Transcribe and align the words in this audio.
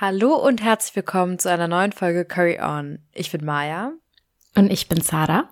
Hallo 0.00 0.34
und 0.34 0.60
herzlich 0.60 0.96
willkommen 0.96 1.38
zu 1.38 1.48
einer 1.48 1.68
neuen 1.68 1.92
Folge 1.92 2.24
Curry 2.24 2.58
On. 2.60 2.98
Ich 3.12 3.30
bin 3.30 3.44
Maya. 3.44 3.92
Und 4.56 4.72
ich 4.72 4.88
bin 4.88 5.00
Zara. 5.00 5.48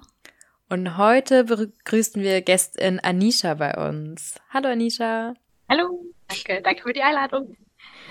Und 0.69 0.97
heute 0.97 1.45
begrüßen 1.45 2.21
wir 2.21 2.43
Gästin 2.43 2.99
Anisha 2.99 3.55
bei 3.55 3.73
uns. 3.89 4.41
Hallo 4.51 4.69
Anisha. 4.69 5.35
Hallo. 5.69 6.05
Danke, 6.27 6.61
danke 6.61 6.83
für 6.83 6.93
die 6.93 7.03
Einladung. 7.03 7.57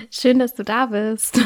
Schön, 0.10 0.40
dass 0.40 0.54
du 0.54 0.64
da 0.64 0.86
bist. 0.86 1.42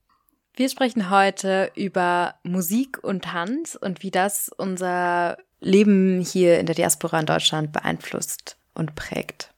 Wir 0.56 0.68
sprechen 0.68 1.10
heute 1.10 1.70
über 1.76 2.34
Musik 2.42 2.98
und 3.04 3.24
Tanz 3.24 3.78
und 3.80 4.02
wie 4.02 4.10
das 4.10 4.48
unser 4.48 5.38
Leben 5.60 6.20
hier 6.20 6.58
in 6.58 6.66
der 6.66 6.74
Diaspora 6.74 7.20
in 7.20 7.26
Deutschland 7.26 7.72
beeinflusst 7.72 8.56
und 8.74 8.96
prägt. 8.96 9.54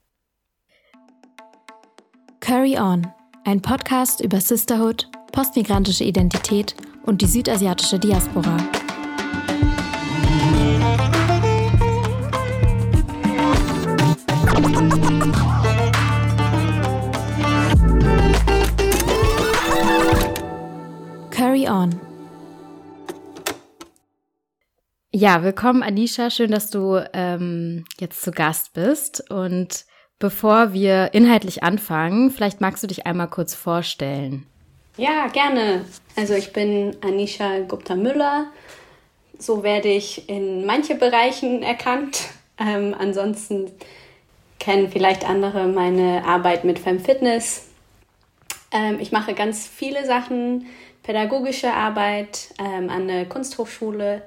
Curry 2.40 2.78
On 2.78 3.10
ein 3.46 3.62
Podcast 3.62 4.20
über 4.20 4.40
Sisterhood, 4.40 5.08
postmigrantische 5.30 6.02
Identität 6.02 6.74
und 7.04 7.22
die 7.22 7.26
südasiatische 7.26 7.96
Diaspora. 7.96 8.56
Curry 21.30 21.68
On. 21.68 22.00
Ja, 25.12 25.44
willkommen 25.44 25.84
Anisha, 25.84 26.30
schön, 26.30 26.50
dass 26.50 26.70
du 26.70 27.00
ähm, 27.12 27.84
jetzt 28.00 28.22
zu 28.22 28.32
Gast 28.32 28.72
bist 28.72 29.30
und 29.30 29.86
Bevor 30.18 30.72
wir 30.72 31.10
inhaltlich 31.12 31.62
anfangen, 31.62 32.30
vielleicht 32.30 32.60
magst 32.60 32.82
du 32.82 32.86
dich 32.86 33.06
einmal 33.06 33.28
kurz 33.28 33.54
vorstellen. 33.54 34.46
Ja, 34.96 35.26
gerne. 35.28 35.84
Also 36.16 36.32
ich 36.34 36.54
bin 36.54 36.96
Anisha 37.02 37.60
Gupta-Müller. 37.60 38.46
So 39.38 39.62
werde 39.62 39.88
ich 39.88 40.28
in 40.30 40.64
manche 40.64 40.94
Bereichen 40.94 41.62
erkannt. 41.62 42.30
Ähm, 42.58 42.94
ansonsten 42.98 43.70
kennen 44.58 44.90
vielleicht 44.90 45.28
andere 45.28 45.66
meine 45.66 46.24
Arbeit 46.24 46.64
mit 46.64 46.78
Femfitness. 46.78 47.68
Ähm, 48.72 48.98
ich 49.00 49.12
mache 49.12 49.34
ganz 49.34 49.66
viele 49.66 50.06
Sachen, 50.06 50.66
pädagogische 51.02 51.74
Arbeit 51.74 52.54
ähm, 52.58 52.88
an 52.88 53.06
der 53.06 53.26
Kunsthochschule, 53.26 54.22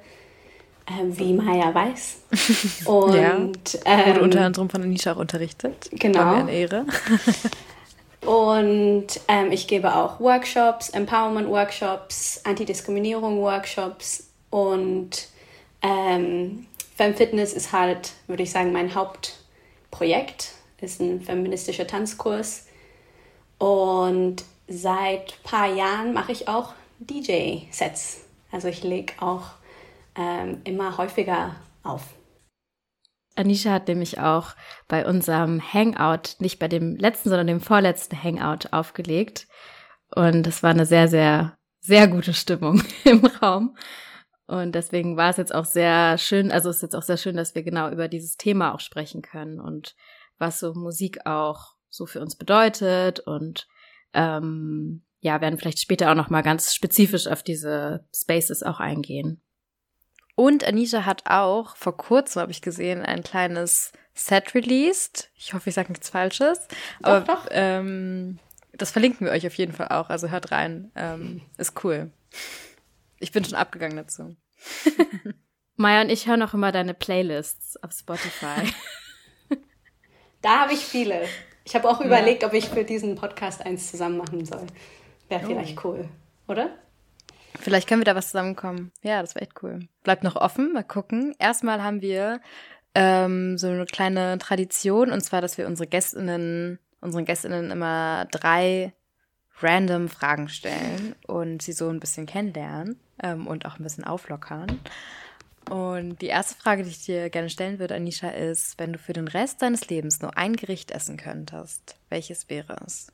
ähm, 0.89 1.17
wie 1.17 1.33
Maya 1.33 1.73
weiß. 1.73 2.17
Und 2.85 3.15
ja, 3.15 3.37
ähm, 3.85 4.05
wurde 4.07 4.21
unter 4.21 4.41
anderem 4.41 4.69
von 4.69 4.81
Anisha 4.81 5.13
auch 5.13 5.17
unterrichtet. 5.17 5.89
Genau. 5.91 6.19
War 6.19 6.35
mir 6.35 6.39
eine 6.41 6.51
Ehre. 6.51 6.85
Und 8.25 9.07
ähm, 9.27 9.51
ich 9.51 9.67
gebe 9.67 9.95
auch 9.95 10.19
Workshops, 10.19 10.89
Empowerment-Workshops, 10.89 12.41
Antidiskriminierung-Workshops 12.43 14.27
und 14.49 15.29
ähm, 15.81 16.65
Femfitness 16.95 17.53
ist 17.53 17.71
halt, 17.71 18.11
würde 18.27 18.43
ich 18.43 18.51
sagen, 18.51 18.73
mein 18.73 18.93
Hauptprojekt. 18.93 20.51
Ist 20.81 21.01
ein 21.01 21.21
feministischer 21.21 21.87
Tanzkurs. 21.87 22.67
Und 23.57 24.43
seit 24.67 25.33
ein 25.33 25.43
paar 25.43 25.73
Jahren 25.73 26.13
mache 26.13 26.31
ich 26.31 26.47
auch 26.47 26.73
DJ-Sets. 26.99 28.21
Also 28.51 28.67
ich 28.67 28.83
lege 28.83 29.13
auch 29.19 29.43
ähm, 30.15 30.61
immer 30.63 30.97
häufiger 30.97 31.55
auf. 31.83 32.15
Anisha 33.35 33.71
hat 33.71 33.87
nämlich 33.87 34.19
auch 34.19 34.55
bei 34.87 35.05
unserem 35.05 35.61
Hangout, 35.61 36.35
nicht 36.39 36.59
bei 36.59 36.67
dem 36.67 36.97
letzten, 36.97 37.29
sondern 37.29 37.47
dem 37.47 37.61
vorletzten 37.61 38.21
Hangout 38.21 38.69
aufgelegt. 38.71 39.47
Und 40.13 40.45
es 40.47 40.61
war 40.61 40.71
eine 40.71 40.85
sehr, 40.85 41.07
sehr, 41.07 41.57
sehr 41.79 42.07
gute 42.07 42.33
Stimmung 42.33 42.83
im 43.05 43.25
Raum. 43.25 43.77
Und 44.47 44.73
deswegen 44.73 45.15
war 45.15 45.29
es 45.29 45.37
jetzt 45.37 45.53
auch 45.53 45.65
sehr 45.65 46.17
schön, 46.17 46.51
also 46.51 46.69
es 46.69 46.77
ist 46.77 46.81
jetzt 46.81 46.95
auch 46.95 47.03
sehr 47.03 47.17
schön, 47.17 47.37
dass 47.37 47.53
wir 47.53 47.61
genau 47.61 47.91
über 47.91 48.07
dieses 48.07 48.35
Thema 48.35 48.73
auch 48.73 48.79
sprechen 48.79 49.21
können 49.21 49.59
und 49.59 49.95
was 50.39 50.59
so 50.59 50.73
Musik 50.73 51.27
auch 51.27 51.75
so 51.87 52.07
für 52.07 52.19
uns 52.19 52.35
bedeutet 52.35 53.19
und 53.19 53.67
ähm, 54.13 55.03
ja, 55.19 55.39
werden 55.39 55.59
vielleicht 55.59 55.79
später 55.79 56.09
auch 56.09 56.15
noch 56.15 56.31
mal 56.31 56.41
ganz 56.41 56.73
spezifisch 56.73 57.27
auf 57.27 57.43
diese 57.43 58.07
Spaces 58.13 58.63
auch 58.63 58.79
eingehen. 58.79 59.41
Und 60.39 60.63
Anisha 60.63 61.03
hat 61.03 61.23
auch 61.25 61.75
vor 61.75 61.97
kurzem, 61.97 62.43
habe 62.43 62.53
ich 62.53 62.61
gesehen, 62.61 63.01
ein 63.01 63.23
kleines 63.23 63.91
Set 64.13 64.55
released. 64.55 65.29
Ich 65.35 65.53
hoffe, 65.53 65.67
ich 65.67 65.75
sage 65.75 65.91
nichts 65.91 66.07
Falsches. 66.07 66.65
Doch, 67.01 67.09
aber 67.09 67.25
doch. 67.25 67.47
Ähm, 67.51 68.39
das 68.71 68.91
verlinken 68.91 69.27
wir 69.27 69.33
euch 69.33 69.45
auf 69.45 69.55
jeden 69.55 69.73
Fall 69.73 69.89
auch. 69.89 70.09
Also 70.09 70.29
hört 70.29 70.53
rein. 70.53 70.93
Ähm, 70.95 71.41
ist 71.57 71.83
cool. 71.83 72.09
Ich 73.19 73.33
bin 73.33 73.43
schon 73.43 73.55
abgegangen 73.55 73.97
dazu. 73.97 74.37
Maya 75.75 76.03
und 76.03 76.09
ich 76.09 76.25
hören 76.25 76.41
auch 76.41 76.53
immer 76.53 76.71
deine 76.71 76.93
Playlists 76.93 77.75
auf 77.83 77.91
Spotify. 77.91 78.73
da 80.41 80.61
habe 80.61 80.71
ich 80.71 80.85
viele. 80.85 81.27
Ich 81.65 81.75
habe 81.75 81.89
auch 81.89 81.99
überlegt, 81.99 82.43
ja. 82.43 82.47
ob 82.47 82.53
ich 82.53 82.69
für 82.69 82.85
diesen 82.85 83.15
Podcast 83.15 83.65
eins 83.65 83.91
zusammen 83.91 84.15
machen 84.15 84.45
soll. 84.45 84.67
Wäre 85.27 85.43
oh. 85.43 85.47
vielleicht 85.47 85.83
cool, 85.83 86.07
oder? 86.47 86.69
Vielleicht 87.59 87.87
können 87.87 88.01
wir 88.01 88.05
da 88.05 88.15
was 88.15 88.27
zusammenkommen. 88.27 88.91
Ja, 89.01 89.21
das 89.21 89.35
wäre 89.35 89.43
echt 89.43 89.61
cool. 89.63 89.87
Bleibt 90.03 90.23
noch 90.23 90.35
offen, 90.35 90.73
mal 90.73 90.83
gucken. 90.83 91.35
Erstmal 91.39 91.83
haben 91.83 92.01
wir 92.01 92.39
ähm, 92.95 93.57
so 93.57 93.67
eine 93.67 93.85
kleine 93.85 94.37
Tradition, 94.37 95.11
und 95.11 95.21
zwar, 95.21 95.41
dass 95.41 95.57
wir 95.57 95.67
unsere 95.67 95.87
Gästinnen, 95.87 96.79
unseren 97.01 97.25
Gästinnen 97.25 97.69
immer 97.69 98.27
drei 98.31 98.93
random 99.61 100.07
Fragen 100.07 100.47
stellen 100.47 101.15
und 101.27 101.61
sie 101.61 101.73
so 101.73 101.89
ein 101.89 101.99
bisschen 101.99 102.25
kennenlernen 102.25 102.97
ähm, 103.21 103.45
und 103.45 103.65
auch 103.65 103.77
ein 103.77 103.83
bisschen 103.83 104.05
auflockern. 104.05 104.79
Und 105.69 106.21
die 106.21 106.27
erste 106.27 106.55
Frage, 106.55 106.83
die 106.83 106.89
ich 106.89 107.05
dir 107.05 107.29
gerne 107.29 107.49
stellen 107.49 107.77
würde, 107.77 107.95
Anisha, 107.95 108.29
ist, 108.29 108.79
wenn 108.79 108.93
du 108.93 108.99
für 108.99 109.13
den 109.13 109.27
Rest 109.27 109.61
deines 109.61 109.87
Lebens 109.89 110.21
nur 110.21 110.35
ein 110.37 110.55
Gericht 110.55 110.91
essen 110.91 111.17
könntest, 111.17 111.97
welches 112.09 112.49
wäre 112.49 112.77
es? 112.85 113.11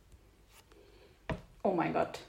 Oh 1.64 1.74
mein 1.74 1.94
Gott. 1.94 2.20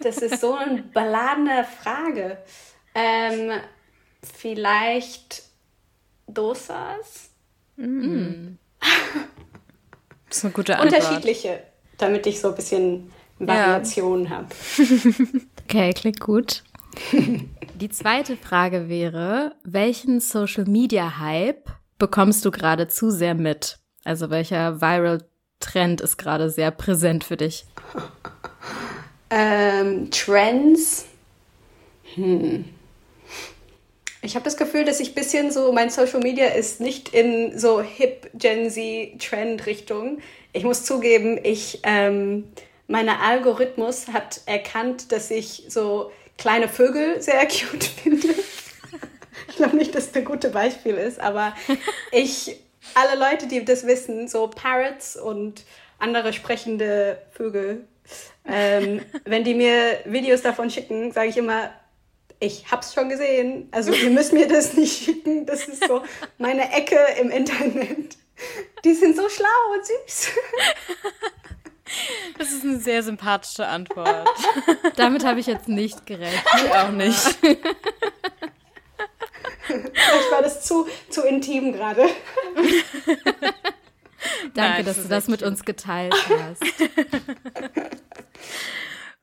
Das 0.00 0.18
ist 0.18 0.40
so 0.40 0.54
eine 0.54 0.82
beladene 0.82 1.64
Frage. 1.64 2.38
Ähm, 2.94 3.52
vielleicht 4.22 5.44
Dosas? 6.26 7.30
Mm. 7.76 8.56
Das 10.28 10.38
ist 10.38 10.44
eine 10.44 10.52
gute 10.52 10.78
Antwort. 10.78 11.02
Unterschiedliche, 11.02 11.62
damit 11.98 12.26
ich 12.26 12.40
so 12.40 12.48
ein 12.48 12.54
bisschen 12.54 13.12
Variation 13.38 14.24
ja. 14.24 14.30
habe. 14.30 14.48
Okay, 15.64 15.94
klingt 15.94 16.20
gut. 16.20 16.64
Die 17.76 17.88
zweite 17.88 18.36
Frage 18.36 18.90
wäre, 18.90 19.54
welchen 19.64 20.20
Social 20.20 20.64
Media 20.64 21.18
Hype 21.18 21.70
bekommst 21.98 22.44
du 22.44 22.50
gerade 22.50 22.88
zu 22.88 23.10
sehr 23.10 23.34
mit? 23.34 23.78
Also 24.04 24.28
welcher 24.28 24.82
Viral 24.82 25.24
Trend 25.60 26.02
ist 26.02 26.18
gerade 26.18 26.50
sehr 26.50 26.72
präsent 26.72 27.24
für 27.24 27.38
dich? 27.38 27.64
Ähm, 29.34 30.10
Trends. 30.10 31.06
Hm. 32.14 32.66
Ich 34.20 34.34
habe 34.34 34.44
das 34.44 34.58
Gefühl, 34.58 34.84
dass 34.84 35.00
ich 35.00 35.12
ein 35.12 35.14
bisschen 35.14 35.50
so, 35.50 35.72
mein 35.72 35.88
Social 35.88 36.20
Media 36.20 36.48
ist 36.48 36.82
nicht 36.82 37.14
in 37.14 37.58
so 37.58 37.80
hip 37.80 38.30
Gen 38.34 38.70
Z 38.70 39.18
Trend 39.18 39.64
Richtung. 39.64 40.18
Ich 40.52 40.64
muss 40.64 40.84
zugeben, 40.84 41.40
ich, 41.42 41.80
ähm, 41.82 42.52
mein 42.88 43.08
Algorithmus 43.08 44.08
hat 44.08 44.42
erkannt, 44.44 45.12
dass 45.12 45.30
ich 45.30 45.64
so 45.68 46.12
kleine 46.36 46.68
Vögel 46.68 47.22
sehr 47.22 47.40
cute 47.46 47.84
finde. 47.84 48.28
ich 49.48 49.56
glaube 49.56 49.76
nicht, 49.76 49.94
dass 49.94 50.08
das 50.08 50.16
ein 50.16 50.26
gutes 50.26 50.52
Beispiel 50.52 50.96
ist, 50.96 51.18
aber 51.18 51.54
ich, 52.12 52.60
alle 52.94 53.18
Leute, 53.18 53.46
die 53.48 53.64
das 53.64 53.86
wissen, 53.86 54.28
so 54.28 54.46
Parrots 54.48 55.16
und 55.16 55.64
andere 55.98 56.34
sprechende 56.34 57.16
Vögel 57.30 57.86
ähm, 58.44 59.00
wenn 59.24 59.44
die 59.44 59.54
mir 59.54 60.00
Videos 60.04 60.42
davon 60.42 60.70
schicken, 60.70 61.12
sage 61.12 61.28
ich 61.28 61.36
immer, 61.36 61.70
ich 62.40 62.70
hab's 62.70 62.92
schon 62.92 63.08
gesehen. 63.08 63.68
Also 63.70 63.92
ihr 63.92 64.10
müsst 64.10 64.32
mir 64.32 64.48
das 64.48 64.74
nicht 64.74 65.04
schicken. 65.04 65.46
Das 65.46 65.68
ist 65.68 65.86
so 65.86 66.02
meine 66.38 66.72
Ecke 66.72 66.98
im 67.20 67.30
Internet. 67.30 68.16
Die 68.84 68.94
sind 68.94 69.16
so 69.16 69.28
schlau 69.28 69.46
und 69.74 69.86
süß. 69.86 70.30
Das 72.38 72.50
ist 72.50 72.64
eine 72.64 72.78
sehr 72.78 73.02
sympathische 73.02 73.66
Antwort. 73.66 74.28
Damit 74.96 75.24
habe 75.24 75.40
ich 75.40 75.46
jetzt 75.46 75.68
nicht 75.68 76.06
gerechnet. 76.06 76.42
Ich 76.64 76.72
auch 76.72 76.90
nicht. 76.90 77.38
Vielleicht 79.66 80.30
war 80.30 80.42
das 80.42 80.64
zu, 80.64 80.88
zu 81.08 81.22
intim 81.22 81.72
gerade. 81.72 82.06
Danke, 84.54 84.82
Nein, 84.82 84.84
dass 84.84 84.96
das 84.96 85.04
du 85.04 85.08
das 85.08 85.28
mit 85.28 85.40
schön. 85.40 85.48
uns 85.48 85.64
geteilt 85.64 86.14
hast. 86.28 86.62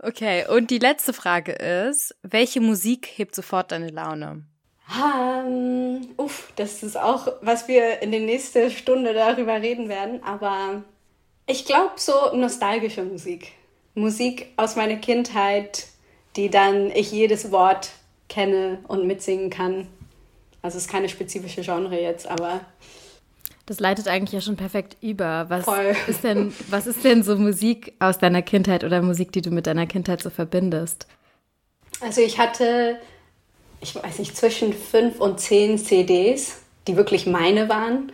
Okay, 0.01 0.45
und 0.47 0.71
die 0.71 0.77
letzte 0.79 1.11
Frage 1.13 1.51
ist, 1.51 2.15
welche 2.21 2.61
Musik 2.61 3.07
hebt 3.15 3.35
sofort 3.35 3.71
deine 3.71 3.89
Laune? 3.89 4.45
Um, 4.89 6.01
uff, 6.17 6.51
das 6.55 6.81
ist 6.83 6.97
auch, 6.97 7.27
was 7.41 7.67
wir 7.67 8.01
in 8.01 8.11
der 8.11 8.21
nächsten 8.21 8.71
Stunde 8.71 9.13
darüber 9.13 9.61
reden 9.61 9.87
werden, 9.89 10.23
aber 10.23 10.83
Ich 11.45 11.65
glaube 11.65 11.91
so 11.97 12.13
nostalgische 12.33 13.03
Musik. 13.03 13.51
Musik 13.93 14.47
aus 14.55 14.75
meiner 14.75 14.95
Kindheit, 14.95 15.87
die 16.35 16.49
dann 16.49 16.91
ich 16.91 17.11
jedes 17.11 17.51
Wort 17.51 17.89
kenne 18.29 18.79
und 18.87 19.05
mitsingen 19.05 19.49
kann. 19.49 19.87
Also 20.61 20.77
es 20.77 20.85
ist 20.85 20.91
keine 20.91 21.09
spezifische 21.09 21.61
Genre 21.61 21.99
jetzt, 21.99 22.27
aber 22.27 22.61
das 23.69 23.79
leitet 23.79 24.07
eigentlich 24.07 24.31
ja 24.31 24.41
schon 24.41 24.55
perfekt 24.55 24.97
über. 24.99 25.45
Was 25.49 25.65
Voll. 25.65 25.95
ist 26.07 26.23
denn, 26.23 26.51
was 26.69 26.87
ist 26.87 27.03
denn 27.03 27.21
so 27.21 27.35
Musik 27.35 27.93
aus 27.99 28.17
deiner 28.17 28.41
Kindheit 28.41 28.83
oder 28.83 29.03
Musik, 29.03 29.31
die 29.31 29.43
du 29.43 29.51
mit 29.51 29.67
deiner 29.67 29.85
Kindheit 29.85 30.23
so 30.23 30.31
verbindest? 30.31 31.05
Also 32.01 32.21
ich 32.21 32.39
hatte, 32.39 32.97
ich 33.79 33.93
weiß 33.93 34.17
nicht, 34.17 34.35
zwischen 34.35 34.73
fünf 34.73 35.19
und 35.19 35.39
zehn 35.39 35.77
CDs, 35.77 36.61
die 36.87 36.97
wirklich 36.97 37.27
meine 37.27 37.69
waren. 37.69 38.11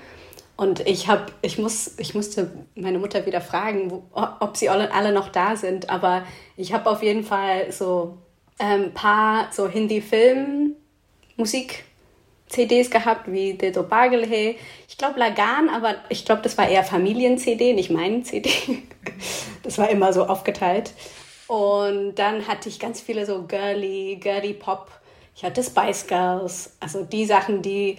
Und 0.58 0.82
ich 0.82 1.08
habe, 1.08 1.28
ich 1.42 1.58
muss, 1.58 1.98
ich 2.00 2.14
musste 2.14 2.52
meine 2.76 3.00
Mutter 3.00 3.26
wieder 3.26 3.40
fragen, 3.40 3.92
wo, 3.92 4.04
ob 4.14 4.58
sie 4.58 4.68
alle, 4.68 4.94
alle 4.94 5.14
noch 5.14 5.30
da 5.30 5.56
sind. 5.56 5.90
Aber 5.90 6.26
ich 6.58 6.74
habe 6.74 6.90
auf 6.90 7.02
jeden 7.02 7.24
Fall 7.24 7.72
so 7.72 8.18
ein 8.60 8.84
ähm, 8.84 8.94
paar 8.94 9.54
so 9.54 9.70
Hindi-Film-Musik 9.70 11.86
CDs 12.48 12.90
gehabt, 12.90 13.32
wie 13.32 13.54
De 13.56 13.72
Do 13.72 13.84
Bagel 13.84 14.26
He. 14.26 14.58
Ich 14.88 14.98
glaube 14.98 15.20
Lagan, 15.20 15.70
aber 15.70 15.96
ich 16.10 16.26
glaube, 16.26 16.42
das 16.42 16.58
war 16.58 16.68
eher 16.68 16.84
Familien-CD, 16.84 17.74
nicht 17.74 17.90
mein 17.90 18.24
CD. 18.24 18.50
Das 19.62 19.80
war 19.80 19.90
immer 19.90 20.14
so 20.14 20.26
aufgeteilt. 20.26 20.92
Und 21.48 22.16
dann 22.16 22.48
hatte 22.48 22.70
ich 22.70 22.80
ganz 22.80 23.02
viele 23.02 23.26
so 23.26 23.44
girly, 23.44 24.20
girly 24.22 24.54
Pop. 24.54 24.92
Ich 25.36 25.44
hatte 25.44 25.64
Spice 25.64 26.06
Girls, 26.06 26.76
also 26.80 27.04
die 27.04 27.26
Sachen, 27.26 27.64
die 27.64 27.98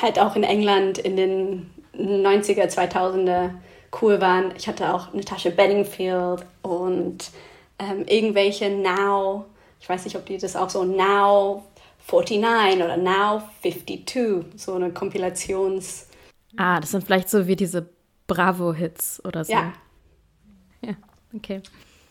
halt 0.00 0.18
auch 0.18 0.36
in 0.36 0.44
England 0.44 0.98
in 0.98 1.16
den 1.16 1.70
90er, 1.98 2.66
2000er 2.66 3.50
cool 4.00 4.20
waren. 4.20 4.52
Ich 4.56 4.68
hatte 4.68 4.94
auch 4.94 5.12
eine 5.12 5.24
Tasche 5.24 5.50
Bedingfield 5.50 6.44
und 6.62 7.30
ähm, 7.78 8.04
irgendwelche 8.06 8.70
Now, 8.70 9.44
ich 9.80 9.88
weiß 9.88 10.04
nicht, 10.04 10.16
ob 10.16 10.26
die 10.26 10.38
das 10.38 10.56
auch 10.56 10.70
so 10.70 10.84
Now 10.84 11.64
49 12.10 12.82
oder 12.82 12.96
Now 12.96 13.42
52, 13.62 14.44
so 14.56 14.74
eine 14.74 14.92
Kompilations. 14.92 16.06
Ah, 16.56 16.80
das 16.80 16.90
sind 16.90 17.04
vielleicht 17.04 17.28
so 17.28 17.46
wie 17.46 17.56
diese 17.56 17.88
Bravo-Hits 18.26 19.24
oder 19.24 19.44
so. 19.44 19.52
Ja. 19.52 19.72
Ja, 20.80 20.94
okay. 21.34 21.62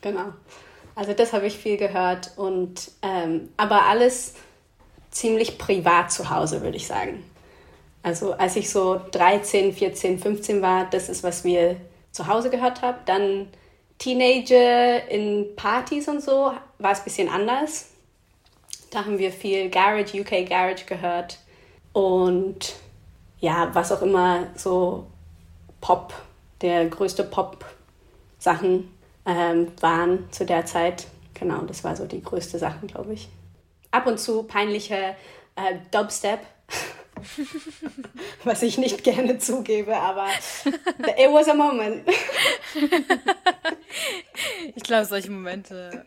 Genau. 0.01 0.33
Also 0.95 1.13
das 1.13 1.33
habe 1.33 1.47
ich 1.47 1.57
viel 1.57 1.77
gehört 1.77 2.31
und 2.37 2.91
ähm, 3.01 3.49
aber 3.57 3.85
alles 3.85 4.35
ziemlich 5.11 5.57
privat 5.57 6.11
zu 6.11 6.29
Hause, 6.29 6.61
würde 6.61 6.77
ich 6.77 6.87
sagen. 6.87 7.23
Also 8.03 8.33
als 8.33 8.55
ich 8.55 8.69
so 8.69 9.01
13, 9.11 9.73
14, 9.73 10.19
15 10.19 10.61
war, 10.61 10.89
das 10.89 11.09
ist, 11.09 11.23
was 11.23 11.43
wir 11.43 11.77
zu 12.11 12.27
Hause 12.27 12.49
gehört 12.49 12.81
haben. 12.81 12.97
Dann 13.05 13.47
Teenager 13.97 15.07
in 15.09 15.55
Partys 15.55 16.07
und 16.07 16.21
so 16.21 16.51
war 16.79 16.91
es 16.91 16.99
ein 16.99 17.03
bisschen 17.03 17.29
anders. 17.29 17.89
Da 18.91 19.05
haben 19.05 19.19
wir 19.19 19.31
viel 19.31 19.69
Garage, 19.69 20.19
UK 20.19 20.47
Garage 20.47 20.85
gehört 20.85 21.37
und 21.93 22.75
ja, 23.39 23.69
was 23.73 23.91
auch 23.91 24.01
immer 24.01 24.47
so 24.55 25.07
Pop, 25.81 26.13
der 26.61 26.87
größte 26.87 27.23
Pop-Sachen 27.23 28.91
ähm, 29.25 29.71
waren 29.81 30.31
zu 30.31 30.45
der 30.45 30.65
Zeit. 30.65 31.07
Genau, 31.33 31.61
das 31.61 31.83
war 31.83 31.95
so 31.95 32.05
die 32.05 32.21
größte 32.21 32.57
Sache, 32.57 32.85
glaube 32.87 33.13
ich. 33.13 33.29
Ab 33.91 34.07
und 34.07 34.19
zu 34.19 34.43
peinliche 34.43 35.15
äh, 35.55 35.75
Dubstep, 35.91 36.39
was 38.43 38.63
ich 38.63 38.77
nicht 38.77 39.03
gerne 39.03 39.37
zugebe, 39.37 39.95
aber 39.95 40.27
it 40.65 41.31
was 41.31 41.47
a 41.47 41.53
moment. 41.53 42.07
ich 44.75 44.83
glaube, 44.83 45.05
solche 45.05 45.31
Momente 45.31 46.05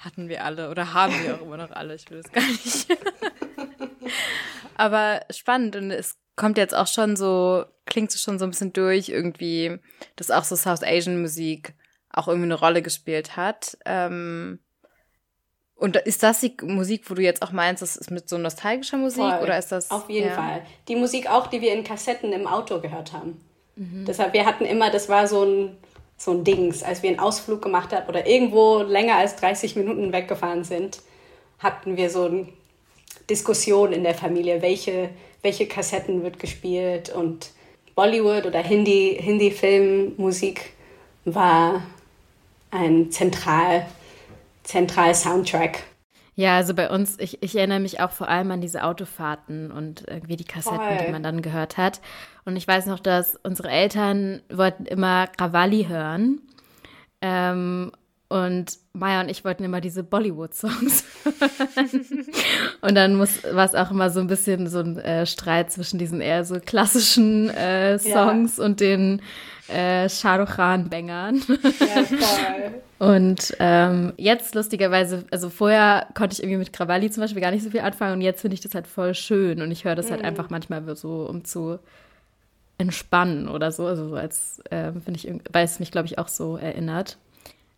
hatten 0.00 0.28
wir 0.28 0.44
alle 0.44 0.70
oder 0.70 0.94
haben 0.94 1.14
wir 1.22 1.36
auch 1.36 1.42
immer 1.42 1.56
noch 1.56 1.70
alle. 1.70 1.94
Ich 1.94 2.10
will 2.10 2.22
das 2.22 2.32
gar 2.32 2.46
nicht. 2.46 2.86
Aber 4.76 5.20
spannend 5.30 5.76
und 5.76 5.90
es 5.90 6.16
kommt 6.36 6.56
jetzt 6.56 6.74
auch 6.74 6.86
schon 6.86 7.16
so, 7.16 7.64
klingt 7.84 8.10
so 8.10 8.18
schon 8.18 8.38
so 8.38 8.46
ein 8.46 8.50
bisschen 8.50 8.72
durch 8.72 9.10
irgendwie, 9.10 9.78
dass 10.16 10.30
auch 10.30 10.44
so 10.44 10.56
South 10.56 10.82
Asian 10.82 11.20
Musik 11.20 11.74
auch 12.10 12.28
irgendwie 12.28 12.46
eine 12.46 12.54
Rolle 12.54 12.82
gespielt 12.82 13.36
hat. 13.36 13.76
Ähm, 13.84 14.58
und 15.74 15.96
ist 15.96 16.22
das 16.22 16.40
die 16.40 16.56
Musik, 16.62 17.08
wo 17.10 17.14
du 17.14 17.22
jetzt 17.22 17.42
auch 17.42 17.52
meinst, 17.52 17.82
das 17.82 17.96
ist 17.96 18.10
mit 18.10 18.28
so 18.28 18.36
nostalgischer 18.36 18.98
Musik 18.98 19.22
Voll. 19.22 19.42
oder 19.42 19.58
ist 19.58 19.72
das? 19.72 19.90
Auf 19.90 20.10
jeden 20.10 20.28
ja. 20.28 20.34
Fall. 20.34 20.62
Die 20.88 20.96
Musik 20.96 21.30
auch, 21.30 21.46
die 21.46 21.60
wir 21.60 21.72
in 21.72 21.84
Kassetten 21.84 22.32
im 22.32 22.46
Auto 22.46 22.80
gehört 22.80 23.12
haben. 23.12 23.40
Mhm. 23.76 24.04
Deshalb, 24.06 24.34
wir 24.34 24.44
hatten 24.44 24.64
immer, 24.64 24.90
das 24.90 25.08
war 25.08 25.26
so 25.26 25.44
ein 25.44 25.78
so 26.20 26.32
ein 26.32 26.44
Dings. 26.44 26.82
Als 26.82 27.02
wir 27.02 27.08
einen 27.08 27.18
Ausflug 27.18 27.62
gemacht 27.62 27.92
haben 27.94 28.06
oder 28.06 28.26
irgendwo 28.26 28.82
länger 28.82 29.16
als 29.16 29.36
30 29.36 29.74
Minuten 29.76 30.12
weggefahren 30.12 30.64
sind, 30.64 31.00
hatten 31.58 31.96
wir 31.96 32.10
so 32.10 32.26
eine 32.26 32.46
Diskussion 33.30 33.92
in 33.92 34.04
der 34.04 34.14
Familie, 34.14 34.60
welche, 34.60 35.08
welche 35.40 35.66
Kassetten 35.66 36.22
wird 36.22 36.38
gespielt 36.38 37.08
und 37.08 37.50
Bollywood 37.94 38.44
oder 38.44 38.60
Hindi, 38.62 39.18
Hindi-Filmmusik 39.18 40.74
war 41.24 41.82
ein 42.70 43.10
zentral, 43.10 43.86
zentral 44.62 45.14
Soundtrack 45.14 45.84
ja, 46.34 46.56
also 46.56 46.74
bei 46.74 46.90
uns, 46.90 47.18
ich, 47.18 47.42
ich 47.42 47.56
erinnere 47.56 47.80
mich 47.80 48.00
auch 48.00 48.10
vor 48.10 48.28
allem 48.28 48.50
an 48.50 48.60
diese 48.60 48.84
Autofahrten 48.84 49.70
und 49.70 50.04
irgendwie 50.08 50.36
die 50.36 50.44
Kassetten, 50.44 50.78
Voll. 50.78 51.06
die 51.06 51.12
man 51.12 51.22
dann 51.22 51.42
gehört 51.42 51.76
hat. 51.76 52.00
Und 52.44 52.56
ich 52.56 52.66
weiß 52.66 52.86
noch, 52.86 53.00
dass 53.00 53.36
unsere 53.42 53.70
Eltern 53.70 54.40
wollten 54.50 54.86
immer 54.86 55.26
Krawali 55.26 55.86
hören. 55.88 56.40
Ähm, 57.20 57.92
und 58.28 58.78
Maya 58.92 59.22
und 59.22 59.28
ich 59.28 59.44
wollten 59.44 59.64
immer 59.64 59.80
diese 59.80 60.04
Bollywood-Songs. 60.04 61.04
und 62.80 62.94
dann 62.94 63.18
war 63.18 63.64
es 63.64 63.74
auch 63.74 63.90
immer 63.90 64.08
so 64.10 64.20
ein 64.20 64.28
bisschen 64.28 64.68
so 64.68 64.78
ein 64.78 64.98
äh, 64.98 65.26
Streit 65.26 65.72
zwischen 65.72 65.98
diesen 65.98 66.20
eher 66.20 66.44
so 66.44 66.60
klassischen 66.60 67.50
äh, 67.50 67.98
Songs 67.98 68.58
ja. 68.58 68.64
und 68.64 68.78
den 68.78 69.20
äh, 69.70 70.08
Shah 70.08 70.36
Rukh 70.36 70.56
Khan-Bängern. 70.56 71.42
Ja, 71.46 72.04
voll. 72.04 72.82
Und 73.00 73.56
ähm, 73.60 74.12
jetzt 74.18 74.54
lustigerweise, 74.54 75.24
also 75.30 75.48
vorher 75.48 76.08
konnte 76.14 76.34
ich 76.34 76.42
irgendwie 76.42 76.58
mit 76.58 76.72
Krawalli 76.72 77.10
zum 77.10 77.22
Beispiel 77.22 77.40
gar 77.40 77.50
nicht 77.50 77.64
so 77.64 77.70
viel 77.70 77.80
anfangen 77.80 78.12
und 78.12 78.20
jetzt 78.20 78.42
finde 78.42 78.54
ich 78.56 78.60
das 78.60 78.74
halt 78.74 78.86
voll 78.86 79.14
schön 79.14 79.62
und 79.62 79.70
ich 79.70 79.86
höre 79.86 79.94
das 79.94 80.10
halt 80.10 80.20
mhm. 80.20 80.26
halt 80.26 80.38
einfach 80.38 80.50
manchmal 80.50 80.94
so, 80.94 81.26
um 81.26 81.42
zu 81.42 81.78
entspannen 82.76 83.48
oder 83.48 83.72
so, 83.72 83.86
also 83.86 84.10
so 84.10 84.16
als 84.16 84.60
äh, 84.70 84.92
finde 84.92 85.14
ich, 85.14 85.32
weil 85.50 85.64
es 85.64 85.80
mich 85.80 85.92
glaube 85.92 86.08
ich 86.08 86.18
auch 86.18 86.28
so 86.28 86.58
erinnert. 86.58 87.16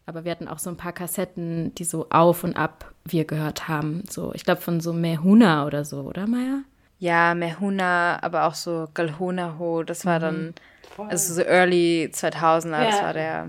Aber 0.06 0.24
wir 0.24 0.32
hatten 0.32 0.48
auch 0.48 0.58
so 0.58 0.70
ein 0.70 0.76
paar 0.76 0.92
Kassetten, 0.92 1.72
die 1.76 1.84
so 1.84 2.08
auf 2.10 2.42
und 2.42 2.56
ab 2.56 2.92
wir 3.04 3.24
gehört 3.24 3.68
haben. 3.68 4.02
So, 4.10 4.32
ich 4.34 4.44
glaube 4.44 4.60
von 4.60 4.80
so 4.80 4.92
Mehuna 4.92 5.66
oder 5.66 5.84
so, 5.84 6.00
oder 6.00 6.26
Maya? 6.26 6.62
Ja, 6.98 7.34
Mehuna, 7.34 8.20
aber 8.22 8.46
auch 8.46 8.54
so 8.54 8.88
Galhona 8.94 9.56
Ho, 9.58 9.84
das 9.84 10.04
war 10.04 10.18
mhm. 10.18 10.22
dann, 10.22 10.54
also 10.98 11.34
so 11.34 11.42
early 11.42 12.10
2000er, 12.12 12.70
ja. 12.70 12.84
das 12.84 13.02
war 13.02 13.12
der 13.12 13.48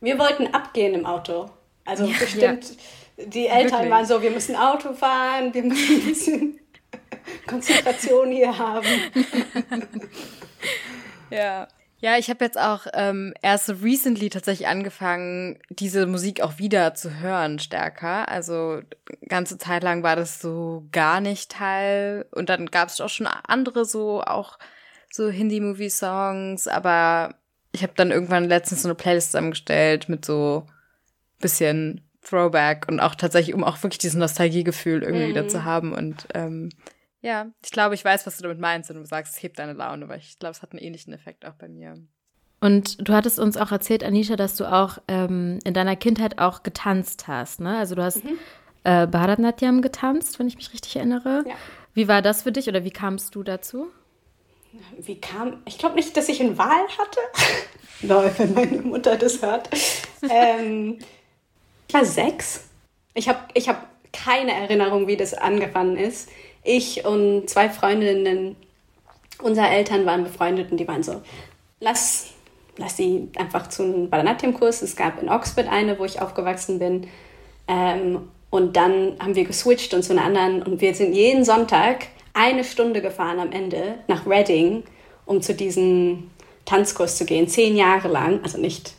wir 0.00 0.18
wollten 0.18 0.52
abgehen 0.54 0.94
im 0.94 1.06
Auto. 1.06 1.50
Also 1.84 2.04
ja, 2.04 2.18
bestimmt, 2.18 2.64
ja. 3.16 3.24
die 3.26 3.46
Eltern 3.46 3.80
Wirklich? 3.80 3.90
waren 3.90 4.06
so, 4.06 4.22
wir 4.22 4.30
müssen 4.30 4.56
Auto 4.56 4.92
fahren, 4.92 5.52
wir 5.52 5.62
müssen 5.62 5.94
ein 5.94 6.06
bisschen 6.06 6.60
Konzentration 7.46 8.30
hier 8.30 8.56
haben. 8.56 8.86
ja. 11.30 11.68
Ja, 12.02 12.16
ich 12.16 12.30
habe 12.30 12.42
jetzt 12.46 12.58
auch 12.58 12.86
ähm, 12.94 13.34
erst 13.42 13.68
recently 13.82 14.30
tatsächlich 14.30 14.66
angefangen, 14.66 15.58
diese 15.68 16.06
Musik 16.06 16.40
auch 16.40 16.56
wieder 16.56 16.94
zu 16.94 17.20
hören 17.20 17.58
stärker. 17.58 18.26
Also 18.26 18.80
ganze 19.28 19.58
Zeit 19.58 19.82
lang 19.82 20.02
war 20.02 20.16
das 20.16 20.40
so 20.40 20.86
gar 20.92 21.20
nicht 21.20 21.50
Teil. 21.50 22.24
Und 22.30 22.48
dann 22.48 22.66
gab 22.66 22.88
es 22.88 23.02
auch 23.02 23.10
schon 23.10 23.26
andere 23.26 23.84
so 23.84 24.22
auch 24.22 24.58
so 25.12 25.28
Hindi-Movie-Songs, 25.28 26.68
aber 26.68 27.34
ich 27.72 27.82
habe 27.82 27.92
dann 27.96 28.10
irgendwann 28.10 28.44
letztens 28.44 28.82
so 28.82 28.88
eine 28.88 28.94
Playlist 28.94 29.32
zusammengestellt 29.32 30.08
mit 30.08 30.24
so 30.24 30.66
bisschen 31.40 32.02
Throwback 32.22 32.86
und 32.88 33.00
auch 33.00 33.14
tatsächlich, 33.14 33.54
um 33.54 33.64
auch 33.64 33.82
wirklich 33.82 33.98
dieses 33.98 34.16
Nostalgiegefühl 34.16 35.02
irgendwie 35.02 35.24
mhm. 35.24 35.30
wieder 35.30 35.48
zu 35.48 35.64
haben. 35.64 35.92
Und 35.92 36.26
ähm, 36.34 36.70
ja, 37.22 37.46
ich 37.62 37.70
glaube, 37.70 37.94
ich 37.94 38.04
weiß, 38.04 38.26
was 38.26 38.36
du 38.36 38.42
damit 38.42 38.60
meinst, 38.60 38.90
wenn 38.90 38.96
du 38.96 39.04
sagst, 39.04 39.36
es 39.36 39.42
hebt 39.42 39.58
deine 39.58 39.72
Laune, 39.72 40.08
weil 40.08 40.18
ich 40.18 40.38
glaube, 40.38 40.52
es 40.52 40.62
hat 40.62 40.72
einen 40.72 40.80
ähnlichen 40.80 41.12
Effekt 41.12 41.46
auch 41.46 41.54
bei 41.54 41.68
mir. 41.68 41.96
Und 42.60 43.08
du 43.08 43.14
hattest 43.14 43.38
uns 43.38 43.56
auch 43.56 43.72
erzählt, 43.72 44.04
Anisha, 44.04 44.36
dass 44.36 44.56
du 44.56 44.70
auch 44.70 44.98
ähm, 45.08 45.58
in 45.64 45.72
deiner 45.72 45.96
Kindheit 45.96 46.38
auch 46.38 46.62
getanzt 46.62 47.26
hast, 47.26 47.60
ne? 47.60 47.78
Also 47.78 47.94
du 47.94 48.02
hast 48.02 48.22
mhm. 48.22 48.38
äh, 48.84 49.06
Bharatnatyam 49.06 49.80
getanzt, 49.80 50.38
wenn 50.38 50.46
ich 50.46 50.56
mich 50.56 50.72
richtig 50.74 50.96
erinnere. 50.96 51.44
Ja. 51.46 51.54
Wie 51.94 52.06
war 52.06 52.20
das 52.20 52.42
für 52.42 52.52
dich 52.52 52.68
oder 52.68 52.84
wie 52.84 52.90
kamst 52.90 53.34
du 53.34 53.42
dazu? 53.42 53.90
Wie 54.98 55.20
kam, 55.20 55.62
ich 55.66 55.78
glaube 55.78 55.96
nicht, 55.96 56.16
dass 56.16 56.28
ich 56.28 56.40
eine 56.40 56.56
Wahl 56.58 56.86
hatte. 56.98 57.20
Lol, 58.02 58.32
wenn 58.38 58.54
meine 58.54 58.80
Mutter 58.82 59.16
das 59.16 59.42
hört. 59.42 59.68
ähm, 60.28 60.98
ich 61.88 61.94
war 61.94 62.04
sechs. 62.04 62.64
Ich 63.14 63.28
habe 63.28 63.40
ich 63.54 63.68
hab 63.68 63.88
keine 64.12 64.52
Erinnerung, 64.52 65.06
wie 65.06 65.16
das 65.16 65.34
angefangen 65.34 65.96
ist. 65.96 66.28
Ich 66.62 67.04
und 67.04 67.48
zwei 67.48 67.68
Freundinnen 67.68 68.56
unserer 69.42 69.70
Eltern 69.70 70.06
waren 70.06 70.24
befreundet 70.24 70.70
und 70.70 70.76
die 70.76 70.86
waren 70.86 71.02
so, 71.02 71.22
lass, 71.80 72.28
lass 72.76 72.96
sie 72.96 73.28
einfach 73.36 73.68
zu 73.68 73.82
einem 73.82 74.10
Bharatanatyam-Kurs. 74.10 74.82
Es 74.82 74.96
gab 74.96 75.20
in 75.22 75.28
Oxford 75.28 75.68
eine, 75.68 75.98
wo 75.98 76.04
ich 76.04 76.20
aufgewachsen 76.20 76.78
bin. 76.78 77.08
Ähm, 77.66 78.28
und 78.50 78.76
dann 78.76 79.16
haben 79.20 79.34
wir 79.34 79.44
geswitcht 79.44 79.94
und 79.94 80.02
zu 80.02 80.12
einer 80.12 80.24
anderen. 80.24 80.62
Und 80.62 80.80
wir 80.80 80.94
sind 80.94 81.14
jeden 81.14 81.44
Sonntag 81.44 82.08
eine 82.34 82.64
Stunde 82.64 83.00
gefahren 83.00 83.38
am 83.38 83.52
Ende 83.52 83.98
nach 84.08 84.26
Reading, 84.26 84.84
um 85.26 85.42
zu 85.42 85.54
diesem 85.54 86.30
Tanzkurs 86.64 87.16
zu 87.16 87.24
gehen. 87.24 87.48
Zehn 87.48 87.76
Jahre 87.76 88.08
lang. 88.08 88.40
Also 88.42 88.58
nicht, 88.58 88.94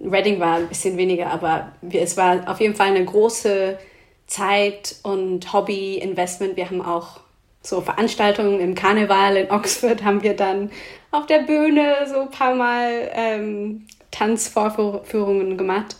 Reading 0.00 0.40
war 0.40 0.56
ein 0.56 0.68
bisschen 0.68 0.96
weniger, 0.96 1.30
aber 1.30 1.72
es 1.90 2.16
war 2.16 2.48
auf 2.50 2.60
jeden 2.60 2.74
Fall 2.74 2.88
eine 2.88 3.04
große 3.04 3.78
Zeit 4.26 4.96
und 5.02 5.52
Hobby-Investment. 5.52 6.56
Wir 6.56 6.68
haben 6.70 6.82
auch 6.82 7.20
so 7.62 7.80
Veranstaltungen 7.80 8.60
im 8.60 8.74
Karneval 8.74 9.36
in 9.36 9.50
Oxford 9.50 10.04
haben 10.04 10.22
wir 10.22 10.36
dann 10.36 10.70
auf 11.10 11.26
der 11.26 11.40
Bühne 11.40 12.06
so 12.08 12.20
ein 12.20 12.30
paar 12.30 12.54
Mal 12.54 13.10
ähm, 13.12 13.86
Tanzvorführungen 14.10 15.58
gemacht. 15.58 15.96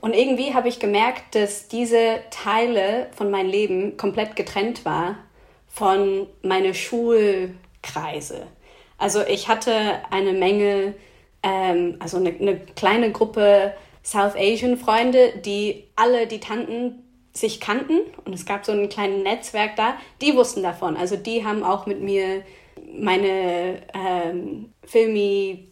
Und 0.00 0.14
irgendwie 0.14 0.54
habe 0.54 0.68
ich 0.68 0.80
gemerkt, 0.80 1.34
dass 1.34 1.68
diese 1.68 2.20
Teile 2.30 3.08
von 3.16 3.30
meinem 3.30 3.48
Leben 3.48 3.96
komplett 3.96 4.34
getrennt 4.36 4.84
war 4.84 5.16
von 5.72 6.26
meinen 6.42 6.74
Schulkreise. 6.74 8.46
Also 8.98 9.22
ich 9.22 9.48
hatte 9.48 9.72
eine 10.10 10.34
Menge, 10.34 10.94
ähm, 11.42 11.96
also 11.98 12.18
eine, 12.18 12.28
eine 12.28 12.58
kleine 12.76 13.10
Gruppe 13.10 13.72
South 14.04 14.34
Asian 14.36 14.76
Freunde, 14.76 15.32
die 15.44 15.84
alle 15.96 16.26
die 16.26 16.40
Tanten 16.40 17.02
sich 17.32 17.58
kannten 17.60 18.00
und 18.26 18.34
es 18.34 18.44
gab 18.44 18.66
so 18.66 18.72
ein 18.72 18.90
kleines 18.90 19.22
Netzwerk 19.22 19.76
da, 19.76 19.94
die 20.20 20.36
wussten 20.36 20.62
davon. 20.62 20.98
Also 20.98 21.16
die 21.16 21.42
haben 21.44 21.62
auch 21.62 21.86
mit 21.86 22.02
mir 22.02 22.42
meine 22.92 23.80
ähm, 23.94 24.74
Filmi-CDs 24.84 25.70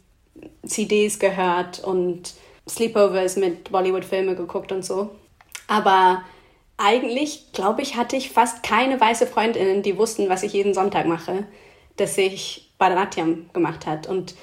gehört 1.18 1.84
und 1.84 2.32
Sleepovers 2.66 3.36
mit 3.36 3.70
Bollywood-Filme 3.70 4.34
geguckt 4.34 4.72
und 4.72 4.82
so. 4.82 5.10
Aber 5.66 6.24
eigentlich, 6.80 7.52
glaube 7.52 7.82
ich, 7.82 7.96
hatte 7.96 8.16
ich 8.16 8.30
fast 8.30 8.62
keine 8.62 9.00
weiße 9.00 9.26
Freundinnen, 9.26 9.82
die 9.82 9.98
wussten, 9.98 10.28
was 10.28 10.42
ich 10.42 10.54
jeden 10.54 10.74
Sonntag 10.74 11.06
mache, 11.06 11.44
dass 11.96 12.16
ich 12.16 12.70
Bharatanatyam 12.78 13.50
gemacht 13.52 13.86
hat. 13.86 14.06
Und 14.06 14.34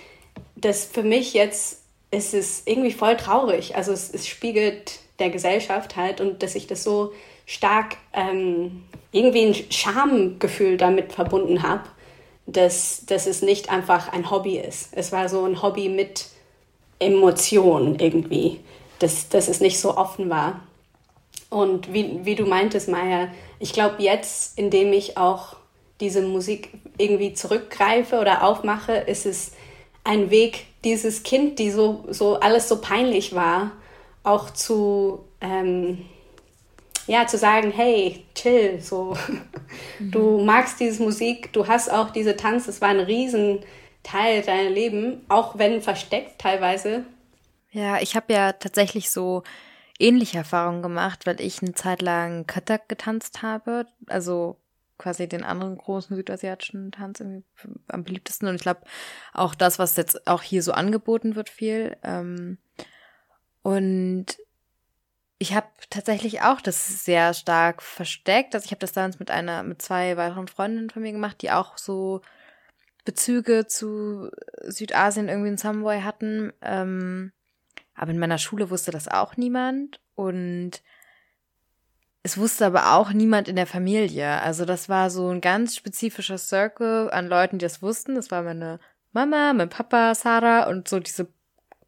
das 0.56 0.86
für 0.86 1.03
mich 1.03 1.34
jetzt 1.34 1.82
ist 2.12 2.34
es 2.34 2.62
irgendwie 2.65 2.91
voll 2.91 3.17
traurig. 3.17 3.75
Also 3.75 3.91
es, 3.91 4.13
es 4.13 4.27
spiegelt 4.27 5.00
der 5.20 5.32
Gesellschaft 5.32 5.96
halt 5.96 6.22
und 6.22 6.44
dass 6.44 6.56
ich 6.56 6.67
das 6.67 6.84
so 6.84 7.12
stark 7.48 7.98
ähm, 8.13 8.84
irgendwie 9.12 9.46
ein 9.46 9.56
Schamgefühl 9.72 10.77
damit 10.77 11.13
verbunden 11.13 11.63
habe, 11.63 11.84
dass, 12.46 13.06
dass 13.06 13.25
es 13.25 13.41
nicht 13.41 13.70
einfach 13.70 14.13
ein 14.13 14.29
Hobby 14.29 14.58
ist. 14.58 14.89
Es 14.91 15.12
war 15.12 15.27
so 15.27 15.44
ein 15.44 15.62
Hobby 15.62 15.89
mit 15.89 16.27
Emotion 17.00 17.98
irgendwie, 18.00 18.60
dass, 19.00 19.27
dass 19.29 19.48
es 19.48 19.60
nicht 19.60 19.79
so 19.79 19.98
offen 19.98 20.29
war. 20.29 20.62
Und 21.49 21.93
wie, 21.93 22.25
wie 22.25 22.35
du 22.35 22.45
meintest, 22.45 22.89
Maya, 22.89 23.29
ich 23.59 23.73
glaube 23.73 24.03
jetzt, 24.03 24.57
indem 24.57 24.91
ich 24.91 25.17
auch 25.17 25.55
diese 25.99 26.21
Musik 26.21 26.69
irgendwie 26.97 27.33
zurückgreife 27.33 28.19
oder 28.19 28.43
aufmache, 28.43 28.93
ist 28.93 29.25
es 29.25 29.53
ein 30.03 30.29
Weg, 30.29 30.65
dieses 30.83 31.23
Kind, 31.23 31.59
die 31.59 31.71
so, 31.71 32.05
so 32.09 32.39
alles 32.39 32.69
so 32.69 32.79
peinlich 32.79 33.33
war, 33.33 33.71
auch 34.23 34.51
zu, 34.51 35.25
ähm, 35.41 36.05
ja, 37.07 37.25
zu 37.27 37.37
sagen, 37.37 37.71
hey, 37.71 38.23
chill, 38.35 38.79
so, 38.81 39.17
mhm. 39.99 40.11
du 40.11 40.43
magst 40.43 40.79
diese 40.79 41.01
Musik, 41.01 41.51
du 41.53 41.67
hast 41.67 41.91
auch 41.91 42.11
diese 42.11 42.35
Tanz, 42.35 42.67
das 42.67 42.81
war 42.81 42.89
ein 42.89 42.99
Riesenteil 42.99 44.41
deiner 44.45 44.69
Leben, 44.69 45.25
auch 45.29 45.57
wenn 45.57 45.81
versteckt 45.81 46.39
teilweise. 46.39 47.05
Ja, 47.71 47.99
ich 47.99 48.15
habe 48.15 48.33
ja 48.33 48.53
tatsächlich 48.53 49.09
so 49.09 49.43
ähnliche 49.99 50.39
Erfahrungen 50.39 50.81
gemacht, 50.81 51.25
weil 51.25 51.41
ich 51.41 51.61
eine 51.61 51.73
Zeit 51.73 52.01
lang 52.01 52.45
Kathak 52.45 52.87
getanzt 52.89 53.41
habe, 53.41 53.85
also 54.07 54.57
quasi 54.97 55.27
den 55.27 55.43
anderen 55.43 55.77
großen 55.77 56.15
südasiatischen 56.15 56.91
Tanz 56.91 57.21
am 57.21 58.03
beliebtesten 58.03 58.47
und 58.47 58.55
ich 58.55 58.61
glaube 58.61 58.81
auch 59.33 59.55
das, 59.55 59.79
was 59.79 59.95
jetzt 59.95 60.27
auch 60.27 60.41
hier 60.41 60.63
so 60.63 60.71
angeboten 60.71 61.35
wird 61.35 61.49
viel. 61.49 61.97
Ähm, 62.03 62.57
und 63.61 64.37
ich 65.39 65.53
habe 65.53 65.67
tatsächlich 65.89 66.41
auch 66.41 66.61
das 66.61 67.05
sehr 67.05 67.33
stark 67.33 67.83
versteckt. 67.83 68.55
Also 68.55 68.65
ich 68.65 68.71
habe 68.71 68.79
das 68.79 68.93
damals 68.93 69.19
mit 69.19 69.29
einer, 69.29 69.61
mit 69.63 69.81
zwei 69.81 70.17
weiteren 70.17 70.47
Freundinnen 70.47 70.89
von 70.89 71.03
mir 71.03 71.11
gemacht, 71.11 71.41
die 71.41 71.51
auch 71.51 71.77
so 71.77 72.21
Bezüge 73.05 73.67
zu 73.67 74.31
Südasien 74.63 75.29
irgendwie 75.29 75.49
in 75.49 75.57
Samway 75.57 76.01
hatten. 76.01 76.53
Ähm, 76.61 77.31
aber 77.97 78.11
in 78.11 78.19
meiner 78.19 78.37
Schule 78.37 78.69
wusste 78.69 78.91
das 78.91 79.07
auch 79.07 79.35
niemand 79.35 79.99
und 80.15 80.83
es 82.23 82.37
wusste 82.37 82.65
aber 82.65 82.93
auch 82.93 83.11
niemand 83.11 83.47
in 83.47 83.55
der 83.55 83.67
Familie. 83.67 84.41
Also 84.41 84.65
das 84.65 84.87
war 84.87 85.09
so 85.09 85.29
ein 85.29 85.41
ganz 85.41 85.75
spezifischer 85.75 86.37
Circle 86.37 87.09
an 87.09 87.27
Leuten, 87.27 87.57
die 87.57 87.63
das 87.63 87.81
wussten. 87.81 88.15
Das 88.15 88.31
war 88.31 88.43
meine 88.43 88.79
Mama, 89.13 89.53
mein 89.53 89.69
Papa, 89.69 90.13
Sarah 90.13 90.67
und 90.67 90.87
so 90.87 90.99
diese 90.99 91.27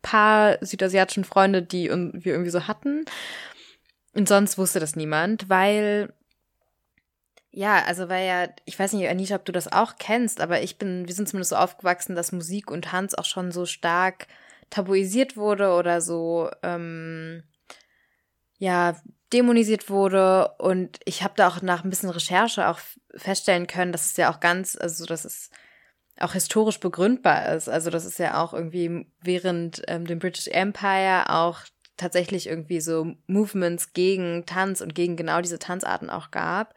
paar 0.02 0.58
südasiatischen 0.62 1.26
Freunde, 1.26 1.62
die 1.62 1.90
wir 1.90 2.32
irgendwie 2.32 2.52
so 2.52 2.68
hatten. 2.68 3.06
Und 4.14 4.28
sonst 4.28 4.58
wusste 4.58 4.80
das 4.80 4.96
niemand, 4.96 5.50
weil 5.50 6.14
ja, 7.52 7.84
also 7.86 8.10
weil 8.10 8.28
ja, 8.28 8.48
ich 8.66 8.80
weiß 8.80 8.94
nicht, 8.94 9.08
Anisha, 9.10 9.36
ob 9.36 9.46
du 9.46 9.52
das 9.52 9.72
auch 9.72 9.96
kennst, 9.98 10.40
aber 10.40 10.62
ich 10.62 10.78
bin, 10.78 11.08
wir 11.08 11.14
sind 11.14 11.28
zumindest 11.28 11.50
so 11.50 11.56
aufgewachsen, 11.56 12.16
dass 12.16 12.32
Musik 12.32 12.72
und 12.72 12.86
Tanz 12.86 13.14
auch 13.14 13.26
schon 13.26 13.52
so 13.52 13.66
stark 13.66 14.28
tabuisiert 14.70 15.38
wurde 15.38 15.72
oder 15.74 16.02
so, 16.02 16.50
ähm, 16.64 17.44
ja, 18.58 18.96
dämonisiert 19.34 19.90
wurde. 19.90 20.50
Und 20.58 21.00
ich 21.06 21.24
habe 21.24 21.34
da 21.36 21.48
auch 21.48 21.62
nach 21.62 21.84
ein 21.84 21.90
bisschen 21.90 22.10
Recherche 22.10 22.68
auch 22.68 22.80
feststellen 23.16 23.68
können, 23.68 23.92
dass 23.92 24.08
es 24.08 24.18
ja 24.18 24.32
auch 24.32 24.40
ganz, 24.40 24.78
also 24.80 25.06
dass 25.06 25.26
es 25.26 25.50
auch 26.20 26.34
historisch 26.34 26.80
begründbar 26.80 27.54
ist. 27.54 27.70
Also 27.70 27.90
das 27.90 28.06
ist 28.06 28.20
ja 28.20 28.44
auch 28.44 28.54
irgendwie 28.54 29.08
während 29.22 29.82
ähm, 29.88 30.06
dem 30.06 30.20
British 30.20 30.48
Empire 30.48 31.30
auch 31.30 31.62
tatsächlich 31.98 32.48
irgendwie 32.48 32.82
so 32.82 33.14
Movements 33.28 33.94
gegen 33.94 34.46
Tanz 34.46 34.82
und 34.82 34.96
gegen 34.96 35.16
genau 35.16 35.42
diese 35.42 35.60
Tanzarten 35.60 36.10
auch 36.10 36.32
gab. 36.32 36.74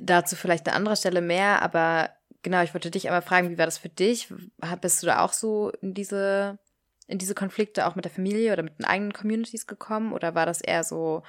Dazu 0.00 0.36
vielleicht 0.36 0.66
eine 0.66 0.76
andere 0.76 0.96
Stelle 0.96 1.20
mehr, 1.20 1.62
aber 1.62 2.10
genau, 2.42 2.62
ich 2.62 2.74
wollte 2.74 2.90
dich 2.90 3.10
aber 3.10 3.22
fragen, 3.22 3.50
wie 3.50 3.58
war 3.58 3.66
das 3.66 3.78
für 3.78 3.88
dich? 3.88 4.32
Bist 4.80 5.02
du 5.02 5.06
da 5.06 5.24
auch 5.24 5.32
so 5.32 5.70
in 5.82 5.94
diese, 5.94 6.58
in 7.06 7.18
diese 7.18 7.34
Konflikte 7.34 7.86
auch 7.86 7.94
mit 7.94 8.04
der 8.04 8.12
Familie 8.12 8.52
oder 8.52 8.62
mit 8.62 8.78
den 8.78 8.86
eigenen 8.86 9.12
Communities 9.12 9.66
gekommen 9.66 10.12
oder 10.12 10.34
war 10.34 10.46
das 10.46 10.60
eher 10.60 10.84
so 10.84 11.22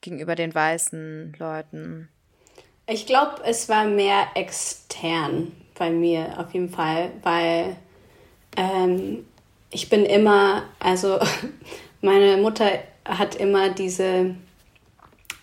gegenüber 0.00 0.34
den 0.34 0.54
weißen 0.54 1.34
Leuten? 1.38 2.08
Ich 2.86 3.06
glaube, 3.06 3.42
es 3.44 3.68
war 3.68 3.84
mehr 3.84 4.28
extern 4.34 5.52
bei 5.78 5.90
mir 5.90 6.38
auf 6.38 6.52
jeden 6.54 6.70
Fall, 6.70 7.10
weil 7.22 7.76
ähm, 8.56 9.26
ich 9.70 9.88
bin 9.88 10.04
immer, 10.04 10.64
also 10.80 11.18
meine 12.00 12.38
Mutter 12.38 12.70
hat 13.04 13.36
immer 13.36 13.70
diese, 13.70 14.34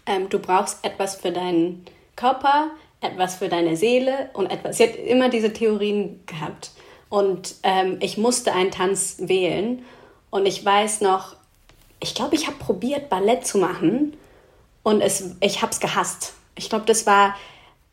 ähm, 0.05 0.29
du 0.29 0.39
brauchst 0.39 0.83
etwas 0.83 1.15
für 1.15 1.31
deinen 1.31 1.85
Körper, 2.15 2.71
etwas 3.01 3.35
für 3.35 3.49
deine 3.49 3.77
Seele 3.77 4.29
und 4.33 4.47
etwas. 4.47 4.77
Sie 4.77 4.83
hat 4.83 4.95
immer 4.95 5.29
diese 5.29 5.53
Theorien 5.53 6.21
gehabt. 6.25 6.71
Und 7.09 7.55
ähm, 7.63 7.97
ich 8.01 8.17
musste 8.17 8.53
einen 8.53 8.71
Tanz 8.71 9.17
wählen. 9.19 9.83
Und 10.29 10.45
ich 10.45 10.63
weiß 10.63 11.01
noch, 11.01 11.35
ich 11.99 12.15
glaube, 12.15 12.35
ich 12.35 12.47
habe 12.47 12.57
probiert, 12.57 13.09
Ballett 13.09 13.45
zu 13.45 13.57
machen. 13.57 14.17
Und 14.83 15.01
es, 15.01 15.35
ich 15.39 15.61
habe 15.61 15.71
es 15.71 15.79
gehasst. 15.79 16.33
Ich 16.55 16.69
glaube, 16.69 16.85
das 16.85 17.05
war, 17.05 17.35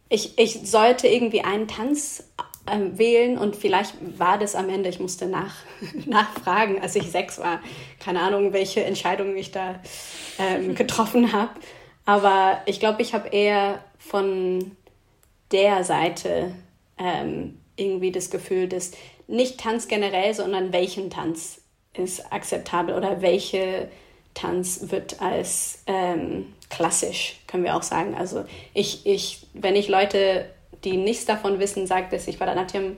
ich, 0.09 0.39
ich 0.39 0.61
sollte 0.69 1.09
irgendwie 1.09 1.43
einen 1.43 1.69
Tanz 1.69 2.25
äh, 2.67 2.99
wählen 2.99 3.39
und 3.39 3.57
vielleicht 3.57 3.95
war 4.19 4.39
das 4.39 4.55
am 4.55 4.69
Ende, 4.69 4.89
ich 4.89 5.01
musste 5.01 5.27
nach, 5.27 5.55
nachfragen, 6.07 6.81
als 6.81 6.95
ich 6.95 7.11
sechs 7.11 7.39
war. 7.39 7.61
Keine 7.99 8.21
Ahnung, 8.21 8.53
welche 8.53 8.85
Entscheidungen 8.85 9.37
ich 9.37 9.51
da 9.51 9.81
ähm, 10.39 10.75
getroffen 10.75 11.33
habe. 11.33 11.51
Aber 12.05 12.61
ich 12.67 12.81
glaube, 12.81 13.03
ich 13.03 13.15
habe 13.15 13.29
eher 13.29 13.85
von 13.99 14.77
der 15.53 15.85
Seite 15.85 16.55
ähm, 16.99 17.59
irgendwie 17.77 18.13
das 18.13 18.31
Gefühl, 18.31 18.69
dass 18.69 18.93
nicht 19.29 19.61
Tanz 19.61 19.89
generell, 19.89 20.35
sondern 20.35 20.73
welchen 20.73 21.11
Tanz 21.11 21.63
ist 21.95 22.33
akzeptabel 22.33 22.95
oder 22.95 23.23
welche 23.23 23.89
Tanz 24.35 24.91
wird 24.91 25.21
als 25.21 25.83
ähm, 25.87 26.53
klassisch, 26.71 27.37
können 27.47 27.65
wir 27.65 27.77
auch 27.77 27.83
sagen. 27.83 28.15
Also 28.15 28.45
ich, 28.75 29.07
ich, 29.07 29.47
wenn 29.53 29.77
ich 29.77 29.89
Leute, 29.89 30.47
die 30.85 30.97
nichts 30.97 31.27
davon 31.27 31.59
wissen, 31.59 31.87
sage, 31.87 32.07
dass 32.11 32.27
ich 32.29 32.39
Bharatanatyam 32.39 32.97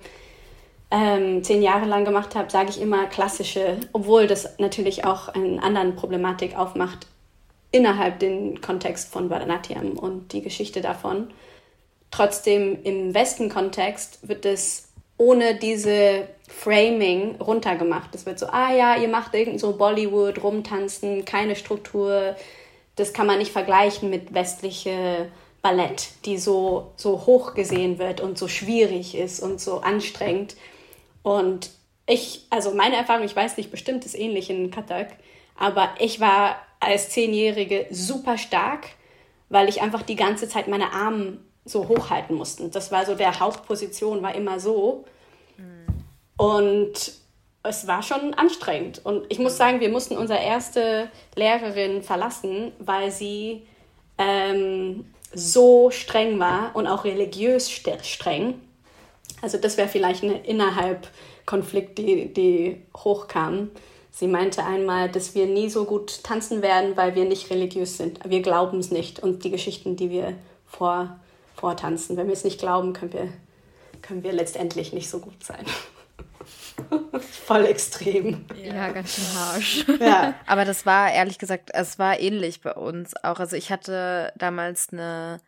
ähm, 0.90 1.42
zehn 1.42 1.62
Jahre 1.62 1.86
lang 1.86 2.04
gemacht 2.04 2.34
habe, 2.34 2.50
sage 2.50 2.70
ich 2.70 2.80
immer 2.80 3.06
klassische, 3.06 3.78
obwohl 3.92 4.26
das 4.26 4.58
natürlich 4.58 5.04
auch 5.04 5.28
eine 5.28 5.62
andere 5.62 5.92
Problematik 5.92 6.56
aufmacht 6.56 7.06
innerhalb 7.72 8.20
den 8.20 8.60
Kontext 8.60 9.12
von 9.12 9.28
Bharatanatyam 9.28 9.98
und 9.98 10.32
die 10.32 10.42
Geschichte 10.42 10.80
davon. 10.80 11.28
Trotzdem 12.14 12.78
im 12.84 13.12
Westen-Kontext 13.12 14.20
wird 14.28 14.46
es 14.46 14.92
ohne 15.16 15.56
diese 15.56 16.28
Framing 16.46 17.40
runtergemacht. 17.40 18.14
Es 18.14 18.24
wird 18.24 18.38
so, 18.38 18.46
ah 18.46 18.72
ja, 18.72 18.94
ihr 18.94 19.08
macht 19.08 19.34
irgend 19.34 19.58
so 19.58 19.76
Bollywood, 19.76 20.40
rumtanzen, 20.40 21.24
keine 21.24 21.56
Struktur. 21.56 22.36
Das 22.94 23.14
kann 23.14 23.26
man 23.26 23.38
nicht 23.38 23.50
vergleichen 23.50 24.10
mit 24.10 24.32
westliche 24.32 25.28
Ballett, 25.60 26.10
die 26.24 26.38
so, 26.38 26.92
so 26.94 27.26
hoch 27.26 27.54
gesehen 27.54 27.98
wird 27.98 28.20
und 28.20 28.38
so 28.38 28.46
schwierig 28.46 29.16
ist 29.16 29.40
und 29.40 29.60
so 29.60 29.80
anstrengend. 29.80 30.54
Und 31.24 31.70
ich, 32.06 32.46
also 32.48 32.74
meine 32.74 32.94
Erfahrung, 32.94 33.24
ich 33.24 33.34
weiß 33.34 33.56
nicht, 33.56 33.72
bestimmt 33.72 34.04
ist 34.04 34.16
ähnlich 34.16 34.50
in 34.50 34.70
Katak, 34.70 35.16
aber 35.58 35.88
ich 35.98 36.20
war 36.20 36.58
als 36.78 37.10
Zehnjährige 37.10 37.86
super 37.90 38.38
stark, 38.38 38.86
weil 39.48 39.68
ich 39.68 39.82
einfach 39.82 40.02
die 40.02 40.14
ganze 40.14 40.48
Zeit 40.48 40.68
meine 40.68 40.92
Arme 40.92 41.38
so 41.64 41.88
hochhalten 41.88 42.36
musste. 42.36 42.68
Das 42.68 42.92
war 42.92 43.06
so 43.06 43.14
der 43.14 43.40
Hauptposition, 43.40 44.22
war 44.22 44.34
immer 44.34 44.60
so. 44.60 45.04
Und 46.36 47.12
es 47.62 47.86
war 47.86 48.02
schon 48.02 48.34
anstrengend. 48.34 49.00
Und 49.04 49.24
ich 49.30 49.38
muss 49.38 49.56
sagen, 49.56 49.80
wir 49.80 49.88
mussten 49.88 50.16
unsere 50.16 50.40
erste 50.40 51.08
Lehrerin 51.34 52.02
verlassen, 52.02 52.72
weil 52.78 53.10
sie 53.10 53.62
ähm, 54.18 55.06
so 55.32 55.90
streng 55.90 56.38
war 56.38 56.76
und 56.76 56.86
auch 56.86 57.04
religiös 57.04 57.70
streng. 57.70 58.60
Also 59.40 59.58
das 59.58 59.76
wäre 59.76 59.88
vielleicht 59.88 60.22
ein 60.22 60.44
innerhalb 60.44 61.08
Konflikt, 61.46 61.98
die, 61.98 62.32
die 62.32 62.82
hochkam. 62.96 63.70
Sie 64.10 64.28
meinte 64.28 64.64
einmal, 64.64 65.10
dass 65.10 65.34
wir 65.34 65.46
nie 65.46 65.68
so 65.68 65.84
gut 65.84 66.22
tanzen 66.22 66.62
werden, 66.62 66.96
weil 66.96 67.14
wir 67.14 67.24
nicht 67.24 67.50
religiös 67.50 67.96
sind. 67.96 68.20
Wir 68.28 68.42
glauben 68.42 68.78
es 68.78 68.90
nicht. 68.90 69.20
Und 69.20 69.44
die 69.44 69.50
Geschichten, 69.50 69.96
die 69.96 70.10
wir 70.10 70.34
vor, 70.66 71.18
vortanzen, 71.64 72.18
wenn 72.18 72.26
wir 72.26 72.34
es 72.34 72.44
nicht 72.44 72.60
glauben, 72.60 72.92
können 72.92 73.14
wir, 73.14 73.32
können 74.02 74.22
wir 74.22 74.34
letztendlich 74.34 74.92
nicht 74.92 75.08
so 75.08 75.18
gut 75.18 75.42
sein. 75.42 75.64
Voll 77.46 77.64
extrem. 77.64 78.44
Ja, 78.62 78.90
ganz 78.90 79.14
schön 79.14 79.34
harsch. 79.34 79.86
Ja. 79.98 80.34
Aber 80.46 80.66
das 80.66 80.84
war 80.84 81.10
ehrlich 81.10 81.38
gesagt, 81.38 81.70
es 81.72 81.98
war 81.98 82.20
ähnlich 82.20 82.60
bei 82.60 82.74
uns 82.74 83.14
auch. 83.24 83.40
Also 83.40 83.56
ich 83.56 83.72
hatte 83.72 84.30
damals 84.36 84.92
eine 84.92 85.40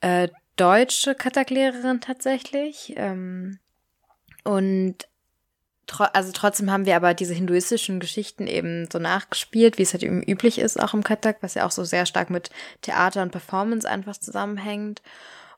äh, 0.00 0.28
deutsche 0.56 1.14
Kataklehrerin 1.14 2.00
tatsächlich. 2.00 2.94
Ähm, 2.96 3.58
und 4.42 5.06
also 6.12 6.32
trotzdem 6.32 6.70
haben 6.70 6.84
wir 6.84 6.96
aber 6.96 7.14
diese 7.14 7.34
hinduistischen 7.34 8.00
Geschichten 8.00 8.46
eben 8.46 8.88
so 8.90 8.98
nachgespielt, 8.98 9.78
wie 9.78 9.82
es 9.82 9.92
halt 9.92 10.02
eben 10.02 10.22
üblich 10.22 10.58
ist, 10.58 10.80
auch 10.80 10.94
im 10.94 11.04
Katak, 11.04 11.38
was 11.42 11.54
ja 11.54 11.64
auch 11.64 11.70
so 11.70 11.84
sehr 11.84 12.06
stark 12.06 12.30
mit 12.30 12.50
Theater 12.82 13.22
und 13.22 13.30
Performance 13.30 13.88
einfach 13.88 14.16
zusammenhängt. 14.16 15.02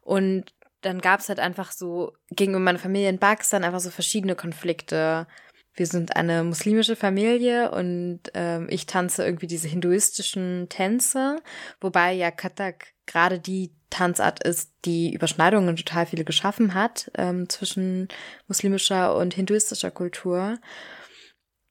Und 0.02 0.52
dann 0.82 1.00
gab 1.00 1.20
es 1.20 1.28
halt 1.28 1.40
einfach 1.40 1.72
so 1.72 2.12
gegenüber 2.30 2.60
meiner 2.60 2.78
Familie 2.78 3.08
in 3.08 3.18
Pakistan 3.18 3.64
einfach 3.64 3.80
so 3.80 3.90
verschiedene 3.90 4.34
Konflikte. 4.34 5.26
Wir 5.74 5.86
sind 5.86 6.16
eine 6.16 6.44
muslimische 6.44 6.96
Familie 6.96 7.70
und 7.70 8.20
ähm, 8.34 8.66
ich 8.70 8.86
tanze 8.86 9.24
irgendwie 9.24 9.46
diese 9.46 9.68
hinduistischen 9.68 10.68
Tänze, 10.68 11.36
wobei 11.80 12.12
ja 12.12 12.30
Katak 12.30 12.88
gerade 13.06 13.38
die 13.38 13.72
Tanzart 13.90 14.42
ist, 14.42 14.72
die 14.84 15.12
Überschneidungen 15.12 15.76
total 15.76 16.06
viele 16.06 16.24
geschaffen 16.24 16.74
hat 16.74 17.10
ähm, 17.16 17.48
zwischen 17.48 18.08
muslimischer 18.46 19.16
und 19.16 19.34
hinduistischer 19.34 19.90
Kultur. 19.90 20.58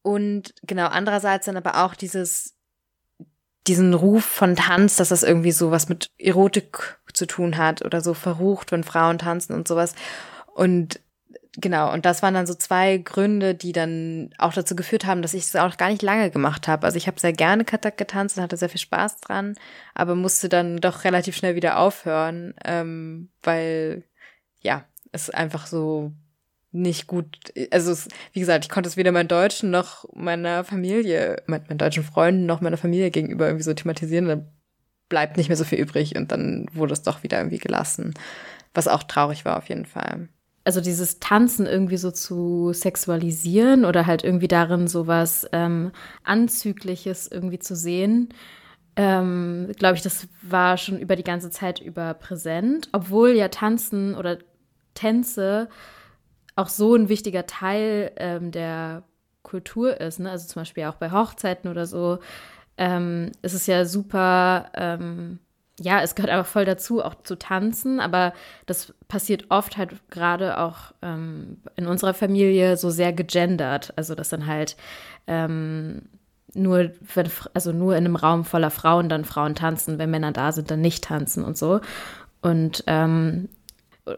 Und 0.01 0.53
genau, 0.63 0.87
andererseits 0.87 1.45
dann 1.45 1.57
aber 1.57 1.83
auch 1.83 1.95
dieses 1.95 2.57
diesen 3.67 3.93
Ruf 3.93 4.23
von 4.23 4.55
Tanz, 4.55 4.95
dass 4.95 5.09
das 5.09 5.23
irgendwie 5.23 5.51
so 5.51 5.71
was 5.71 5.89
mit 5.89 6.11
Erotik 6.17 6.99
zu 7.13 7.25
tun 7.25 7.57
hat 7.57 7.83
oder 7.83 8.01
so 8.01 8.13
verrucht, 8.13 8.71
wenn 8.71 8.83
Frauen 8.83 9.17
tanzen 9.17 9.53
und 9.53 9.67
sowas. 9.67 9.93
Und 10.53 11.01
genau, 11.57 11.91
und 11.91 12.05
das 12.05 12.23
waren 12.23 12.33
dann 12.33 12.47
so 12.47 12.53
zwei 12.53 12.97
Gründe, 12.97 13.55
die 13.55 13.73
dann 13.73 14.29
auch 14.37 14.53
dazu 14.53 14.75
geführt 14.75 15.05
haben, 15.05 15.21
dass 15.21 15.33
ich 15.33 15.43
es 15.43 15.55
auch 15.55 15.75
gar 15.77 15.89
nicht 15.89 16.01
lange 16.01 16.31
gemacht 16.31 16.67
habe. 16.67 16.85
Also 16.85 16.97
ich 16.97 17.07
habe 17.07 17.19
sehr 17.19 17.33
gerne 17.33 17.65
Katak 17.65 17.97
getanzt 17.97 18.37
und 18.37 18.43
hatte 18.43 18.57
sehr 18.57 18.69
viel 18.69 18.79
Spaß 18.79 19.21
dran, 19.21 19.55
aber 19.93 20.15
musste 20.15 20.49
dann 20.49 20.77
doch 20.77 21.03
relativ 21.03 21.35
schnell 21.35 21.55
wieder 21.55 21.79
aufhören, 21.79 22.53
ähm, 22.63 23.29
weil 23.43 24.03
ja, 24.61 24.85
es 25.11 25.29
einfach 25.29 25.67
so 25.67 26.11
nicht 26.71 27.07
gut, 27.07 27.37
also 27.71 27.91
es, 27.91 28.07
wie 28.33 28.39
gesagt, 28.39 28.65
ich 28.65 28.69
konnte 28.69 28.89
es 28.89 28.97
weder 28.97 29.11
meinen 29.11 29.27
Deutschen 29.29 29.71
noch 29.71 30.05
meiner 30.13 30.63
Familie, 30.63 31.41
meinen 31.47 31.77
deutschen 31.77 32.03
Freunden 32.03 32.45
noch 32.45 32.61
meiner 32.61 32.77
Familie 32.77 33.11
gegenüber 33.11 33.47
irgendwie 33.47 33.63
so 33.63 33.73
thematisieren. 33.73 34.27
Dann 34.27 34.51
bleibt 35.09 35.37
nicht 35.37 35.47
mehr 35.49 35.57
so 35.57 35.63
viel 35.63 35.79
übrig 35.79 36.15
und 36.15 36.31
dann 36.31 36.67
wurde 36.73 36.93
es 36.93 37.03
doch 37.03 37.23
wieder 37.23 37.37
irgendwie 37.39 37.59
gelassen, 37.59 38.13
was 38.73 38.87
auch 38.87 39.03
traurig 39.03 39.45
war 39.45 39.57
auf 39.57 39.69
jeden 39.69 39.85
Fall. 39.85 40.29
Also 40.67 40.81
dieses 40.81 41.19
Tanzen 41.19 41.65
irgendwie 41.65 41.95
so 41.95 42.11
zu 42.11 42.73
sexualisieren 42.73 43.85
oder 43.85 44.05
halt 44.05 44.25
irgendwie 44.25 44.49
darin 44.49 44.89
sowas 44.89 45.47
ähm, 45.53 45.93
Anzügliches 46.25 47.29
irgendwie 47.31 47.59
zu 47.59 47.73
sehen, 47.73 48.33
ähm, 48.97 49.71
glaube 49.77 49.95
ich, 49.95 50.01
das 50.01 50.27
war 50.41 50.75
schon 50.75 50.99
über 50.99 51.15
die 51.15 51.23
ganze 51.23 51.51
Zeit 51.51 51.79
über 51.79 52.13
präsent, 52.15 52.89
obwohl 52.91 53.29
ja 53.29 53.47
Tanzen 53.47 54.13
oder 54.13 54.39
Tänze 54.93 55.69
auch 56.57 56.67
so 56.67 56.95
ein 56.95 57.07
wichtiger 57.07 57.47
Teil 57.47 58.11
ähm, 58.17 58.51
der 58.51 59.03
Kultur 59.43 60.01
ist. 60.01 60.19
Ne? 60.19 60.29
Also 60.29 60.49
zum 60.49 60.59
Beispiel 60.63 60.83
auch 60.83 60.95
bei 60.95 61.13
Hochzeiten 61.13 61.71
oder 61.71 61.85
so 61.85 62.19
ähm, 62.77 63.31
ist 63.41 63.53
es 63.53 63.67
ja 63.67 63.85
super, 63.85 64.69
ähm, 64.73 65.39
ja, 65.79 66.01
es 66.01 66.15
gehört 66.15 66.31
einfach 66.31 66.51
voll 66.51 66.65
dazu, 66.65 67.03
auch 67.03 67.15
zu 67.23 67.37
tanzen, 67.37 67.99
aber 67.99 68.33
das 68.65 68.93
passiert 69.07 69.45
oft 69.49 69.77
halt 69.77 69.91
gerade 70.09 70.57
auch 70.59 70.93
ähm, 71.01 71.57
in 71.75 71.85
unserer 71.85 72.13
Familie 72.13 72.77
so 72.77 72.89
sehr 72.89 73.13
gegendert. 73.13 73.93
Also 73.95 74.15
dass 74.15 74.29
dann 74.29 74.47
halt 74.47 74.75
ähm, 75.27 76.03
nur, 76.53 76.91
wenn, 77.13 77.29
also 77.53 77.71
nur 77.71 77.95
in 77.95 78.05
einem 78.05 78.15
Raum 78.15 78.43
voller 78.43 78.71
Frauen 78.71 79.09
dann 79.09 79.25
Frauen 79.25 79.53
tanzen, 79.53 79.99
wenn 79.99 80.09
Männer 80.09 80.31
da 80.31 80.51
sind, 80.51 80.71
dann 80.71 80.81
nicht 80.81 81.03
tanzen 81.03 81.43
und 81.43 81.57
so. 81.57 81.79
Und 82.41 82.83
ähm, 82.87 83.49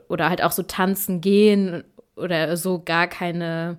oder 0.08 0.30
halt 0.30 0.44
auch 0.44 0.52
so 0.52 0.64
tanzen 0.64 1.20
gehen 1.20 1.84
oder 2.16 2.56
so 2.56 2.80
gar 2.80 3.08
keine 3.08 3.78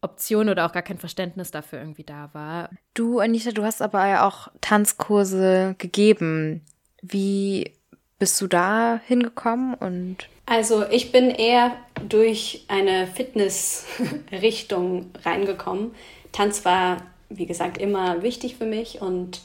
Option 0.00 0.48
oder 0.48 0.66
auch 0.66 0.72
gar 0.72 0.82
kein 0.82 0.98
Verständnis 0.98 1.50
dafür 1.50 1.78
irgendwie 1.78 2.04
da 2.04 2.30
war. 2.32 2.70
Du, 2.94 3.20
Anita, 3.20 3.52
du 3.52 3.62
hast 3.62 3.82
aber 3.82 4.06
ja 4.06 4.26
auch 4.26 4.48
Tanzkurse 4.60 5.74
gegeben. 5.78 6.62
Wie 7.06 7.72
bist 8.18 8.40
du 8.40 8.46
da 8.46 9.00
hingekommen 9.06 9.74
und 9.74 10.16
also 10.46 10.84
ich 10.90 11.10
bin 11.10 11.30
eher 11.30 11.72
durch 12.08 12.64
eine 12.68 13.06
Fitnessrichtung 13.06 15.10
reingekommen. 15.24 15.94
Tanz 16.32 16.64
war, 16.64 16.98
wie 17.30 17.46
gesagt, 17.46 17.78
immer 17.78 18.22
wichtig 18.22 18.56
für 18.56 18.66
mich 18.66 19.00
und 19.00 19.40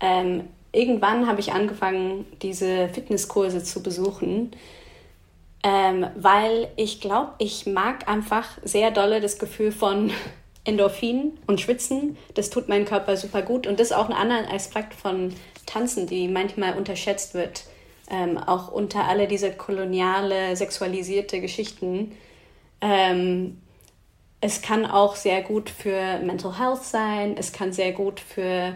ähm, 0.00 0.44
irgendwann 0.72 1.26
habe 1.26 1.40
ich 1.40 1.52
angefangen, 1.52 2.24
diese 2.40 2.88
Fitnesskurse 2.88 3.62
zu 3.62 3.82
besuchen 3.82 4.52
ähm, 5.64 6.06
weil 6.14 6.68
ich 6.76 7.00
glaube, 7.00 7.32
ich 7.38 7.64
mag 7.64 8.06
einfach 8.06 8.46
sehr 8.62 8.90
dolle 8.90 9.20
das 9.20 9.38
Gefühl 9.38 9.72
von 9.72 10.12
Endorphin 10.64 11.38
und 11.46 11.60
Schwitzen. 11.60 12.16
Das 12.34 12.50
tut 12.50 12.68
meinem 12.68 12.84
Körper 12.84 13.16
super 13.16 13.42
gut 13.42 13.66
und 13.66 13.80
das 13.80 13.88
ist 13.88 13.96
auch 13.96 14.08
ein 14.08 14.14
anderer 14.14 14.52
Aspekt 14.52 14.94
von 14.94 15.34
Tanzen, 15.66 16.06
die 16.06 16.28
manchmal 16.28 16.76
unterschätzt 16.76 17.34
wird. 17.34 17.64
Ähm, 18.10 18.36
auch 18.36 18.70
unter 18.70 19.04
alle 19.04 19.26
diese 19.26 19.52
koloniale, 19.52 20.56
sexualisierte 20.56 21.40
Geschichten. 21.40 22.16
Ähm, 22.80 23.62
es 24.40 24.60
kann 24.60 24.84
auch 24.84 25.16
sehr 25.16 25.40
gut 25.42 25.70
für 25.70 26.18
Mental 26.18 26.58
Health 26.58 26.82
sein, 26.82 27.34
es 27.38 27.52
kann 27.52 27.72
sehr 27.72 27.92
gut 27.92 28.20
für 28.20 28.74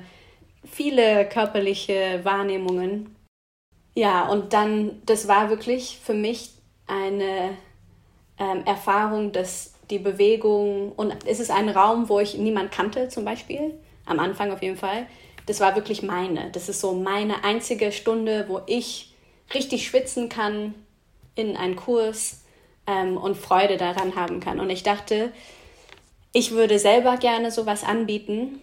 viele 0.64 1.28
körperliche 1.28 2.20
Wahrnehmungen. 2.22 3.14
Ja, 3.94 4.28
und 4.28 4.54
dann, 4.54 5.02
das 5.04 5.28
war 5.28 5.50
wirklich 5.50 5.98
für 6.02 6.14
mich 6.14 6.52
eine 6.86 7.50
ähm, 8.38 8.62
Erfahrung, 8.64 9.32
dass 9.32 9.74
die 9.90 9.98
Bewegung 9.98 10.92
und 10.92 11.14
es 11.26 11.40
ist 11.40 11.50
ein 11.50 11.68
Raum, 11.68 12.08
wo 12.08 12.20
ich 12.20 12.38
niemand 12.38 12.72
kannte 12.72 13.08
zum 13.08 13.24
Beispiel, 13.24 13.74
am 14.06 14.20
Anfang 14.20 14.52
auf 14.52 14.62
jeden 14.62 14.76
Fall. 14.76 15.06
Das 15.48 15.60
war 15.60 15.74
wirklich 15.76 16.02
meine. 16.02 16.50
Das 16.50 16.68
ist 16.68 16.82
so 16.82 16.92
meine 16.92 17.42
einzige 17.42 17.90
Stunde, 17.90 18.44
wo 18.48 18.60
ich 18.66 19.14
richtig 19.54 19.86
schwitzen 19.86 20.28
kann 20.28 20.74
in 21.36 21.56
einen 21.56 21.74
Kurs 21.74 22.42
ähm, 22.86 23.16
und 23.16 23.34
Freude 23.34 23.78
daran 23.78 24.14
haben 24.14 24.40
kann. 24.40 24.60
Und 24.60 24.68
ich 24.68 24.82
dachte, 24.82 25.32
ich 26.34 26.50
würde 26.50 26.78
selber 26.78 27.16
gerne 27.16 27.50
sowas 27.50 27.82
anbieten, 27.82 28.60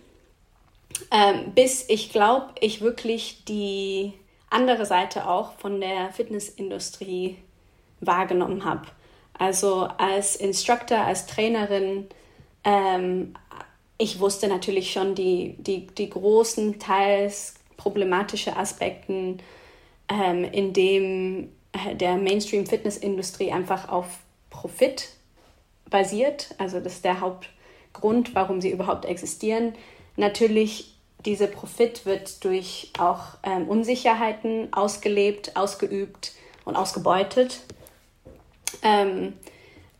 ähm, 1.09 1.53
bis 1.55 1.89
ich 1.89 2.11
glaube, 2.11 2.49
ich 2.59 2.81
wirklich 2.81 3.43
die 3.45 4.13
andere 4.51 4.85
Seite 4.85 5.27
auch 5.27 5.53
von 5.53 5.81
der 5.81 6.11
Fitnessindustrie 6.11 7.39
wahrgenommen 7.99 8.63
habe. 8.63 8.85
Also 9.33 9.89
als 9.97 10.35
Instructor, 10.35 10.99
als 10.99 11.25
Trainerin, 11.25 12.05
ähm, 12.63 13.33
ich 13.97 14.19
wusste 14.19 14.47
natürlich 14.47 14.91
schon 14.91 15.15
die, 15.15 15.55
die, 15.57 15.87
die 15.87 16.09
großen, 16.09 16.79
teils 16.79 17.55
problematische 17.77 18.55
Aspekte, 18.55 19.37
ähm, 20.09 20.43
in 20.43 20.73
dem 20.73 21.49
äh, 21.71 21.95
der 21.95 22.15
Mainstream-Fitness-Industrie 22.15 23.51
einfach 23.51 23.89
auf 23.89 24.07
Profit 24.49 25.09
basiert. 25.89 26.55
Also 26.57 26.79
das 26.79 26.93
ist 26.93 27.05
der 27.05 27.21
Hauptgrund, 27.21 28.35
warum 28.35 28.61
sie 28.61 28.71
überhaupt 28.71 29.05
existieren. 29.05 29.73
Natürlich, 30.15 30.95
dieser 31.25 31.47
Profit 31.47 32.05
wird 32.05 32.43
durch 32.43 32.91
auch 32.99 33.37
ähm, 33.43 33.67
Unsicherheiten 33.67 34.71
ausgelebt, 34.73 35.55
ausgeübt 35.55 36.33
und 36.65 36.75
ausgebeutet. 36.75 37.61
Ähm, 38.83 39.33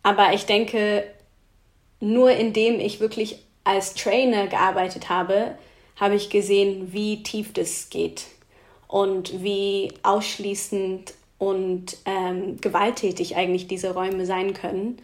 aber 0.03 0.33
ich 0.33 0.45
denke, 0.45 1.05
nur 1.99 2.31
indem 2.31 2.79
ich 2.79 2.99
wirklich 2.99 3.44
als 3.65 3.93
Trainer 3.93 4.47
gearbeitet 4.47 5.09
habe, 5.09 5.57
habe 5.97 6.15
ich 6.15 6.29
gesehen, 6.29 6.93
wie 6.93 7.23
tief 7.23 7.51
das 7.51 7.89
geht 7.89 8.27
und 8.87 9.43
wie 9.43 9.91
ausschließend 10.03 11.13
und 11.37 11.97
ähm, 12.05 12.61
gewalttätig 12.61 13.35
eigentlich 13.35 13.67
diese 13.67 13.93
Räume 13.93 14.25
sein 14.25 14.53
können. 14.53 14.97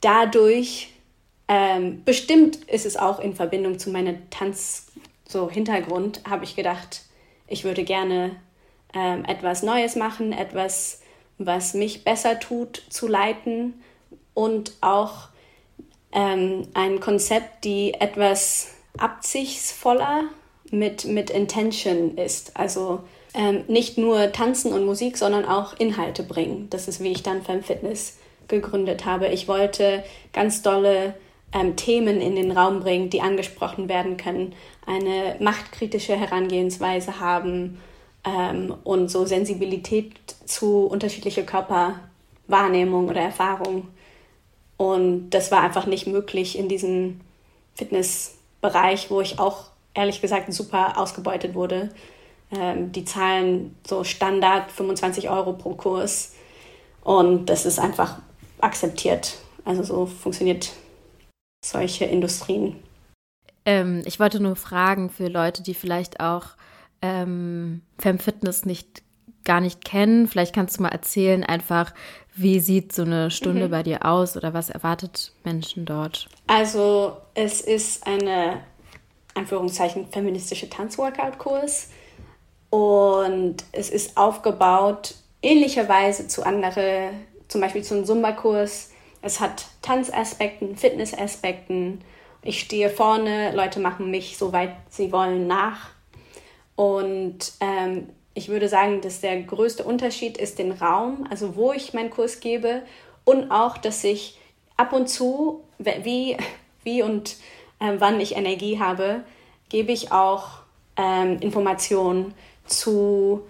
Dadurch, 0.00 0.92
ähm, 1.48 2.02
bestimmt 2.04 2.56
ist 2.64 2.86
es 2.86 2.96
auch 2.96 3.18
in 3.18 3.34
Verbindung 3.34 3.78
zu 3.78 3.90
meinem 3.90 4.30
Tanz, 4.30 4.86
so 5.28 5.50
habe 5.50 6.44
ich 6.44 6.56
gedacht, 6.56 7.02
ich 7.48 7.64
würde 7.64 7.84
gerne 7.84 8.36
ähm, 8.94 9.24
etwas 9.24 9.62
Neues 9.62 9.96
machen, 9.96 10.32
etwas, 10.32 11.02
was 11.38 11.74
mich 11.74 12.04
besser 12.04 12.38
tut, 12.38 12.82
zu 12.88 13.08
leiten 13.08 13.74
und 14.32 14.72
auch 14.80 15.28
ähm, 16.14 16.68
ein 16.74 17.00
Konzept, 17.00 17.64
die 17.64 17.94
etwas 17.94 18.68
absichtsvoller 18.96 20.24
mit, 20.70 21.04
mit 21.04 21.30
Intention 21.30 22.16
ist. 22.16 22.56
Also 22.56 23.00
ähm, 23.34 23.64
nicht 23.66 23.98
nur 23.98 24.32
Tanzen 24.32 24.72
und 24.72 24.86
Musik, 24.86 25.18
sondern 25.18 25.44
auch 25.44 25.78
Inhalte 25.78 26.22
bringen. 26.22 26.68
Das 26.70 26.88
ist, 26.88 27.02
wie 27.02 27.12
ich 27.12 27.22
dann 27.22 27.42
Femme 27.42 27.62
Fitness 27.62 28.18
gegründet 28.48 29.04
habe. 29.04 29.28
Ich 29.28 29.48
wollte 29.48 30.04
ganz 30.32 30.62
dolle 30.62 31.14
ähm, 31.52 31.76
Themen 31.76 32.20
in 32.20 32.36
den 32.36 32.52
Raum 32.52 32.80
bringen, 32.80 33.10
die 33.10 33.20
angesprochen 33.20 33.88
werden 33.88 34.16
können, 34.16 34.54
eine 34.86 35.36
machtkritische 35.40 36.16
Herangehensweise 36.16 37.20
haben 37.20 37.80
ähm, 38.24 38.74
und 38.84 39.10
so 39.10 39.24
Sensibilität 39.24 40.12
zu 40.44 40.86
unterschiedlicher 40.86 41.42
Körperwahrnehmung 41.42 43.08
oder 43.08 43.20
Erfahrung 43.20 43.88
und 44.76 45.30
das 45.30 45.50
war 45.50 45.62
einfach 45.62 45.86
nicht 45.86 46.06
möglich 46.06 46.58
in 46.58 46.68
diesem 46.68 47.20
Fitnessbereich, 47.74 49.10
wo 49.10 49.20
ich 49.20 49.38
auch 49.38 49.70
ehrlich 49.94 50.20
gesagt 50.20 50.52
super 50.52 50.98
ausgebeutet 50.98 51.54
wurde. 51.54 51.90
Ähm, 52.50 52.92
die 52.92 53.04
zahlen 53.04 53.76
so 53.86 54.04
Standard 54.04 54.70
25 54.70 55.30
Euro 55.30 55.52
pro 55.52 55.74
Kurs 55.74 56.34
und 57.02 57.46
das 57.46 57.66
ist 57.66 57.78
einfach 57.78 58.18
akzeptiert. 58.60 59.38
Also 59.64 59.82
so 59.82 60.06
funktioniert 60.06 60.72
solche 61.64 62.04
Industrien. 62.04 62.76
Ähm, 63.64 64.02
ich 64.04 64.20
wollte 64.20 64.40
nur 64.40 64.56
fragen 64.56 65.08
für 65.08 65.28
Leute, 65.28 65.62
die 65.62 65.74
vielleicht 65.74 66.20
auch 66.20 66.48
ähm, 67.00 67.82
Femme 67.98 68.18
Fitness 68.18 68.66
nicht 68.66 69.02
gar 69.44 69.60
nicht 69.60 69.84
kennen. 69.84 70.26
Vielleicht 70.26 70.54
kannst 70.54 70.78
du 70.78 70.82
mal 70.82 70.88
erzählen, 70.88 71.44
einfach, 71.44 71.92
wie 72.36 72.60
sieht 72.60 72.92
so 72.92 73.02
eine 73.02 73.30
Stunde 73.30 73.66
mhm. 73.66 73.70
bei 73.70 73.82
dir 73.82 74.04
aus 74.04 74.36
oder 74.36 74.54
was 74.54 74.70
erwartet 74.70 75.32
Menschen 75.44 75.84
dort? 75.84 76.28
Also, 76.46 77.16
es 77.34 77.60
ist 77.60 78.06
eine, 78.06 78.60
Anführungszeichen, 79.34 80.08
feministische 80.10 80.68
Tanzworkout-Kurs 80.68 81.90
und 82.70 83.56
es 83.72 83.90
ist 83.90 84.16
aufgebaut 84.16 85.14
ähnlicherweise 85.44 86.26
zu 86.26 86.42
anderen, 86.44 87.10
zum 87.48 87.60
Beispiel 87.60 87.82
zum 87.82 88.04
Zumba-Kurs. 88.04 88.90
Es 89.22 89.40
hat 89.40 89.66
Tanzaspekten, 89.82 90.76
Fitnessaspekten. 90.76 92.00
Ich 92.42 92.60
stehe 92.60 92.90
vorne, 92.90 93.54
Leute 93.54 93.78
machen 93.78 94.10
mich, 94.10 94.36
soweit 94.36 94.74
sie 94.88 95.12
wollen, 95.12 95.46
nach. 95.46 95.90
Und 96.76 97.52
ähm, 97.60 98.08
ich 98.34 98.48
würde 98.48 98.68
sagen, 98.68 99.00
dass 99.00 99.20
der 99.20 99.40
größte 99.42 99.84
Unterschied 99.84 100.36
ist 100.36 100.58
den 100.58 100.72
Raum, 100.72 101.26
also 101.30 101.56
wo 101.56 101.72
ich 101.72 101.94
meinen 101.94 102.10
Kurs 102.10 102.40
gebe 102.40 102.82
und 103.24 103.50
auch, 103.50 103.78
dass 103.78 104.02
ich 104.04 104.38
ab 104.76 104.92
und 104.92 105.08
zu, 105.08 105.62
wie, 105.78 106.36
wie 106.82 107.02
und 107.02 107.36
äh, 107.80 107.94
wann 107.98 108.20
ich 108.20 108.36
Energie 108.36 108.78
habe, 108.78 109.24
gebe 109.68 109.92
ich 109.92 110.12
auch 110.12 110.48
ähm, 110.96 111.38
Informationen 111.40 112.34
zu 112.66 113.42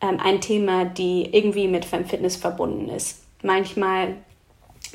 ähm, 0.00 0.18
ein 0.20 0.40
Thema, 0.40 0.84
die 0.84 1.28
irgendwie 1.32 1.68
mit 1.68 1.84
Fitness 1.84 2.36
verbunden 2.36 2.88
ist. 2.88 3.22
Manchmal 3.42 4.16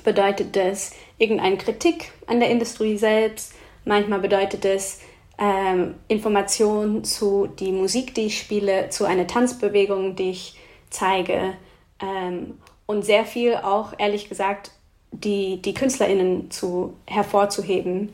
bedeutet 0.03 0.55
das 0.55 0.93
irgendeine 1.17 1.57
Kritik 1.57 2.11
an 2.27 2.39
der 2.39 2.49
Industrie 2.49 2.97
selbst, 2.97 3.53
manchmal 3.85 4.19
bedeutet 4.19 4.65
es 4.65 4.99
ähm, 5.37 5.95
Informationen 6.07 7.03
zu 7.03 7.47
die 7.47 7.71
Musik, 7.71 8.15
die 8.15 8.27
ich 8.27 8.39
spiele, 8.39 8.89
zu 8.89 9.05
einer 9.05 9.27
Tanzbewegung, 9.27 10.15
die 10.15 10.31
ich 10.31 10.57
zeige 10.89 11.53
ähm, 12.01 12.57
und 12.85 13.03
sehr 13.03 13.25
viel 13.25 13.55
auch, 13.55 13.93
ehrlich 13.97 14.29
gesagt, 14.29 14.71
die, 15.11 15.61
die 15.61 15.73
KünstlerInnen 15.73 16.51
zu, 16.51 16.93
hervorzuheben, 17.05 18.11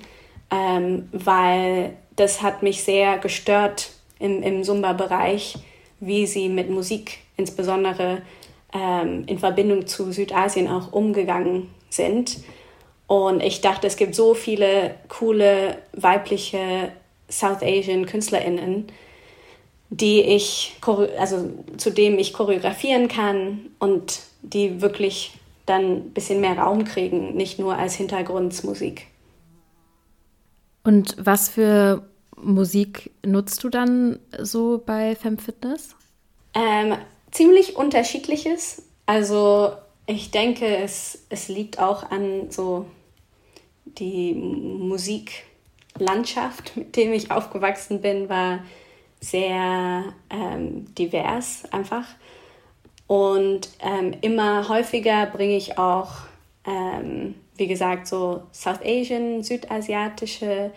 ähm, 0.49 1.09
weil 1.11 1.93
das 2.15 2.41
hat 2.41 2.63
mich 2.63 2.83
sehr 2.83 3.17
gestört 3.17 3.91
im, 4.19 4.43
im 4.43 4.63
Zumba-Bereich, 4.63 5.55
wie 5.99 6.25
sie 6.25 6.49
mit 6.49 6.69
Musik 6.69 7.19
insbesondere 7.37 8.21
ähm, 8.73 9.23
in 9.27 9.39
Verbindung 9.39 9.87
zu 9.87 10.11
Südasien 10.11 10.67
auch 10.67 10.91
umgegangen 10.91 11.69
sind. 11.89 12.39
Und 13.07 13.41
ich 13.41 13.61
dachte, 13.61 13.87
es 13.87 13.97
gibt 13.97 14.15
so 14.15 14.33
viele 14.33 14.95
coole 15.09 15.79
weibliche 15.93 16.91
South 17.31 17.61
Asian 17.61 18.05
KünstlerInnen, 18.05 18.87
die 19.89 20.21
ich, 20.21 20.75
also 21.17 21.51
zu 21.77 21.91
dem 21.91 22.17
ich 22.19 22.33
choreografieren 22.33 23.07
kann 23.07 23.71
und 23.79 24.21
die 24.41 24.81
wirklich 24.81 25.33
dann 25.65 25.83
ein 25.83 26.09
bisschen 26.11 26.41
mehr 26.41 26.57
Raum 26.57 26.85
kriegen, 26.85 27.35
nicht 27.35 27.59
nur 27.59 27.77
als 27.77 27.95
Hintergrundmusik. 27.95 29.07
Und 30.83 31.15
was 31.19 31.49
für 31.49 32.03
Musik 32.35 33.11
nutzt 33.25 33.63
du 33.63 33.69
dann 33.69 34.19
so 34.39 34.81
bei 34.83 35.15
FemFitness? 35.15 35.95
Ähm, 36.55 36.95
ziemlich 37.31 37.75
unterschiedliches. 37.75 38.83
Also 39.05 39.73
ich 40.07 40.31
denke, 40.31 40.65
es, 40.77 41.25
es 41.29 41.47
liegt 41.47 41.79
auch 41.79 42.09
an 42.09 42.49
so 42.49 42.85
die 43.85 44.33
Musik 44.33 45.45
Landschaft, 45.97 46.75
mit 46.77 46.95
dem 46.95 47.13
ich 47.13 47.31
aufgewachsen 47.31 48.01
bin, 48.01 48.29
war 48.29 48.59
sehr 49.19 50.13
ähm, 50.29 50.93
divers 50.95 51.63
einfach. 51.71 52.05
Und 53.07 53.69
ähm, 53.81 54.15
immer 54.21 54.69
häufiger 54.69 55.25
bringe 55.25 55.57
ich 55.57 55.77
auch, 55.77 56.11
ähm, 56.65 57.35
wie 57.55 57.67
gesagt, 57.67 58.07
so 58.07 58.43
South 58.53 58.79
Asian, 58.83 59.43
südasiatische 59.43 60.71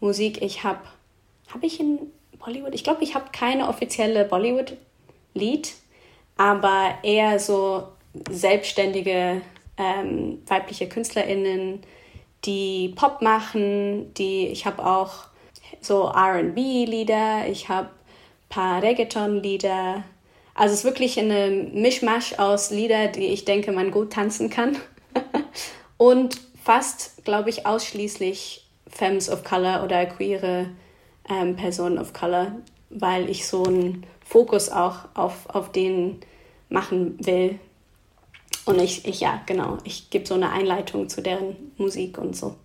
Musik. 0.00 0.42
Ich 0.42 0.64
habe, 0.64 0.80
habe 1.52 1.66
ich 1.66 1.80
in 1.80 1.98
Bollywood? 2.38 2.74
Ich 2.74 2.84
glaube, 2.84 3.02
ich 3.02 3.14
habe 3.14 3.26
keine 3.32 3.68
offizielle 3.68 4.24
Bollywood-Lied, 4.24 5.74
aber 6.36 6.94
eher 7.02 7.38
so 7.38 7.88
selbstständige 8.30 9.40
ähm, 9.76 10.42
weibliche 10.46 10.88
KünstlerInnen, 10.88 11.80
die 12.44 12.94
Pop 12.96 13.22
machen, 13.22 14.12
die 14.14 14.48
ich 14.48 14.66
habe 14.66 14.84
auch 14.84 15.28
so 15.80 16.08
R&B-Lieder, 16.08 17.48
ich 17.48 17.68
habe 17.68 17.90
paar 18.48 18.82
Reggaeton-Lieder. 18.82 20.04
Also 20.54 20.72
es 20.72 20.80
ist 20.80 20.84
wirklich 20.84 21.18
eine 21.18 21.50
Mischmasch 21.72 22.38
aus 22.38 22.70
Lieder, 22.70 23.08
die 23.08 23.26
ich 23.26 23.44
denke, 23.44 23.72
man 23.72 23.90
gut 23.90 24.12
tanzen 24.12 24.50
kann. 24.50 24.76
Und 25.96 26.40
fast, 26.62 27.24
glaube 27.24 27.50
ich, 27.50 27.66
ausschließlich 27.66 28.66
Femmes 28.88 29.30
of 29.30 29.44
Color 29.44 29.84
oder 29.84 30.06
queere 30.06 30.70
ähm, 31.28 31.56
Personen 31.56 31.98
of 31.98 32.12
Color, 32.12 32.52
weil 32.90 33.28
ich 33.28 33.46
so 33.46 33.64
einen 33.64 34.06
Fokus 34.24 34.70
auch 34.70 35.00
auf, 35.14 35.48
auf 35.48 35.72
den 35.72 36.20
machen 36.68 37.16
will, 37.24 37.58
und 38.68 38.80
ich, 38.80 39.06
ich 39.06 39.20
ja, 39.20 39.42
genau, 39.46 39.78
ich 39.84 40.10
gebe 40.10 40.26
so 40.26 40.34
eine 40.34 40.50
Einleitung 40.50 41.08
zu 41.08 41.22
deren 41.22 41.72
Musik 41.78 42.18
und 42.18 42.36
so. 42.36 42.56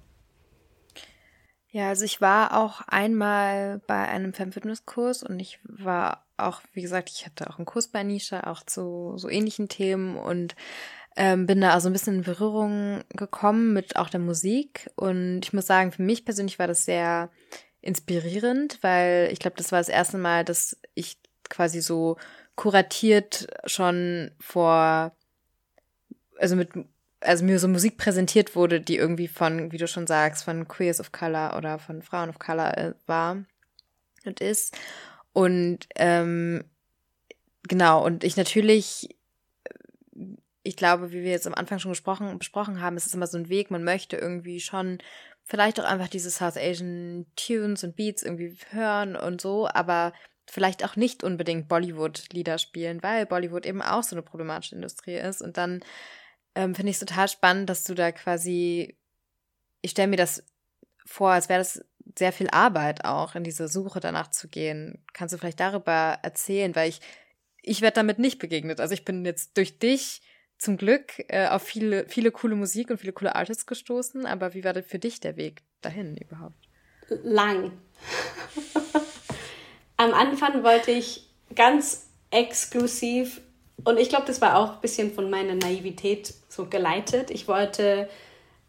Ja, 1.71 1.87
also 1.87 2.03
ich 2.03 2.21
war 2.21 2.55
auch 2.57 2.81
einmal 2.87 3.81
bei 3.87 4.07
einem 4.07 4.33
Femme-Fitness-Kurs 4.33 5.23
und 5.23 5.39
ich 5.39 5.59
war 5.63 6.27
auch, 6.37 6.61
wie 6.73 6.81
gesagt, 6.81 7.09
ich 7.09 7.25
hatte 7.25 7.49
auch 7.49 7.57
einen 7.57 7.65
Kurs 7.65 7.87
bei 7.87 8.03
Nisha, 8.03 8.41
auch 8.41 8.63
zu 8.63 9.13
so 9.15 9.29
ähnlichen 9.29 9.69
Themen 9.69 10.17
und 10.17 10.55
ähm, 11.15 11.47
bin 11.47 11.61
da 11.61 11.71
also 11.71 11.89
ein 11.89 11.93
bisschen 11.93 12.17
in 12.17 12.23
Berührung 12.23 13.01
gekommen 13.09 13.73
mit 13.73 13.95
auch 13.95 14.09
der 14.09 14.19
Musik. 14.19 14.91
Und 14.95 15.41
ich 15.43 15.53
muss 15.53 15.65
sagen, 15.65 15.91
für 15.91 16.01
mich 16.01 16.25
persönlich 16.25 16.59
war 16.59 16.67
das 16.67 16.85
sehr 16.85 17.29
inspirierend, 17.81 18.79
weil 18.81 19.29
ich 19.31 19.39
glaube, 19.39 19.55
das 19.57 19.71
war 19.71 19.79
das 19.79 19.89
erste 19.89 20.17
Mal, 20.17 20.43
dass 20.43 20.77
ich 20.95 21.17
quasi 21.49 21.81
so 21.81 22.17
kuratiert 22.55 23.47
schon 23.65 24.31
vor 24.39 25.15
also 26.43 26.57
mit 26.57 26.69
also 27.21 27.45
mir 27.45 27.57
so 27.57 27.69
Musik 27.69 27.97
präsentiert 27.97 28.53
wurde, 28.53 28.81
die 28.81 28.97
irgendwie 28.97 29.29
von, 29.29 29.71
wie 29.71 29.77
du 29.77 29.87
schon 29.87 30.07
sagst, 30.07 30.43
von 30.43 30.67
Queers 30.67 30.99
of 30.99 31.13
Color 31.13 31.55
oder 31.57 31.79
von 31.79 32.01
Frauen 32.01 32.29
of 32.29 32.37
Color 32.37 32.77
äh, 32.77 32.93
war 33.07 33.45
und 34.25 34.41
ist. 34.41 34.77
Und 35.31 35.87
ähm, 35.95 36.65
genau, 37.63 38.05
und 38.05 38.25
ich 38.25 38.35
natürlich, 38.35 39.15
ich 40.63 40.75
glaube, 40.75 41.13
wie 41.13 41.23
wir 41.23 41.31
jetzt 41.31 41.47
am 41.47 41.55
Anfang 41.55 41.79
schon 41.79 41.91
gesprochen, 41.91 42.37
besprochen 42.37 42.81
haben, 42.81 42.97
es 42.97 43.05
ist 43.05 43.15
immer 43.15 43.27
so 43.27 43.37
ein 43.37 43.47
Weg, 43.47 43.71
man 43.71 43.85
möchte 43.85 44.17
irgendwie 44.17 44.59
schon 44.59 44.97
vielleicht 45.45 45.79
auch 45.79 45.85
einfach 45.85 46.09
diese 46.09 46.29
South 46.29 46.57
Asian 46.57 47.25
Tunes 47.35 47.83
und 47.83 47.95
Beats 47.95 48.23
irgendwie 48.23 48.57
hören 48.71 49.15
und 49.15 49.41
so, 49.41 49.67
aber 49.67 50.13
vielleicht 50.45 50.83
auch 50.83 50.95
nicht 50.95 51.23
unbedingt 51.23 51.67
Bollywood-Lieder 51.67 52.57
spielen, 52.57 53.01
weil 53.01 53.25
Bollywood 53.25 53.65
eben 53.65 53.81
auch 53.81 54.03
so 54.03 54.15
eine 54.15 54.23
problematische 54.23 54.75
Industrie 54.75 55.15
ist. 55.15 55.41
Und 55.41 55.57
dann 55.57 55.81
ähm, 56.55 56.75
finde 56.75 56.89
ich 56.91 56.97
es 56.97 57.05
total 57.05 57.27
spannend, 57.27 57.69
dass 57.69 57.83
du 57.83 57.93
da 57.93 58.11
quasi, 58.11 58.97
ich 59.81 59.91
stelle 59.91 60.07
mir 60.07 60.17
das 60.17 60.43
vor, 61.05 61.31
als 61.31 61.49
wäre 61.49 61.59
das 61.59 61.83
sehr 62.17 62.31
viel 62.31 62.49
Arbeit 62.49 63.05
auch, 63.05 63.35
in 63.35 63.43
diese 63.43 63.67
Suche 63.67 63.99
danach 63.99 64.29
zu 64.29 64.47
gehen. 64.47 65.03
Kannst 65.13 65.33
du 65.33 65.37
vielleicht 65.37 65.59
darüber 65.59 66.19
erzählen? 66.21 66.75
Weil 66.75 66.89
ich, 66.89 67.01
ich 67.61 67.81
werde 67.81 67.95
damit 67.95 68.19
nicht 68.19 68.39
begegnet. 68.39 68.79
Also 68.79 68.93
ich 68.93 69.05
bin 69.05 69.25
jetzt 69.25 69.57
durch 69.57 69.79
dich 69.79 70.21
zum 70.57 70.77
Glück 70.77 71.23
äh, 71.27 71.47
auf 71.47 71.63
viele, 71.63 72.07
viele 72.07 72.31
coole 72.31 72.55
Musik 72.55 72.89
und 72.89 72.97
viele 72.99 73.13
coole 73.13 73.35
Artists 73.35 73.65
gestoßen. 73.65 74.25
Aber 74.25 74.53
wie 74.53 74.63
war 74.63 74.73
denn 74.73 74.83
für 74.83 74.99
dich 74.99 75.19
der 75.19 75.37
Weg 75.37 75.63
dahin 75.81 76.17
überhaupt? 76.17 76.67
Lang. 77.23 77.71
Am 79.97 80.13
Anfang 80.13 80.63
wollte 80.63 80.91
ich 80.91 81.29
ganz 81.55 82.07
exklusiv, 82.31 83.41
und 83.85 83.99
ich 83.99 84.09
glaube, 84.09 84.25
das 84.25 84.41
war 84.41 84.57
auch 84.57 84.73
ein 84.73 84.81
bisschen 84.81 85.13
von 85.13 85.29
meiner 85.29 85.55
Naivität 85.55 86.33
so 86.49 86.65
geleitet. 86.65 87.31
Ich 87.31 87.47
wollte 87.47 88.09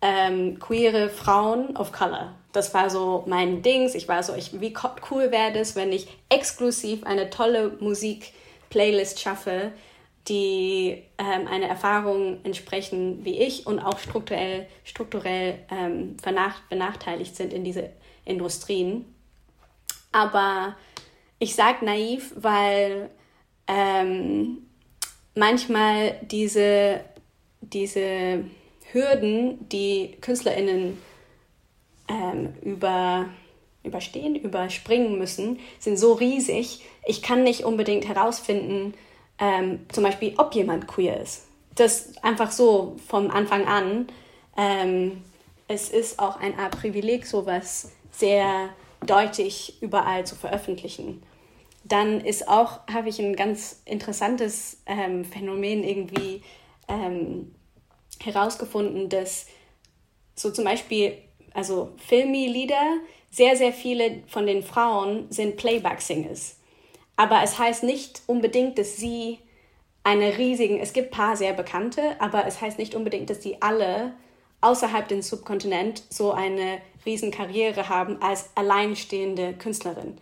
ähm, 0.01 0.59
queere 0.59 1.09
Frauen 1.09 1.77
of 1.77 1.93
Color. 1.93 2.35
Das 2.53 2.75
war 2.75 2.91
so 2.91 3.25
mein 3.27 3.63
Dings. 3.63 3.95
Ich 3.95 4.07
war 4.07 4.23
so, 4.23 4.35
ich, 4.35 4.61
wie 4.61 4.75
cool 5.11 5.31
wäre 5.31 5.53
das, 5.53 5.77
wenn 5.77 5.93
ich 5.93 6.09
exklusiv 6.29 7.05
eine 7.05 7.31
tolle 7.31 7.77
Musik-Playlist 7.81 9.21
schaffe, 9.21 9.73
die 10.29 11.03
ähm, 11.19 11.47
eine 11.49 11.69
Erfahrung 11.69 12.45
entsprechen 12.45 13.25
wie 13.25 13.39
ich 13.39 13.67
und 13.67 13.79
auch 13.79 13.99
strukturell, 13.99 14.67
strukturell 14.85 15.59
ähm, 15.71 16.17
benachteiligt 16.23 17.37
sind 17.37 17.53
in 17.53 17.65
diese 17.65 17.91
Industrien. 18.25 19.05
Aber 20.13 20.77
ich 21.39 21.55
sage 21.55 21.85
naiv, 21.85 22.33
weil 22.37 23.11
ähm, 23.67 24.59
manchmal 25.35 26.17
diese, 26.23 27.01
diese 27.61 28.45
Hürden, 28.93 29.69
die 29.69 30.17
KünstlerInnen 30.21 30.99
ähm, 32.09 32.55
über, 32.63 33.27
überstehen, 33.83 34.37
überspringen 34.37 35.19
müssen, 35.19 35.59
sind 35.79 35.99
so 35.99 36.13
riesig. 36.13 36.85
Ich 37.07 37.23
kann 37.23 37.43
nicht 37.43 37.65
unbedingt 37.65 38.07
herausfinden, 38.09 38.95
ähm, 39.39 39.81
zum 39.91 40.05
Beispiel, 40.05 40.35
ob 40.39 40.55
jemand 40.55 40.87
queer 40.87 41.21
ist. 41.21 41.47
Das 41.75 42.17
einfach 42.23 42.53
so 42.53 42.97
vom 43.09 43.31
Anfang 43.31 43.67
an. 43.67 44.07
Ähm, 44.57 45.23
es 45.67 45.89
ist 45.91 46.19
auch 46.19 46.39
ein 46.41 46.57
Art 46.59 46.79
Privileg, 46.79 47.27
sowas 47.27 47.91
sehr 48.13 48.69
deutlich 49.05 49.83
überall 49.83 50.25
zu 50.25 50.37
veröffentlichen. 50.37 51.23
Dann 51.85 52.21
ist 52.21 52.49
auch, 52.49 52.81
habe 52.93 53.09
ich 53.09 53.19
ein 53.21 53.37
ganz 53.37 53.83
interessantes 53.85 54.83
ähm, 54.87 55.25
Phänomen 55.25 55.85
irgendwie 55.85 56.43
ähm, 56.89 57.55
herausgefunden, 58.21 59.09
dass 59.09 59.47
so 60.35 60.51
zum 60.51 60.65
Beispiel, 60.65 61.19
also 61.53 61.93
Filmi-Lieder, 62.09 62.99
sehr, 63.31 63.57
sehr 63.57 63.73
viele 63.73 64.23
von 64.27 64.47
den 64.47 64.63
Frauen 64.63 65.27
sind 65.31 65.57
Playback-Singers. 65.57 66.57
Aber 67.17 67.43
es 67.43 67.59
heißt 67.59 67.83
nicht 67.83 68.23
unbedingt, 68.27 68.79
dass 68.79 68.97
sie 68.97 69.39
eine 70.05 70.37
riesigen, 70.39 70.79
es 70.81 70.93
gibt 70.93 71.11
paar 71.11 71.37
sehr 71.37 71.53
bekannte, 71.53 72.21
aber 72.21 72.47
es 72.47 72.61
heißt 72.61 72.79
nicht 72.79 72.95
unbedingt, 72.95 73.31
dass 73.31 73.43
sie 73.43 73.61
alle 73.61 74.15
außerhalb 74.61 75.09
des 75.09 75.29
Subkontinent 75.29 76.05
so 76.11 76.33
eine 76.33 76.81
riesen 77.05 77.31
Karriere 77.31 77.89
haben 77.89 78.21
als 78.23 78.51
alleinstehende 78.55 79.55
Künstlerin. 79.55 80.19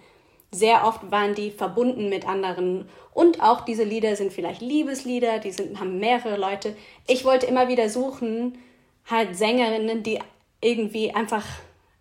Sehr 0.54 0.86
oft 0.86 1.10
waren 1.10 1.34
die 1.34 1.50
verbunden 1.50 2.08
mit 2.10 2.28
anderen 2.28 2.88
und 3.14 3.42
auch 3.42 3.62
diese 3.62 3.84
Lieder 3.84 4.16
sind 4.16 4.32
vielleicht 4.32 4.60
Liebeslieder, 4.60 5.38
die 5.38 5.50
sind, 5.50 5.80
haben 5.80 5.98
mehrere 5.98 6.36
Leute. 6.36 6.76
Ich 7.06 7.24
wollte 7.24 7.46
immer 7.46 7.68
wieder 7.68 7.88
suchen, 7.88 8.58
halt 9.06 9.36
Sängerinnen, 9.36 10.02
die 10.02 10.18
irgendwie 10.60 11.12
einfach 11.12 11.44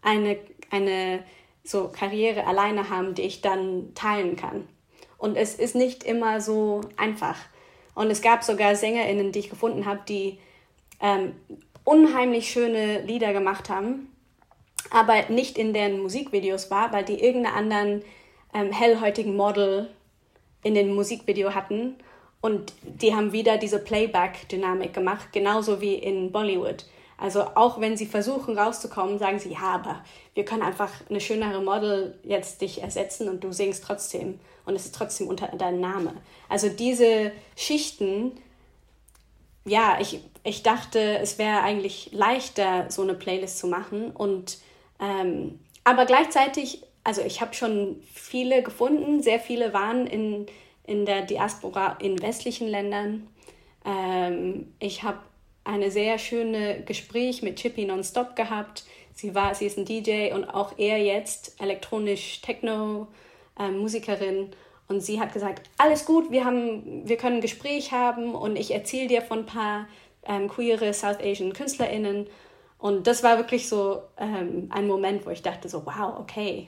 eine, 0.01 0.37
eine 0.69 1.23
so 1.63 1.89
Karriere 1.89 2.45
alleine 2.45 2.89
haben, 2.89 3.13
die 3.15 3.23
ich 3.23 3.41
dann 3.41 3.93
teilen 3.95 4.35
kann. 4.35 4.67
Und 5.17 5.37
es 5.37 5.55
ist 5.55 5.75
nicht 5.75 6.03
immer 6.03 6.41
so 6.41 6.81
einfach. 6.97 7.37
Und 7.93 8.09
es 8.09 8.21
gab 8.21 8.43
sogar 8.43 8.75
SängerInnen, 8.75 9.31
die 9.31 9.39
ich 9.39 9.49
gefunden 9.49 9.85
habe, 9.85 10.01
die 10.07 10.39
ähm, 10.99 11.33
unheimlich 11.83 12.49
schöne 12.49 13.01
Lieder 13.01 13.33
gemacht 13.33 13.69
haben, 13.69 14.11
aber 14.89 15.29
nicht 15.29 15.57
in 15.57 15.73
deren 15.73 16.01
Musikvideos 16.01 16.71
war, 16.71 16.91
weil 16.93 17.05
die 17.05 17.21
irgendeinen 17.21 17.55
anderen 17.55 18.01
ähm, 18.53 18.71
hellhäutigen 18.71 19.35
Model 19.35 19.89
in 20.63 20.75
den 20.75 20.93
Musikvideo 20.93 21.53
hatten. 21.53 21.95
Und 22.41 22.73
die 22.83 23.15
haben 23.15 23.33
wieder 23.33 23.57
diese 23.57 23.79
Playback-Dynamik 23.79 24.93
gemacht, 24.93 25.27
genauso 25.31 25.79
wie 25.79 25.95
in 25.95 26.31
Bollywood. 26.31 26.85
Also 27.17 27.43
auch 27.53 27.79
wenn 27.79 27.97
sie 27.97 28.07
versuchen 28.07 28.57
rauszukommen, 28.57 29.19
sagen 29.19 29.37
sie, 29.37 29.51
ja, 29.51 29.75
aber 29.75 30.03
wir 30.33 30.43
können 30.43 30.63
einfach 30.63 30.89
eine 31.07 31.21
schönere 31.21 31.61
Model 31.61 32.17
jetzt 32.23 32.61
dich 32.61 32.81
ersetzen 32.81 33.29
und 33.29 33.43
du 33.43 33.51
singst 33.51 33.83
trotzdem 33.83 34.39
und 34.65 34.75
es 34.75 34.85
ist 34.85 34.95
trotzdem 34.95 35.27
unter 35.27 35.47
deinem 35.49 35.81
Name. 35.81 36.15
Also 36.49 36.67
diese 36.67 37.31
Schichten, 37.55 38.31
ja, 39.65 39.99
ich, 40.01 40.19
ich 40.43 40.63
dachte, 40.63 41.19
es 41.19 41.37
wäre 41.37 41.61
eigentlich 41.61 42.09
leichter, 42.11 42.89
so 42.89 43.03
eine 43.03 43.13
Playlist 43.13 43.59
zu 43.59 43.67
machen 43.67 44.09
und 44.09 44.57
ähm, 44.99 45.59
aber 45.83 46.05
gleichzeitig 46.05 46.81
also 47.03 47.21
ich 47.21 47.41
habe 47.41 47.53
schon 47.53 48.01
viele 48.13 48.63
gefunden, 48.63 49.21
sehr 49.21 49.39
viele 49.39 49.73
waren 49.73 50.07
in, 50.07 50.45
in 50.85 51.05
der 51.05 51.23
Diaspora 51.23 51.97
in 51.99 52.21
westlichen 52.21 52.67
Ländern. 52.67 53.27
Ähm, 53.85 54.73
ich 54.79 55.03
habe 55.03 55.19
eine 55.63 55.91
sehr 55.91 56.17
schöne 56.17 56.83
Gespräch 56.83 57.41
mit 57.41 57.57
Chippy 57.57 57.85
Nonstop 57.85 58.35
gehabt. 58.35 58.83
Sie 59.13 59.35
war, 59.35 59.53
sie 59.55 59.65
ist 59.65 59.77
ein 59.77 59.85
DJ 59.85 60.33
und 60.33 60.45
auch 60.45 60.77
er 60.77 60.97
jetzt 60.97 61.59
elektronisch 61.61 62.41
Techno 62.41 63.07
äh, 63.59 63.69
Musikerin 63.69 64.49
und 64.87 65.01
sie 65.01 65.19
hat 65.19 65.33
gesagt, 65.33 65.69
alles 65.77 66.05
gut, 66.05 66.31
wir 66.31 66.45
haben, 66.45 67.07
wir 67.07 67.17
können 67.17 67.37
ein 67.37 67.41
Gespräch 67.41 67.91
haben 67.91 68.35
und 68.35 68.57
ich 68.57 68.71
erzähle 68.71 69.07
dir 69.07 69.21
von 69.21 69.39
ein 69.39 69.45
paar 69.45 69.87
ähm, 70.25 70.47
queere 70.47 70.93
South 70.93 71.19
Asian 71.21 71.53
KünstlerInnen 71.53 72.27
und 72.77 73.05
das 73.05 73.23
war 73.23 73.37
wirklich 73.37 73.69
so 73.69 74.01
ähm, 74.17 74.69
ein 74.71 74.87
Moment, 74.87 75.25
wo 75.25 75.29
ich 75.29 75.43
dachte 75.43 75.69
so, 75.69 75.85
wow, 75.85 76.19
okay, 76.19 76.67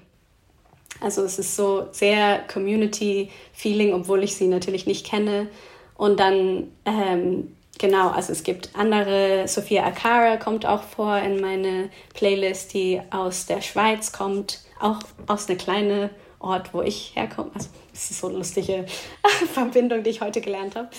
also 0.99 1.23
es 1.23 1.39
ist 1.39 1.55
so 1.55 1.87
sehr 1.91 2.39
Community-Feeling, 2.51 3.93
obwohl 3.93 4.23
ich 4.23 4.35
sie 4.35 4.47
natürlich 4.47 4.85
nicht 4.85 5.05
kenne. 5.05 5.47
Und 5.95 6.19
dann, 6.19 6.71
ähm, 6.85 7.55
genau, 7.77 8.09
also 8.09 8.31
es 8.31 8.43
gibt 8.43 8.69
andere, 8.73 9.47
Sophia 9.47 9.85
Akara 9.85 10.37
kommt 10.37 10.65
auch 10.65 10.83
vor 10.83 11.17
in 11.17 11.41
meine 11.41 11.89
Playlist, 12.13 12.73
die 12.73 13.01
aus 13.11 13.45
der 13.45 13.61
Schweiz 13.61 14.11
kommt, 14.11 14.61
auch 14.79 14.99
aus 15.27 15.47
einer 15.47 15.57
kleinen 15.57 16.09
Ort, 16.39 16.73
wo 16.73 16.81
ich 16.81 17.15
herkomme. 17.15 17.51
Also 17.53 17.69
es 17.93 18.11
ist 18.11 18.19
so 18.19 18.27
eine 18.27 18.37
lustige 18.37 18.85
Verbindung, 19.53 20.03
die 20.03 20.09
ich 20.09 20.21
heute 20.21 20.41
gelernt 20.41 20.75
habe. 20.75 20.89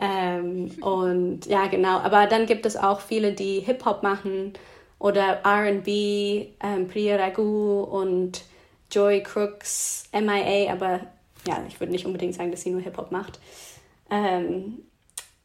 Ähm, 0.00 0.70
und 0.80 1.46
ja, 1.46 1.66
genau, 1.66 1.98
aber 1.98 2.26
dann 2.26 2.46
gibt 2.46 2.64
es 2.64 2.76
auch 2.76 3.00
viele, 3.00 3.32
die 3.32 3.60
Hip-Hop 3.60 4.02
machen 4.02 4.54
oder 4.98 5.40
RB, 5.44 5.88
ähm, 5.88 6.88
Priya 6.90 7.16
Ragu 7.16 7.82
und 7.82 8.42
Joy 8.90 9.22
Crooks, 9.22 10.04
MIA, 10.12 10.72
aber 10.72 11.00
ja, 11.46 11.62
ich 11.68 11.80
würde 11.80 11.92
nicht 11.92 12.06
unbedingt 12.06 12.34
sagen, 12.34 12.50
dass 12.50 12.62
sie 12.62 12.70
nur 12.70 12.80
Hip-Hop 12.80 13.12
macht. 13.12 13.38
Ähm, 14.10 14.82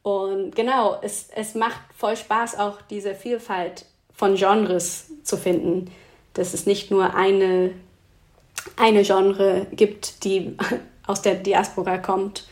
und 0.01 0.55
genau, 0.55 0.99
es, 1.01 1.29
es 1.35 1.55
macht 1.55 1.81
voll 1.97 2.15
Spaß, 2.15 2.59
auch 2.59 2.81
diese 2.83 3.15
Vielfalt 3.15 3.85
von 4.13 4.35
Genres 4.35 5.11
zu 5.23 5.37
finden, 5.37 5.91
dass 6.33 6.53
es 6.53 6.65
nicht 6.65 6.91
nur 6.91 7.15
eine, 7.15 7.71
eine 8.77 9.03
Genre 9.03 9.67
gibt, 9.71 10.23
die 10.23 10.57
aus 11.07 11.21
der 11.21 11.35
Diaspora 11.35 11.97
kommt. 11.97 12.47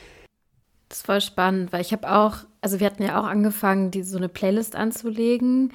Das 0.89 0.99
ist 0.99 1.06
voll 1.06 1.21
spannend, 1.21 1.73
weil 1.73 1.82
ich 1.82 1.91
habe 1.91 2.12
auch, 2.12 2.38
also 2.62 2.79
wir 2.79 2.88
hatten 2.88 3.03
ja 3.03 3.19
auch 3.19 3.25
angefangen, 3.25 3.91
die, 3.91 4.03
so 4.03 4.17
eine 4.17 4.29
Playlist 4.29 4.75
anzulegen. 4.75 5.73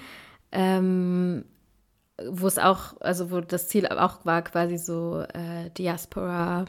Ähm, 0.53 1.45
wo 2.27 2.47
es 2.47 2.59
auch, 2.59 3.01
also 3.01 3.31
wo 3.31 3.41
das 3.41 3.69
Ziel 3.69 3.87
auch 3.87 4.25
war, 4.25 4.43
quasi 4.43 4.79
so 4.79 5.25
äh, 5.35 5.71
Diaspora 5.77 6.65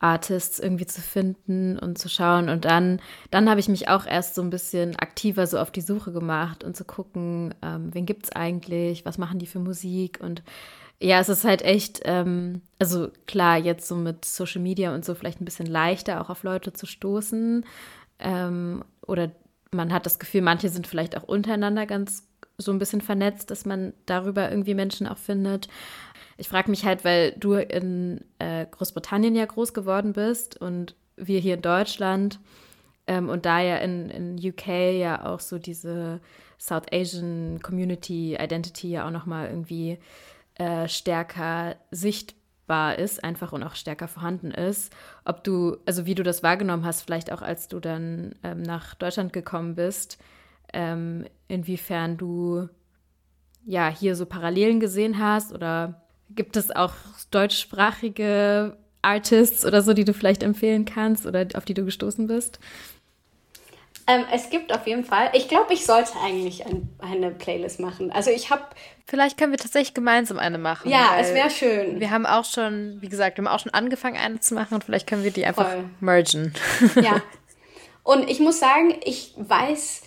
Artists 0.00 0.58
irgendwie 0.58 0.86
zu 0.86 1.00
finden 1.00 1.78
und 1.78 1.96
zu 1.96 2.08
schauen. 2.08 2.50
Und 2.50 2.66
dann, 2.66 3.00
dann 3.30 3.48
habe 3.48 3.60
ich 3.60 3.68
mich 3.68 3.88
auch 3.88 4.04
erst 4.06 4.34
so 4.34 4.42
ein 4.42 4.50
bisschen 4.50 4.96
aktiver 4.96 5.46
so 5.46 5.58
auf 5.58 5.70
die 5.70 5.80
Suche 5.80 6.12
gemacht 6.12 6.62
und 6.62 6.76
zu 6.76 6.84
gucken, 6.84 7.54
ähm, 7.62 7.94
wen 7.94 8.04
gibt 8.04 8.24
es 8.24 8.32
eigentlich, 8.32 9.06
was 9.06 9.16
machen 9.16 9.38
die 9.38 9.46
für 9.46 9.60
Musik 9.60 10.18
und 10.20 10.42
ja, 11.00 11.18
es 11.18 11.28
ist 11.28 11.44
halt 11.44 11.62
echt, 11.62 12.00
ähm, 12.04 12.62
also 12.78 13.08
klar, 13.26 13.58
jetzt 13.58 13.88
so 13.88 13.96
mit 13.96 14.24
Social 14.24 14.62
Media 14.62 14.94
und 14.94 15.04
so 15.04 15.14
vielleicht 15.14 15.40
ein 15.40 15.44
bisschen 15.44 15.66
leichter 15.66 16.20
auch 16.20 16.30
auf 16.30 16.44
Leute 16.44 16.72
zu 16.72 16.86
stoßen. 16.86 17.66
Ähm, 18.20 18.84
oder 19.06 19.32
man 19.72 19.92
hat 19.92 20.06
das 20.06 20.18
Gefühl, 20.18 20.42
manche 20.42 20.68
sind 20.68 20.86
vielleicht 20.86 21.16
auch 21.16 21.24
untereinander 21.24 21.84
ganz 21.84 22.26
so 22.58 22.72
ein 22.72 22.78
bisschen 22.78 23.00
vernetzt, 23.00 23.50
dass 23.50 23.64
man 23.64 23.92
darüber 24.06 24.50
irgendwie 24.50 24.74
Menschen 24.74 25.06
auch 25.06 25.18
findet. 25.18 25.68
Ich 26.36 26.48
frage 26.48 26.70
mich 26.70 26.84
halt, 26.84 27.04
weil 27.04 27.32
du 27.32 27.54
in 27.54 28.20
äh, 28.38 28.66
Großbritannien 28.70 29.34
ja 29.34 29.44
groß 29.44 29.74
geworden 29.74 30.12
bist 30.12 30.60
und 30.60 30.94
wir 31.16 31.38
hier 31.40 31.54
in 31.54 31.62
Deutschland 31.62 32.40
ähm, 33.06 33.28
und 33.28 33.46
da 33.46 33.60
ja 33.60 33.76
in, 33.76 34.10
in 34.10 34.50
UK 34.50 34.66
ja 34.66 35.24
auch 35.26 35.40
so 35.40 35.58
diese 35.58 36.20
South 36.58 36.86
Asian 36.92 37.60
Community 37.62 38.36
Identity 38.40 38.90
ja 38.90 39.06
auch 39.06 39.10
nochmal 39.10 39.48
irgendwie 39.48 39.98
äh, 40.56 40.88
stärker 40.88 41.76
sichtbar 41.90 42.98
ist, 42.98 43.22
einfach 43.22 43.52
und 43.52 43.62
auch 43.62 43.74
stärker 43.74 44.08
vorhanden 44.08 44.50
ist. 44.50 44.92
Ob 45.24 45.44
du, 45.44 45.76
also 45.86 46.06
wie 46.06 46.14
du 46.14 46.22
das 46.22 46.42
wahrgenommen 46.42 46.84
hast, 46.84 47.02
vielleicht 47.02 47.30
auch 47.32 47.42
als 47.42 47.68
du 47.68 47.80
dann 47.80 48.34
ähm, 48.42 48.62
nach 48.62 48.94
Deutschland 48.94 49.32
gekommen 49.32 49.74
bist, 49.74 50.18
ähm, 50.74 51.26
inwiefern 51.48 52.16
du 52.16 52.68
ja 53.64 53.88
hier 53.88 54.16
so 54.16 54.26
Parallelen 54.26 54.80
gesehen 54.80 55.18
hast 55.18 55.52
oder 55.52 56.02
gibt 56.30 56.56
es 56.56 56.70
auch 56.70 56.92
deutschsprachige 57.30 58.76
Artists 59.02 59.64
oder 59.64 59.82
so, 59.82 59.92
die 59.92 60.04
du 60.04 60.12
vielleicht 60.12 60.42
empfehlen 60.42 60.84
kannst 60.84 61.26
oder 61.26 61.46
auf 61.54 61.64
die 61.64 61.74
du 61.74 61.84
gestoßen 61.84 62.26
bist? 62.26 62.58
Ähm, 64.06 64.24
es 64.32 64.50
gibt 64.50 64.74
auf 64.74 64.86
jeden 64.86 65.04
Fall. 65.04 65.30
Ich 65.32 65.48
glaube, 65.48 65.72
ich 65.72 65.86
sollte 65.86 66.12
eigentlich 66.22 66.66
ein, 66.66 66.90
eine 66.98 67.30
Playlist 67.30 67.80
machen. 67.80 68.12
Also 68.12 68.30
ich 68.30 68.50
habe. 68.50 68.62
Vielleicht 69.06 69.38
können 69.38 69.52
wir 69.52 69.58
tatsächlich 69.58 69.94
gemeinsam 69.94 70.38
eine 70.38 70.58
machen. 70.58 70.90
Ja, 70.90 71.16
es 71.18 71.32
wäre 71.32 71.48
schön. 71.48 72.00
Wir 72.00 72.10
haben 72.10 72.26
auch 72.26 72.44
schon, 72.44 72.98
wie 73.00 73.08
gesagt, 73.08 73.38
wir 73.38 73.44
haben 73.44 73.54
auch 73.54 73.60
schon 73.60 73.72
angefangen, 73.72 74.16
eine 74.16 74.40
zu 74.40 74.54
machen 74.54 74.74
und 74.74 74.84
vielleicht 74.84 75.06
können 75.06 75.24
wir 75.24 75.30
die 75.30 75.46
einfach 75.46 75.70
Voll. 75.70 75.84
mergen. 76.00 76.52
Ja. 77.00 77.22
Und 78.04 78.28
ich 78.28 78.38
muss 78.38 78.60
sagen, 78.60 78.94
ich 79.02 79.32
weiß, 79.36 80.02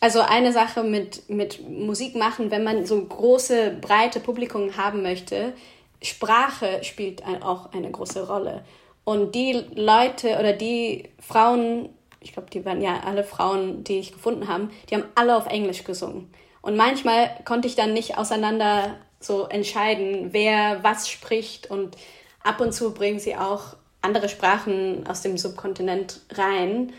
also 0.00 0.20
eine 0.20 0.52
Sache 0.52 0.84
mit, 0.84 1.28
mit 1.28 1.68
Musik 1.68 2.14
machen, 2.14 2.50
wenn 2.50 2.64
man 2.64 2.86
so 2.86 3.02
große, 3.04 3.78
breite 3.80 4.20
Publikum 4.20 4.76
haben 4.76 5.02
möchte, 5.02 5.54
Sprache 6.02 6.84
spielt 6.84 7.22
auch 7.42 7.72
eine 7.72 7.90
große 7.90 8.28
Rolle. 8.28 8.64
Und 9.04 9.34
die 9.34 9.64
Leute 9.74 10.38
oder 10.38 10.52
die 10.52 11.08
Frauen, 11.18 11.88
ich 12.20 12.32
glaube, 12.32 12.50
die 12.50 12.64
waren 12.64 12.80
ja 12.80 13.00
alle 13.04 13.24
Frauen, 13.24 13.82
die 13.82 13.98
ich 13.98 14.12
gefunden 14.12 14.46
habe, 14.46 14.68
die 14.88 14.94
haben 14.94 15.04
alle 15.14 15.36
auf 15.36 15.46
Englisch 15.46 15.84
gesungen. 15.84 16.30
Und 16.60 16.76
manchmal 16.76 17.30
konnte 17.44 17.66
ich 17.66 17.74
dann 17.74 17.92
nicht 17.92 18.18
auseinander 18.18 18.96
so 19.20 19.46
entscheiden, 19.46 20.28
wer 20.32 20.84
was 20.84 21.08
spricht. 21.08 21.70
Und 21.70 21.96
ab 22.44 22.60
und 22.60 22.72
zu 22.72 22.92
bringen 22.92 23.18
sie 23.18 23.36
auch 23.36 23.76
andere 24.02 24.28
Sprachen 24.28 25.06
aus 25.08 25.22
dem 25.22 25.38
Subkontinent 25.38 26.20
rein. 26.34 26.92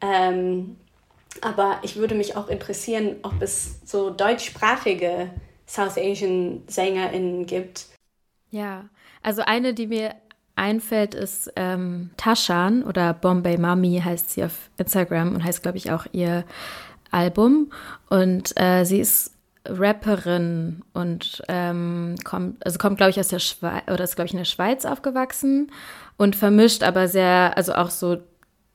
Ähm, 0.00 0.76
aber 1.44 1.78
ich 1.82 1.96
würde 1.96 2.14
mich 2.14 2.36
auch 2.36 2.48
interessieren, 2.48 3.16
ob 3.22 3.40
es 3.40 3.80
so 3.84 4.10
deutschsprachige 4.10 5.30
South 5.66 5.98
Asian 5.98 6.62
SängerInnen 6.68 7.46
gibt. 7.46 7.86
Ja, 8.50 8.84
also 9.22 9.42
eine, 9.42 9.74
die 9.74 9.86
mir 9.86 10.14
einfällt, 10.54 11.14
ist 11.14 11.52
ähm, 11.56 12.10
Tashan 12.16 12.82
oder 12.82 13.12
Bombay 13.12 13.58
Mami 13.58 14.00
heißt 14.02 14.30
sie 14.30 14.44
auf 14.44 14.70
Instagram 14.78 15.34
und 15.34 15.44
heißt, 15.44 15.62
glaube 15.62 15.78
ich, 15.78 15.92
auch 15.92 16.06
ihr 16.12 16.44
Album. 17.10 17.70
Und 18.08 18.58
äh, 18.58 18.84
sie 18.84 19.00
ist 19.00 19.32
Rapperin 19.68 20.82
und 20.92 21.42
ähm, 21.48 22.14
kommt, 22.24 22.64
also 22.64 22.78
kommt, 22.78 22.96
glaube 22.96 23.10
ich, 23.10 23.20
aus 23.20 23.28
der 23.28 23.38
Schweiz 23.38 23.82
oder 23.88 24.04
ist, 24.04 24.16
glaube 24.16 24.26
ich, 24.26 24.32
in 24.32 24.38
der 24.38 24.44
Schweiz 24.44 24.84
aufgewachsen 24.84 25.72
und 26.16 26.36
vermischt 26.36 26.82
aber 26.82 27.08
sehr, 27.08 27.56
also 27.56 27.74
auch 27.74 27.90
so 27.90 28.18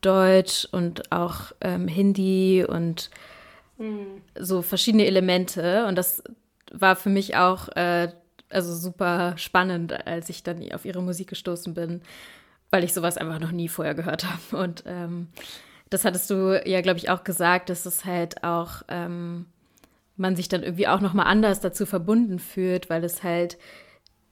Deutsch 0.02 0.68
und 0.72 1.12
auch 1.12 1.52
ähm, 1.62 1.88
Hindi 1.88 2.66
und 2.68 3.10
mhm. 3.78 4.22
so 4.38 4.62
verschiedene 4.62 5.06
Elemente. 5.06 5.86
Und 5.88 5.96
das 5.96 6.24
war 6.72 6.96
für 6.96 7.10
mich 7.10 7.36
auch 7.36 7.70
äh, 7.70 8.10
also 8.50 8.76
super 8.76 9.38
spannend, 9.38 10.06
als 10.06 10.30
ich 10.30 10.44
dann 10.44 10.72
auf 10.74 10.86
ihre 10.86 11.02
Musik 11.02 11.30
gestoßen 11.30 11.74
bin, 11.74 12.02
weil 12.70 12.84
ich 12.84 12.94
sowas 12.94 13.18
einfach 13.18 13.40
noch 13.40 13.52
nie 13.52 13.70
vorher 13.70 13.96
gehört 13.96 14.26
habe. 14.26 14.64
Und 14.64 14.84
ähm, 14.86 15.28
das 15.90 16.06
hattest 16.06 16.30
du 16.30 16.62
ja, 16.66 16.82
glaube 16.82 17.00
ich, 17.00 17.10
auch 17.10 17.24
gesagt, 17.24 17.70
dass 17.70 17.86
es 17.86 18.06
halt 18.06 18.44
auch 18.44 18.84
ähm, 18.88 19.46
man 20.18 20.36
sich 20.36 20.48
dann 20.48 20.64
irgendwie 20.64 20.88
auch 20.88 21.02
noch 21.02 21.14
mal 21.14 21.24
anders 21.24 21.60
dazu 21.60 21.86
verbunden 21.86 22.40
fühlt, 22.40 22.90
weil 22.90 23.04
es 23.04 23.24
halt 23.24 23.58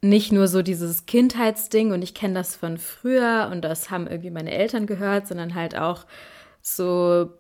nicht 0.02 0.32
nur 0.32 0.48
so 0.48 0.62
dieses 0.62 1.06
Kindheitsding 1.06 1.92
und 1.92 2.02
ich 2.02 2.14
kenne 2.14 2.36
das 2.36 2.56
von 2.56 2.78
früher 2.78 3.50
und 3.52 3.62
das 3.62 3.90
haben 3.90 4.08
irgendwie 4.08 4.32
meine 4.32 4.52
Eltern 4.52 4.88
gehört, 4.88 5.28
sondern 5.28 5.56
halt 5.56 5.78
auch 5.78 6.06
so 6.62 7.32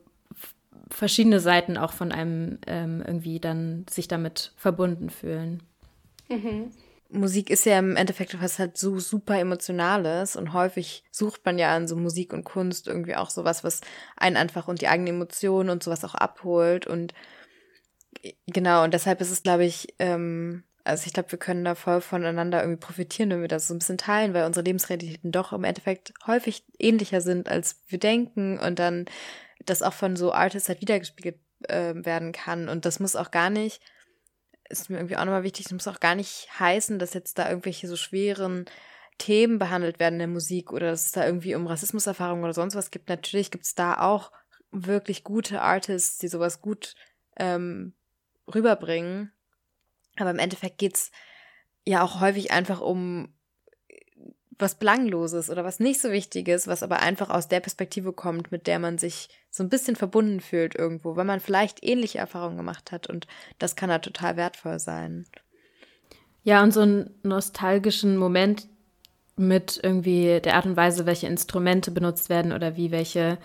verschiedene 0.90 1.40
Seiten 1.40 1.78
auch 1.78 1.94
von 1.94 2.12
einem 2.12 2.60
ähm, 2.68 3.04
irgendwie 3.06 3.40
dann 3.40 3.86
sich 3.90 4.08
damit 4.08 4.54
verbunden 4.58 5.10
fühlen. 5.10 5.64
Mhm. 6.28 6.72
Musik 7.12 7.50
ist 7.50 7.66
ja 7.66 7.80
im 7.80 7.96
Endeffekt 7.96 8.40
was 8.40 8.60
halt 8.60 8.78
so 8.78 9.00
super 9.00 9.40
emotionales 9.40 10.36
und 10.36 10.54
häufig 10.54 11.04
sucht 11.12 11.44
man 11.44 11.58
ja 11.58 11.76
an 11.76 11.88
so 11.88 11.96
Musik 11.96 12.34
und 12.34 12.44
Kunst 12.44 12.88
irgendwie 12.88 13.16
auch 13.16 13.32
sowas, 13.32 13.64
was 13.64 13.82
einen 14.16 14.38
einfach 14.38 14.68
und 14.68 14.82
die 14.82 14.88
eigenen 14.88 15.16
Emotionen 15.16 15.72
und 15.72 15.82
sowas 15.82 16.04
auch 16.06 16.14
abholt 16.14 16.86
und 16.86 17.14
genau 18.46 18.84
und 18.84 18.94
deshalb 18.94 19.22
ist 19.22 19.32
es 19.32 19.42
glaube 19.42 19.66
ich 19.66 19.96
ähm, 19.98 20.64
also 20.90 21.06
ich 21.06 21.14
glaube, 21.14 21.32
wir 21.32 21.40
können 21.40 21.64
da 21.64 21.76
voll 21.76 22.02
voneinander 22.02 22.62
irgendwie 22.62 22.80
profitieren, 22.80 23.30
wenn 23.30 23.42
wir 23.42 23.48
das 23.48 23.68
so 23.68 23.74
ein 23.74 23.80
bisschen 23.80 23.98
teilen, 23.98 24.34
weil 24.34 24.46
unsere 24.46 24.66
Lebensrealitäten 24.66 25.32
doch 25.32 25.54
im 25.54 25.64
Endeffekt 25.64 26.14
häufig 26.28 26.64
ähnlicher 26.78 27.22
sind, 27.22 27.48
als 27.48 27.82
wir 27.88 28.00
denken 28.00 28.60
und 28.60 28.80
dann 28.80 29.06
das 29.66 29.82
auch 29.82 29.94
von 29.94 30.16
so 30.16 30.34
Artists 30.34 30.70
halt 30.70 30.82
wiedergespiegelt 30.82 31.40
äh, 31.68 31.94
werden 31.96 32.32
kann. 32.32 32.70
Und 32.70 32.86
das 32.86 33.00
muss 33.00 33.16
auch 33.16 33.32
gar 33.32 33.50
nicht, 33.50 33.82
ist 34.70 34.90
mir 34.90 34.98
irgendwie 34.98 35.18
auch 35.18 35.26
nochmal 35.26 35.44
wichtig, 35.44 35.66
das 35.66 35.74
muss 35.74 35.88
auch 35.88 36.00
gar 36.00 36.16
nicht 36.16 36.48
heißen, 36.60 37.00
dass 37.00 37.14
jetzt 37.14 37.38
da 37.38 37.50
irgendwelche 37.50 37.88
so 37.88 37.96
schweren 37.96 38.66
Themen 39.18 39.60
behandelt 39.60 40.00
werden 40.00 40.16
in 40.16 40.20
der 40.20 40.28
Musik 40.28 40.72
oder 40.72 40.92
dass 40.92 41.08
es 41.08 41.12
da 41.12 41.26
irgendwie 41.26 41.56
um 41.56 41.68
Rassismuserfahrungen 41.68 42.44
oder 42.44 42.54
sonst 42.54 42.76
was 42.76 42.92
gibt. 42.92 43.10
Natürlich 43.10 43.52
gibt 43.52 43.66
es 43.66 43.76
da 43.76 44.00
auch 44.00 44.32
wirklich 44.72 45.24
gute 45.24 45.62
Artists, 45.62 46.20
die 46.20 46.28
sowas 46.28 46.62
gut 46.62 46.96
ähm, 47.38 47.94
rüberbringen. 48.54 49.32
Aber 50.22 50.32
im 50.32 50.40
Endeffekt 50.40 50.78
geht 50.78 50.96
es 50.96 51.12
ja 51.86 52.04
auch 52.04 52.20
häufig 52.20 52.52
einfach 52.52 52.82
um 52.82 53.34
was 54.60 54.76
Belangloses 54.76 55.50
oder 55.50 55.64
was 55.64 55.80
nicht 55.80 56.02
so 56.02 56.12
Wichtiges, 56.12 56.68
was 56.68 56.84
aber 56.84 57.00
einfach 57.00 57.30
aus 57.30 57.48
der 57.48 57.62
Perspektive 57.62 58.12
kommt, 58.12 58.52
mit 58.52 58.68
der 58.68 58.78
man 58.78 58.98
sich 58.98 59.30
so 59.50 59.64
ein 59.64 59.70
bisschen 59.70 59.96
verbunden 59.96 60.42
fühlt 60.42 60.76
irgendwo, 60.76 61.16
weil 61.16 61.26
man 61.26 61.40
vielleicht 61.40 61.82
ähnliche 61.82 62.20
Erfahrungen 62.20 62.58
gemacht 62.58 62.92
hat 62.92 63.08
und 63.08 63.26
das 63.58 63.78
kann 63.78 63.90
da 63.90 64.00
total 64.00 64.36
wertvoll 64.36 64.78
sein. 64.80 65.26
Ja, 66.44 66.62
und 66.62 66.74
so 66.74 66.82
einen 66.82 67.10
nostalgischen 67.24 68.18
Moment 68.18 68.68
mit 69.38 69.80
irgendwie 69.82 70.42
der 70.42 70.56
Art 70.56 70.66
und 70.66 70.76
Weise, 70.76 71.06
welche 71.06 71.28
Instrumente 71.28 71.92
benutzt 71.92 72.30
werden 72.30 72.52
oder 72.52 72.76
wie 72.76 72.92
welche 72.92 73.38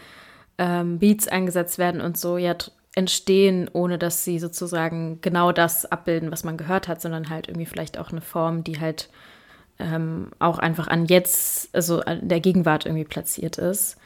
ähm, 0.59 0.99
Beats 0.99 1.29
eingesetzt 1.29 1.79
werden 1.79 2.01
und 2.01 2.19
so, 2.19 2.39
ja, 2.39 2.57
entstehen, 2.95 3.69
ohne 3.73 3.99
dass 3.99 4.25
sie 4.25 4.39
sozusagen 4.39 5.21
genau 5.21 5.53
das 5.53 5.85
abbilden, 5.87 6.31
was 6.31 6.45
man 6.45 6.57
gehört 6.57 6.89
hat, 6.89 7.01
sondern 7.01 7.29
halt 7.29 7.49
irgendwie 7.49 7.67
vielleicht 7.67 7.99
auch 7.99 8.11
eine 8.11 8.21
Form, 8.21 8.63
die 8.63 8.79
halt 8.81 9.09
ähm, 9.79 10.31
auch 10.39 10.59
einfach 10.59 10.87
an 10.87 11.07
jetzt, 11.07 11.75
also 11.75 12.01
an 12.01 12.29
der 12.29 12.41
Gegenwart 12.41 12.87
irgendwie 12.87 13.05
platziert 13.05 13.59
ist. 13.59 13.97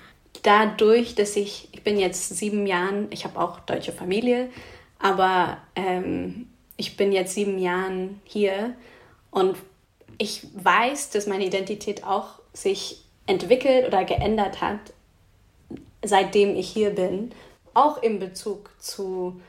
Dadurch, 0.43 1.15
dass 1.15 1.37
ich, 1.37 1.69
ich 1.73 1.83
bin 1.83 1.99
jetzt 1.99 2.37
sieben 2.37 2.67
Jahren, 2.67 3.09
ich 3.11 3.25
habe 3.25 3.39
auch 3.39 3.61
deutsche 3.61 3.93
Familie, 3.93 4.49
aber 4.99 5.59
ähm, 5.77 6.49
ich 6.77 6.97
bin 6.97 7.13
jetzt 7.13 7.35
sieben 7.35 7.59
Jahren 7.59 8.21
hier 8.25 8.75
und 9.31 9.57
ich 10.17 10.47
weiß, 10.55 11.11
dass 11.11 11.27
meine 11.27 11.45
Identität 11.45 12.05
auch 12.05 12.41
sich 12.53 13.05
entwickelt 13.27 13.87
oder 13.87 14.05
geändert 14.05 14.61
hat, 14.63 14.79
seitdem 16.03 16.57
ich 16.57 16.69
hier 16.69 16.91
bin 16.91 17.33
auch 17.79 18.03
in 18.03 18.19
Bezug 18.19 18.71
zu 18.79 19.41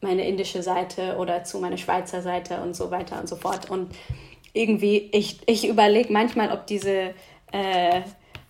meiner 0.00 0.24
indische 0.24 0.62
Seite 0.62 1.16
oder 1.16 1.44
zu 1.44 1.58
meiner 1.58 1.78
Schweizer 1.78 2.22
Seite 2.22 2.60
und 2.60 2.76
so 2.76 2.90
weiter 2.90 3.18
und 3.20 3.28
so 3.28 3.36
fort. 3.36 3.68
Und 3.70 3.90
irgendwie, 4.52 5.08
ich, 5.12 5.40
ich 5.46 5.66
überlege 5.66 6.12
manchmal, 6.12 6.52
ob 6.52 6.66
diese 6.66 7.14
äh, 7.52 8.02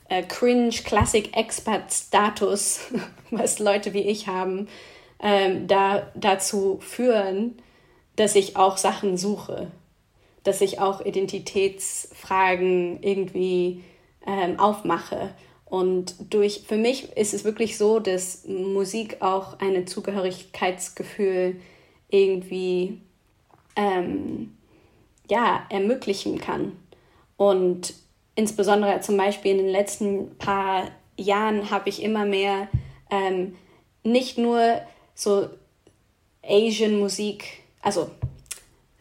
äh, 0.08 0.22
cringe 0.22 0.70
Classic 0.70 1.36
Expert 1.36 1.92
Status, 1.92 2.92
was 3.30 3.58
Leute 3.58 3.92
wie 3.94 4.02
ich 4.02 4.26
haben, 4.26 4.68
ähm, 5.20 5.66
da, 5.66 6.10
dazu 6.14 6.78
führen, 6.80 7.60
dass 8.16 8.34
ich 8.34 8.56
auch 8.56 8.76
Sachen 8.76 9.16
suche, 9.16 9.70
dass 10.44 10.60
ich 10.60 10.80
auch 10.80 11.00
Identitätsfragen 11.04 13.02
irgendwie 13.02 13.84
ähm, 14.26 14.58
aufmache. 14.58 15.30
Und 15.68 16.14
durch, 16.32 16.62
für 16.66 16.76
mich 16.76 17.12
ist 17.16 17.34
es 17.34 17.44
wirklich 17.44 17.76
so, 17.76 18.00
dass 18.00 18.46
Musik 18.46 19.18
auch 19.20 19.58
ein 19.60 19.86
Zugehörigkeitsgefühl 19.86 21.56
irgendwie 22.08 23.00
ähm, 23.76 24.56
ja, 25.30 25.66
ermöglichen 25.68 26.38
kann. 26.38 26.72
Und 27.36 27.94
insbesondere 28.34 29.00
zum 29.00 29.16
Beispiel 29.16 29.52
in 29.52 29.58
den 29.58 29.68
letzten 29.68 30.36
paar 30.38 30.90
Jahren 31.16 31.70
habe 31.70 31.90
ich 31.90 32.02
immer 32.02 32.24
mehr 32.24 32.68
ähm, 33.10 33.56
nicht 34.02 34.38
nur 34.38 34.80
so 35.14 35.48
Asian 36.42 36.98
Musik, 36.98 37.62
also 37.82 38.10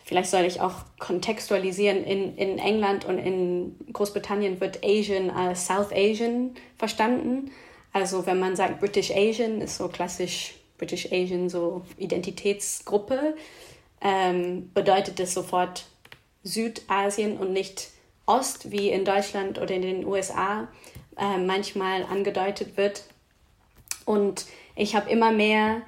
vielleicht 0.07 0.31
soll 0.31 0.45
ich 0.45 0.61
auch 0.61 0.85
kontextualisieren, 0.99 2.03
in, 2.05 2.37
in 2.37 2.59
England 2.59 3.03
und 3.03 3.19
in 3.19 3.75
Großbritannien 3.91 4.61
wird 4.61 4.79
Asian 4.83 5.29
als 5.29 5.67
South 5.67 5.91
Asian 5.91 6.55
verstanden. 6.77 7.51
Also 7.91 8.25
wenn 8.25 8.39
man 8.39 8.55
sagt 8.55 8.79
British 8.79 9.11
Asian, 9.11 9.59
ist 9.59 9.77
so 9.77 9.89
klassisch 9.89 10.55
British 10.77 11.11
Asian, 11.11 11.49
so 11.49 11.81
Identitätsgruppe, 11.97 13.35
ähm, 13.99 14.71
bedeutet 14.73 15.19
es 15.19 15.33
sofort 15.33 15.85
Südasien 16.43 17.37
und 17.37 17.51
nicht 17.51 17.89
Ost, 18.25 18.71
wie 18.71 18.89
in 18.89 19.03
Deutschland 19.03 19.59
oder 19.59 19.75
in 19.75 19.81
den 19.81 20.05
USA 20.05 20.69
äh, 21.17 21.37
manchmal 21.37 22.03
angedeutet 22.03 22.77
wird. 22.77 23.03
Und 24.05 24.45
ich 24.75 24.95
habe 24.95 25.09
immer 25.09 25.31
mehr 25.31 25.81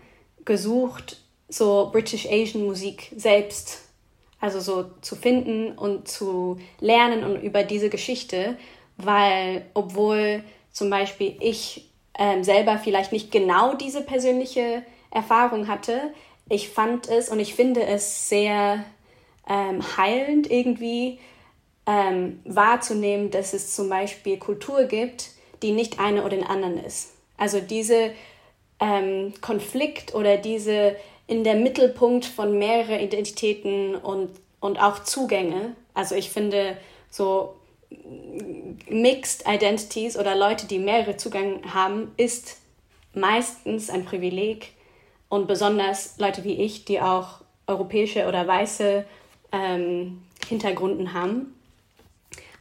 gesucht, 0.44 1.22
so 1.48 1.90
British 1.92 2.26
Asian 2.26 2.66
Musik 2.66 3.14
selbst, 3.16 3.89
also 4.40 4.60
so 4.60 4.86
zu 5.02 5.16
finden 5.16 5.74
und 5.74 6.08
zu 6.08 6.60
lernen 6.80 7.24
und 7.24 7.42
über 7.42 7.64
diese 7.64 7.90
Geschichte, 7.90 8.58
weil 8.98 9.66
obwohl 9.74 10.44
zum 10.72 10.90
Beispiel 10.90 11.36
ich 11.40 11.90
ähm, 12.18 12.44
selber 12.44 12.78
vielleicht 12.78 13.12
nicht 13.12 13.32
genau 13.32 13.74
diese 13.74 14.02
persönliche 14.02 14.84
Erfahrung 15.12 15.68
hatte, 15.68 16.14
ich 16.50 16.70
fand 16.70 17.08
es 17.08 17.30
und 17.30 17.40
ich 17.40 17.54
finde 17.54 17.84
es 17.84 18.30
sehr 18.30 18.84
ähm, 19.48 19.82
heilend 19.98 20.50
irgendwie 20.50 21.20
ähm, 21.86 22.40
wahrzunehmen, 22.46 23.32
dass 23.32 23.54
es 23.54 23.76
zum 23.76 23.90
Beispiel 23.90 24.38
Kultur 24.38 24.84
gibt, 24.84 25.32
die 25.62 25.72
nicht 25.72 26.00
eine 26.00 26.22
oder 26.22 26.36
den 26.36 26.46
anderen 26.46 26.78
ist. 26.78 27.14
Also 27.38 27.60
diese 27.60 28.12
ähm, 28.80 29.34
Konflikt 29.42 30.14
oder 30.14 30.38
diese 30.38 30.96
in 31.30 31.44
der 31.44 31.54
Mittelpunkt 31.54 32.26
von 32.26 32.58
mehreren 32.58 33.00
Identitäten 33.00 33.94
und, 33.96 34.32
und 34.60 34.82
auch 34.82 35.04
Zugänge. 35.04 35.76
Also 35.94 36.16
ich 36.16 36.32
finde 36.32 36.76
so 37.12 37.54
Mixed 38.90 39.48
Identities 39.48 40.18
oder 40.18 40.36
Leute, 40.36 40.66
die 40.66 40.80
mehrere 40.80 41.18
Zugänge 41.18 41.62
haben, 41.72 42.12
ist 42.18 42.58
meistens 43.14 43.92
ein 43.92 44.06
Privileg 44.06 44.74
und 45.30 45.48
besonders 45.48 46.18
Leute 46.18 46.44
wie 46.44 46.64
ich, 46.64 46.86
die 46.86 47.00
auch 47.00 47.42
europäische 47.68 48.28
oder 48.28 48.48
weiße 48.48 49.06
ähm, 49.52 50.24
Hintergründen 50.48 51.14
haben. 51.14 51.54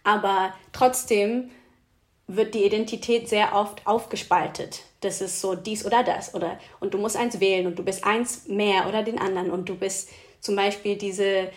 Aber 0.04 0.52
trotzdem 0.74 1.48
wird 2.29 2.55
die 2.55 2.64
Identität 2.64 3.29
sehr 3.29 3.55
oft 3.55 3.87
aufgespaltet. 3.87 4.83
Das 5.01 5.20
ist 5.20 5.41
so 5.41 5.55
dies 5.55 5.85
oder 5.85 6.05
das 6.05 6.35
oder 6.35 6.59
und 6.79 6.95
du 6.95 6.99
musst 6.99 7.16
eins 7.16 7.41
wählen 7.41 7.66
und 7.66 7.79
du 7.79 7.83
bist 7.83 8.05
eins 8.05 8.47
mehr 8.47 8.87
oder 8.89 9.03
den 9.03 9.18
anderen 9.18 9.51
und 9.51 9.68
du 9.68 9.74
bist 9.74 10.11
zum 10.41 10.55
Beispiel 10.55 10.97
diese, 10.97 11.51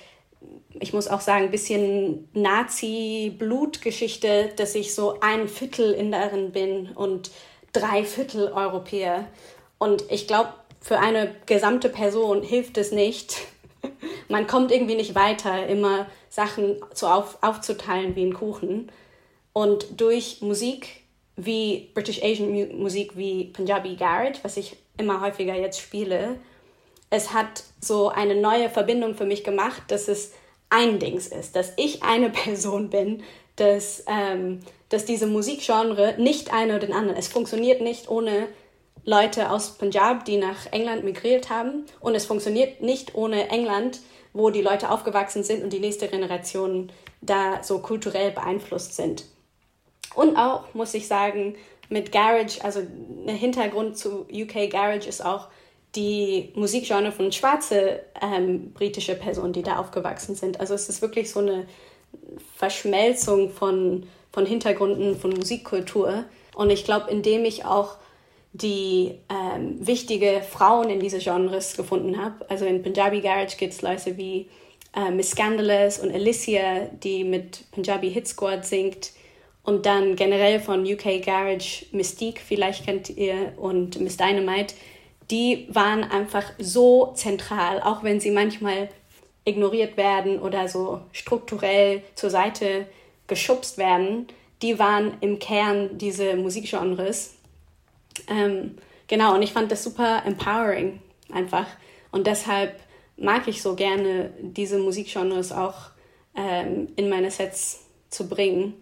ich 0.80 0.94
muss 0.94 1.08
auch 1.08 1.22
sagen, 1.22 1.52
bisschen 1.52 2.28
Nazi-Blutgeschichte, 2.34 4.52
dass 4.56 4.74
ich 4.76 4.96
so 4.96 5.20
ein 5.20 5.48
Viertel 5.48 5.94
Inderin 5.94 6.52
bin 6.52 6.92
und 6.94 7.32
drei 7.74 8.04
Viertel 8.04 8.52
Europäer. 8.52 9.28
Und 9.78 10.04
ich 10.10 10.28
glaube, 10.28 10.54
für 10.80 10.98
eine 11.00 11.36
gesamte 11.46 11.90
Person 11.90 12.42
hilft 12.44 12.78
es 12.78 12.92
nicht. 12.92 13.38
Man 14.30 14.48
kommt 14.48 14.72
irgendwie 14.72 14.96
nicht 14.96 15.16
weiter, 15.16 15.68
immer 15.68 16.08
Sachen 16.30 16.78
zu 16.94 17.08
auf, 17.08 17.38
aufzuteilen 17.42 18.16
wie 18.16 18.26
ein 18.26 18.34
Kuchen. 18.34 18.92
Und 19.54 20.00
durch 20.00 20.42
Musik 20.42 21.02
wie 21.36 21.90
British 21.94 22.22
Asian 22.24 22.78
Musik 22.78 23.18
wie 23.18 23.46
Punjabi 23.46 23.96
Garage, 23.96 24.40
was 24.44 24.58
ich 24.58 24.78
immer 24.98 25.22
häufiger 25.22 25.56
jetzt 25.56 25.80
spiele, 25.80 26.40
es 27.10 27.34
hat 27.34 27.64
so 27.80 28.10
eine 28.10 28.36
neue 28.36 28.70
Verbindung 28.70 29.16
für 29.16 29.26
mich 29.26 29.44
gemacht, 29.44 29.84
dass 29.90 30.08
es 30.08 30.32
ein 30.70 31.00
Dings 31.00 31.28
ist, 31.28 31.56
dass 31.56 31.74
ich 31.78 32.04
eine 32.04 32.30
Person 32.32 32.90
bin, 32.90 33.24
dass, 33.58 34.04
ähm, 34.08 34.62
dass 34.90 35.06
diese 35.06 35.28
Musikgenre 35.28 36.16
nicht 36.18 36.54
eine 36.54 36.78
oder 36.78 36.88
den 36.88 36.96
anderen, 36.96 37.18
es 37.18 37.28
funktioniert 37.28 37.82
nicht 37.82 38.10
ohne 38.10 38.48
Leute 39.04 39.50
aus 39.50 39.78
Punjab, 39.78 40.26
die 40.26 40.38
nach 40.38 40.72
England 40.72 41.04
migriert 41.04 41.50
haben 41.50 41.86
und 42.00 42.16
es 42.16 42.26
funktioniert 42.26 42.82
nicht 42.82 43.16
ohne 43.16 43.50
England, 43.50 44.00
wo 44.34 44.50
die 44.50 44.62
Leute 44.62 44.90
aufgewachsen 44.90 45.44
sind 45.44 45.64
und 45.64 45.74
die 45.74 45.80
nächste 45.80 46.08
Generation 46.08 46.92
da 47.20 47.62
so 47.64 47.80
kulturell 47.80 48.32
beeinflusst 48.32 48.96
sind. 48.96 49.26
Und 50.16 50.36
auch, 50.36 50.74
muss 50.74 50.94
ich 50.94 51.08
sagen, 51.08 51.56
mit 51.90 52.12
Garage, 52.12 52.64
also 52.64 52.82
der 53.28 53.36
Hintergrund 53.36 53.98
zu 53.98 54.26
UK 54.32 54.70
Garage 54.70 55.08
ist 55.08 55.24
auch 55.24 55.48
die 55.96 56.54
Musikgenre 56.56 57.12
von 57.12 57.32
schwarze 57.32 58.02
ähm, 58.22 58.72
britische 58.72 59.16
Personen, 59.16 59.54
die 59.54 59.62
da 59.62 59.78
aufgewachsen 59.78 60.36
sind. 60.36 60.60
Also 60.60 60.74
es 60.74 60.88
ist 60.88 61.02
wirklich 61.02 61.30
so 61.30 61.40
eine 61.40 61.68
Verschmelzung 62.56 63.50
von, 63.50 64.08
von 64.32 64.46
Hintergründen 64.46 65.18
von 65.18 65.32
Musikkultur. 65.32 66.26
Und 66.56 66.70
ich 66.70 66.86
glaube, 66.86 67.12
indem 67.12 67.44
ich 67.44 67.66
auch 67.66 67.98
die 68.54 69.18
ähm, 69.30 69.86
wichtige 69.86 70.42
Frauen 70.42 70.90
in 70.90 71.00
diese 71.00 71.20
Genres 71.20 71.76
gefunden 71.76 72.22
habe, 72.24 72.50
also 72.50 72.66
in 72.66 72.84
Punjabi 72.84 73.22
Garage 73.22 73.58
gibt 73.58 73.74
es 73.74 73.82
Leute 73.82 74.18
wie 74.18 74.50
äh, 74.96 75.12
Miss 75.12 75.32
Scandalous 75.32 76.00
und 76.00 76.14
Alicia, 76.14 76.90
die 77.04 77.24
mit 77.24 77.70
Punjabi 77.72 78.12
Hit 78.12 78.28
Squad 78.28 78.66
singt, 78.66 79.12
und 79.64 79.86
dann 79.86 80.16
generell 80.16 80.60
von 80.60 80.86
UK 80.86 81.24
Garage 81.24 81.86
Mystique, 81.92 82.40
vielleicht 82.40 82.86
kennt 82.86 83.10
ihr, 83.10 83.54
und 83.58 84.00
Miss 84.00 84.18
Dynamite, 84.18 84.74
die 85.30 85.68
waren 85.70 86.04
einfach 86.04 86.44
so 86.58 87.14
zentral, 87.16 87.82
auch 87.82 88.04
wenn 88.04 88.20
sie 88.20 88.32
manchmal 88.32 88.90
ignoriert 89.46 89.98
werden 89.98 90.40
oder 90.40 90.68
so 90.68 91.02
strukturell 91.12 92.04
zur 92.16 92.30
Seite 92.30 92.88
geschubst 93.28 93.78
werden. 93.78 94.28
Die 94.62 94.78
waren 94.78 95.18
im 95.22 95.40
Kern 95.40 95.98
diese 95.98 96.36
Musikgenres. 96.36 97.36
Ähm, 98.28 98.78
genau, 99.08 99.36
und 99.36 99.42
ich 99.42 99.54
fand 99.54 99.72
das 99.72 99.84
super 99.84 100.24
empowering 100.26 101.02
einfach. 101.32 101.66
Und 102.12 102.28
deshalb 102.28 102.80
mag 103.16 103.48
ich 103.48 103.62
so 103.62 103.76
gerne 103.76 104.34
diese 104.42 104.80
Musikgenres 104.80 105.52
auch 105.52 105.92
ähm, 106.36 106.90
in 106.96 107.10
meine 107.10 107.32
Sets 107.32 107.86
zu 108.10 108.28
bringen 108.28 108.74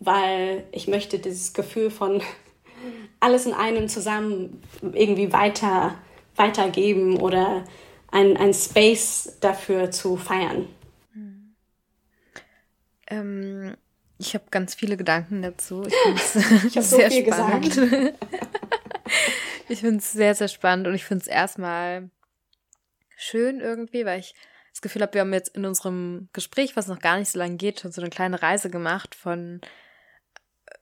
weil 0.00 0.64
ich 0.72 0.88
möchte 0.88 1.18
dieses 1.18 1.52
Gefühl 1.52 1.90
von 1.90 2.22
alles 3.20 3.46
in 3.46 3.54
einem 3.54 3.88
zusammen 3.88 4.62
irgendwie 4.92 5.32
weiter, 5.32 5.94
weitergeben 6.36 7.18
oder 7.18 7.64
ein, 8.10 8.36
ein 8.36 8.54
Space 8.54 9.36
dafür 9.40 9.90
zu 9.90 10.16
feiern. 10.16 10.68
Ähm, 13.10 13.76
ich 14.18 14.34
habe 14.34 14.44
ganz 14.50 14.74
viele 14.74 14.96
Gedanken 14.96 15.42
dazu. 15.42 15.82
Ich 15.86 16.76
es 16.76 16.90
sehr 16.90 17.10
so 17.10 17.22
spannend. 17.22 17.76
ich 19.68 19.80
finde 19.80 19.98
es 19.98 20.12
sehr, 20.12 20.34
sehr 20.34 20.48
spannend 20.48 20.86
und 20.86 20.94
ich 20.94 21.04
finde 21.04 21.22
es 21.22 21.28
erstmal 21.28 22.10
schön 23.16 23.60
irgendwie, 23.60 24.04
weil 24.04 24.20
ich 24.20 24.34
das 24.72 24.82
Gefühl 24.82 25.02
habe, 25.02 25.14
wir 25.14 25.22
haben 25.22 25.32
jetzt 25.32 25.56
in 25.56 25.64
unserem 25.64 26.28
Gespräch, 26.32 26.76
was 26.76 26.86
noch 26.86 27.00
gar 27.00 27.18
nicht 27.18 27.30
so 27.30 27.38
lange 27.38 27.56
geht, 27.56 27.80
schon 27.80 27.92
so 27.92 28.00
eine 28.00 28.10
kleine 28.10 28.42
Reise 28.42 28.70
gemacht 28.70 29.14
von 29.14 29.60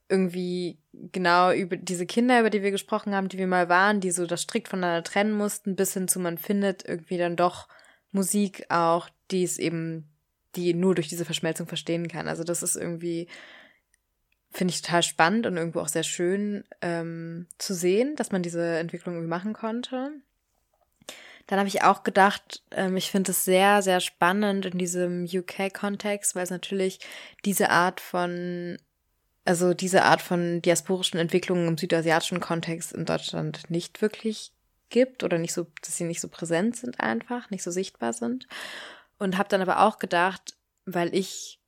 irgendwie 0.08 0.78
genau 0.92 1.52
über 1.52 1.76
diese 1.76 2.06
Kinder, 2.06 2.40
über 2.40 2.50
die 2.50 2.62
wir 2.62 2.70
gesprochen 2.70 3.14
haben, 3.14 3.28
die 3.28 3.38
wir 3.38 3.46
mal 3.46 3.68
waren, 3.68 4.00
die 4.00 4.10
so 4.10 4.26
das 4.26 4.42
strikt 4.42 4.68
voneinander 4.68 5.02
trennen 5.02 5.32
mussten, 5.32 5.76
bis 5.76 5.92
hin 5.94 6.08
zu 6.08 6.20
man 6.20 6.38
findet 6.38 6.86
irgendwie 6.86 7.18
dann 7.18 7.36
doch 7.36 7.68
Musik 8.12 8.66
auch, 8.68 9.08
die 9.30 9.42
es 9.42 9.58
eben, 9.58 10.08
die 10.54 10.74
nur 10.74 10.94
durch 10.94 11.08
diese 11.08 11.24
Verschmelzung 11.24 11.66
verstehen 11.66 12.08
kann. 12.08 12.28
Also 12.28 12.44
das 12.44 12.62
ist 12.62 12.76
irgendwie, 12.76 13.28
finde 14.50 14.72
ich 14.72 14.82
total 14.82 15.02
spannend 15.02 15.46
und 15.46 15.56
irgendwo 15.56 15.80
auch 15.80 15.88
sehr 15.88 16.04
schön 16.04 16.64
ähm, 16.80 17.46
zu 17.58 17.74
sehen, 17.74 18.16
dass 18.16 18.32
man 18.32 18.42
diese 18.42 18.78
Entwicklung 18.78 19.14
irgendwie 19.14 19.30
machen 19.30 19.52
konnte. 19.52 20.12
Dann 21.46 21.58
habe 21.58 21.68
ich 21.68 21.82
auch 21.82 22.02
gedacht, 22.02 22.62
ähm, 22.72 22.96
ich 22.96 23.10
finde 23.10 23.30
es 23.30 23.44
sehr, 23.44 23.82
sehr 23.82 24.00
spannend 24.00 24.66
in 24.66 24.78
diesem 24.78 25.24
UK-Kontext, 25.24 26.34
weil 26.34 26.42
es 26.42 26.50
natürlich 26.50 26.98
diese 27.44 27.70
Art 27.70 28.00
von 28.00 28.78
also 29.46 29.74
diese 29.74 30.04
Art 30.04 30.20
von 30.20 30.62
diasporischen 30.62 31.18
Entwicklungen 31.18 31.68
im 31.68 31.78
südasiatischen 31.78 32.40
Kontext 32.40 32.92
in 32.92 33.04
Deutschland 33.04 33.70
nicht 33.70 34.02
wirklich 34.02 34.52
gibt 34.88 35.24
oder 35.24 35.38
nicht 35.38 35.52
so, 35.52 35.66
dass 35.82 35.96
sie 35.96 36.04
nicht 36.04 36.20
so 36.20 36.28
präsent 36.28 36.76
sind 36.76 37.00
einfach, 37.00 37.50
nicht 37.50 37.62
so 37.62 37.70
sichtbar 37.70 38.12
sind. 38.12 38.46
Und 39.18 39.38
habe 39.38 39.48
dann 39.48 39.62
aber 39.62 39.80
auch 39.80 39.98
gedacht, 39.98 40.56
weil 40.84 41.14
ich 41.14 41.60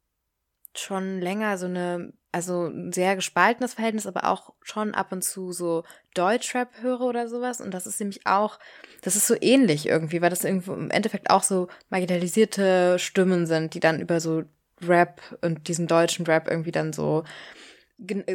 schon 0.74 1.20
länger 1.20 1.58
so 1.58 1.66
eine 1.66 2.12
also 2.32 2.66
ein 2.66 2.92
sehr 2.92 3.16
gespaltenes 3.16 3.74
Verhältnis, 3.74 4.06
aber 4.06 4.24
auch 4.24 4.52
schon 4.62 4.94
ab 4.94 5.12
und 5.12 5.24
zu 5.24 5.52
so 5.52 5.84
Deutschrap 6.14 6.68
höre 6.82 7.00
oder 7.00 7.28
sowas. 7.28 7.60
Und 7.60 7.72
das 7.72 7.86
ist 7.86 7.98
nämlich 8.00 8.26
auch, 8.26 8.58
das 9.02 9.16
ist 9.16 9.26
so 9.26 9.34
ähnlich 9.40 9.86
irgendwie, 9.86 10.20
weil 10.20 10.30
das 10.30 10.44
irgendwo 10.44 10.74
im 10.74 10.90
Endeffekt 10.90 11.30
auch 11.30 11.42
so 11.42 11.68
marginalisierte 11.88 12.98
Stimmen 12.98 13.46
sind, 13.46 13.74
die 13.74 13.80
dann 13.80 14.00
über 14.00 14.20
so 14.20 14.44
Rap 14.82 15.20
und 15.42 15.68
diesen 15.68 15.86
deutschen 15.86 16.26
Rap 16.26 16.48
irgendwie 16.48 16.72
dann 16.72 16.92
so 16.92 17.24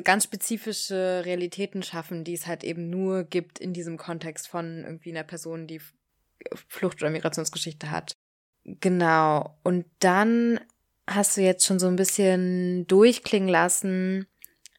ganz 0.03 0.25
spezifische 0.25 1.21
Realitäten 1.25 1.83
schaffen, 1.83 2.23
die 2.23 2.33
es 2.33 2.47
halt 2.47 2.63
eben 2.63 2.89
nur 2.89 3.23
gibt 3.23 3.59
in 3.59 3.73
diesem 3.73 3.97
Kontext 3.97 4.47
von 4.47 4.83
irgendwie 4.83 5.11
einer 5.11 5.23
Person, 5.23 5.67
die 5.67 5.79
Flucht- 6.67 7.01
oder 7.01 7.11
Migrationsgeschichte 7.11 7.89
hat. 7.89 8.13
Genau. 8.65 9.57
Und 9.63 9.85
dann 9.99 10.59
hast 11.07 11.37
du 11.37 11.41
jetzt 11.41 11.65
schon 11.65 11.79
so 11.79 11.87
ein 11.87 11.95
bisschen 11.95 12.87
durchklingen 12.87 13.49
lassen, 13.49 14.27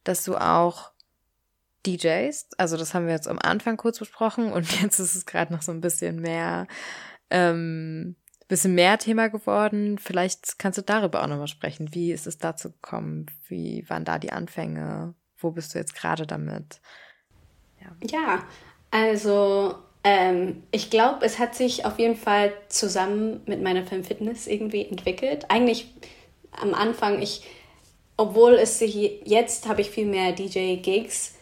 dass 0.05 0.25
du 0.25 0.37
auch 0.37 0.93
DJs, 1.87 2.49
also 2.57 2.77
das 2.77 2.95
haben 2.95 3.07
wir 3.07 3.13
jetzt 3.13 3.29
am 3.29 3.39
Anfang 3.39 3.77
kurz 3.77 3.99
besprochen 3.99 4.53
und 4.53 4.71
jetzt 4.83 4.99
ist 4.99 5.15
es 5.15 5.27
gerade 5.27 5.53
noch 5.53 5.63
so 5.63 5.73
ein 5.73 5.81
bisschen 5.81 6.21
mehr, 6.21 6.67
ähm, 7.31 8.17
bisschen 8.49 8.75
mehr 8.75 8.99
Thema 8.99 9.29
geworden. 9.29 9.99
Vielleicht 9.99 10.59
kannst 10.59 10.79
du 10.79 10.83
darüber 10.83 11.23
auch 11.23 11.27
nochmal 11.27 11.49
sprechen. 11.49 11.95
Wie 11.95 12.13
ist 12.13 12.27
es 12.27 12.39
dazu 12.39 12.73
gekommen? 12.73 13.27
Wie 13.49 13.89
waren 13.89 14.05
da 14.05 14.19
die 14.19 14.33
Anfänge? 14.33 15.15
Wo 15.39 15.51
bist 15.51 15.75
du 15.75 15.79
jetzt 15.79 15.95
gerade 15.95 16.27
damit? 16.27 16.81
Ja, 17.81 17.97
ja 18.11 18.45
also 18.91 19.75
ähm, 20.05 20.63
ich 20.71 20.91
glaube, 20.91 21.25
es 21.25 21.39
hat 21.39 21.55
sich 21.55 21.87
auf 21.87 21.99
jeden 21.99 22.17
Fall 22.17 22.53
zusammen 22.69 23.41
mit 23.47 23.63
meiner 23.63 23.85
Fitness 23.85 24.47
irgendwie 24.47 24.87
entwickelt. 24.87 25.47
Eigentlich 25.49 25.93
am 26.53 26.75
Anfang, 26.75 27.23
ich, 27.23 27.43
obwohl 28.17 28.55
es 28.55 28.79
sich 28.79 28.95
jetzt 29.25 29.67
habe 29.67 29.81
ich 29.81 29.91
viel 29.91 30.07
mehr 30.07 30.33
DJ-Gigs. 30.33 31.35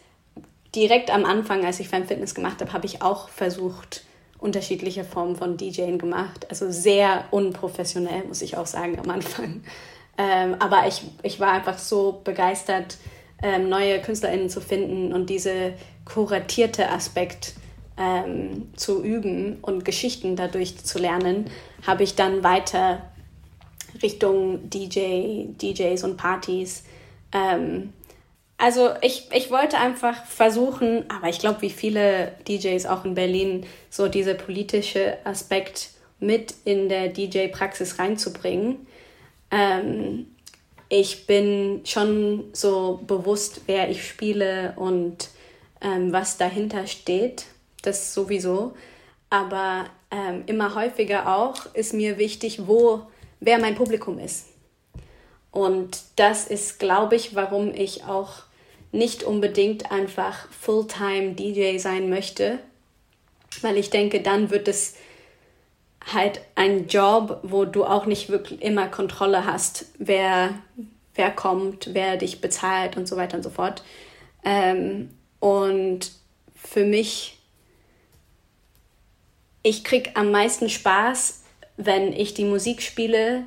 Direkt 0.73 1.11
am 1.11 1.25
Anfang, 1.25 1.65
als 1.65 1.79
ich 1.79 1.89
Fitness 1.89 2.33
gemacht 2.33 2.61
habe, 2.61 2.73
habe 2.73 2.85
ich 2.85 3.01
auch 3.01 3.29
versucht, 3.29 4.05
unterschiedliche 4.43 5.03
Formen 5.03 5.35
von 5.35 5.57
DJing 5.57 5.97
gemacht. 5.97 6.45
Also 6.49 6.69
sehr 6.69 7.25
unprofessionell, 7.31 8.25
muss 8.25 8.41
ich 8.41 8.57
auch 8.57 8.67
sagen, 8.67 8.99
am 8.99 9.09
Anfang. 9.09 9.63
Ähm, 10.17 10.55
aber 10.59 10.85
ich, 10.87 11.03
ich 11.23 11.39
war 11.39 11.53
einfach 11.53 11.77
so 11.77 12.21
begeistert, 12.23 12.97
ähm, 13.41 13.69
neue 13.69 13.99
KünstlerInnen 14.01 14.49
zu 14.49 14.61
finden 14.61 15.11
und 15.11 15.29
diese 15.29 15.73
kuratierte 16.05 16.89
Aspekt 16.89 17.53
ähm, 17.97 18.69
zu 18.75 19.03
üben 19.03 19.57
und 19.61 19.85
Geschichten 19.85 20.35
dadurch 20.35 20.77
zu 20.77 20.99
lernen, 20.99 21.45
habe 21.85 22.03
ich 22.03 22.15
dann 22.15 22.43
weiter 22.43 23.01
Richtung 24.01 24.69
DJ, 24.69 25.45
DJs 25.61 26.03
und 26.03 26.17
Partys. 26.17 26.83
Ähm, 27.31 27.93
also 28.63 28.91
ich, 29.01 29.27
ich 29.33 29.51
wollte 29.51 29.77
einfach 29.77 30.23
versuchen, 30.23 31.03
aber 31.09 31.27
ich 31.27 31.39
glaube, 31.39 31.61
wie 31.63 31.69
viele 31.69 32.31
DJs 32.47 32.85
auch 32.85 33.03
in 33.03 33.13
Berlin, 33.13 33.65
so 33.89 34.07
dieser 34.07 34.35
politische 34.35 35.17
Aspekt 35.25 35.89
mit 36.21 36.55
in 36.63 36.87
der 36.87 37.09
DJ-Praxis 37.09 37.99
reinzubringen. 37.99 38.87
Ähm, 39.51 40.27
ich 40.87 41.27
bin 41.27 41.81
schon 41.83 42.45
so 42.53 43.01
bewusst, 43.05 43.63
wer 43.65 43.89
ich 43.89 44.07
spiele 44.07 44.71
und 44.77 45.27
ähm, 45.81 46.13
was 46.13 46.37
dahinter 46.37 46.87
steht 46.87 47.47
das 47.81 48.13
sowieso. 48.13 48.75
Aber 49.29 49.87
ähm, 50.09 50.43
immer 50.45 50.73
häufiger 50.73 51.35
auch 51.35 51.65
ist 51.73 51.93
mir 51.93 52.17
wichtig, 52.17 52.65
wo, 52.65 53.01
wer 53.41 53.59
mein 53.59 53.75
Publikum 53.75 54.19
ist. 54.19 54.45
Und 55.51 55.99
das 56.15 56.47
ist, 56.47 56.79
glaube 56.79 57.17
ich, 57.17 57.35
warum 57.35 57.73
ich 57.75 58.05
auch 58.05 58.43
nicht 58.93 59.23
unbedingt 59.23 59.91
einfach 59.91 60.47
Fulltime 60.51 61.33
DJ 61.33 61.77
sein 61.77 62.09
möchte, 62.09 62.59
weil 63.61 63.77
ich 63.77 63.89
denke, 63.89 64.21
dann 64.21 64.49
wird 64.49 64.69
es 64.69 64.95
halt 66.13 66.41
ein 66.55 66.87
Job, 66.87 67.39
wo 67.43 67.65
du 67.65 67.83
auch 67.83 68.05
nicht 68.05 68.29
wirklich 68.29 68.61
immer 68.61 68.87
Kontrolle 68.87 69.45
hast, 69.45 69.85
wer, 69.97 70.53
wer 71.15 71.31
kommt, 71.31 71.93
wer 71.93 72.15
dich 72.15 72.39
bezahlt 72.39 72.95
und 72.95 73.07
so 73.07 73.17
weiter 73.17 73.37
und 73.37 73.43
so 73.43 73.49
fort. 73.49 73.83
Ähm, 74.45 75.09
und 75.39 76.11
für 76.55 76.85
mich 76.85 77.37
ich 79.63 79.85
kriege 79.85 80.11
am 80.15 80.29
meisten 80.29 80.69
Spaß, 80.69 81.41
wenn 81.77 82.13
ich 82.13 82.33
die 82.33 82.43
Musik 82.43 82.81
spiele, 82.81 83.45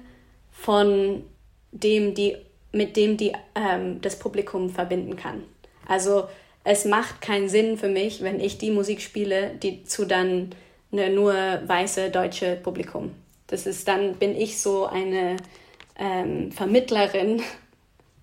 von 0.51 1.23
dem 1.71 2.15
die, 2.15 2.37
mit 2.77 2.97
dem 2.97 3.17
die 3.17 3.33
ähm, 3.55 4.01
das 4.01 4.19
Publikum 4.19 4.71
verbinden 4.71 5.17
kann. 5.17 5.43
Also 5.87 6.25
es 6.65 6.85
macht 6.85 7.21
keinen 7.21 7.49
Sinn 7.49 7.77
für 7.79 7.89
mich, 7.89 8.23
wenn 8.23 8.41
ich 8.41 8.59
die 8.59 8.71
Musik 8.71 9.01
spiele, 9.01 9.53
die 9.63 9.85
zu 9.85 10.05
dann 10.05 10.51
eine 10.93 11.11
nur 11.11 11.35
weiße 11.35 12.11
deutsche 12.11 12.57
Publikum. 12.57 13.13
Das 13.47 13.67
ist 13.67 13.87
dann 13.87 14.15
bin 14.17 14.37
ich 14.37 14.61
so 14.61 14.87
eine 14.87 15.37
ähm, 15.99 16.51
Vermittlerin, 16.53 17.43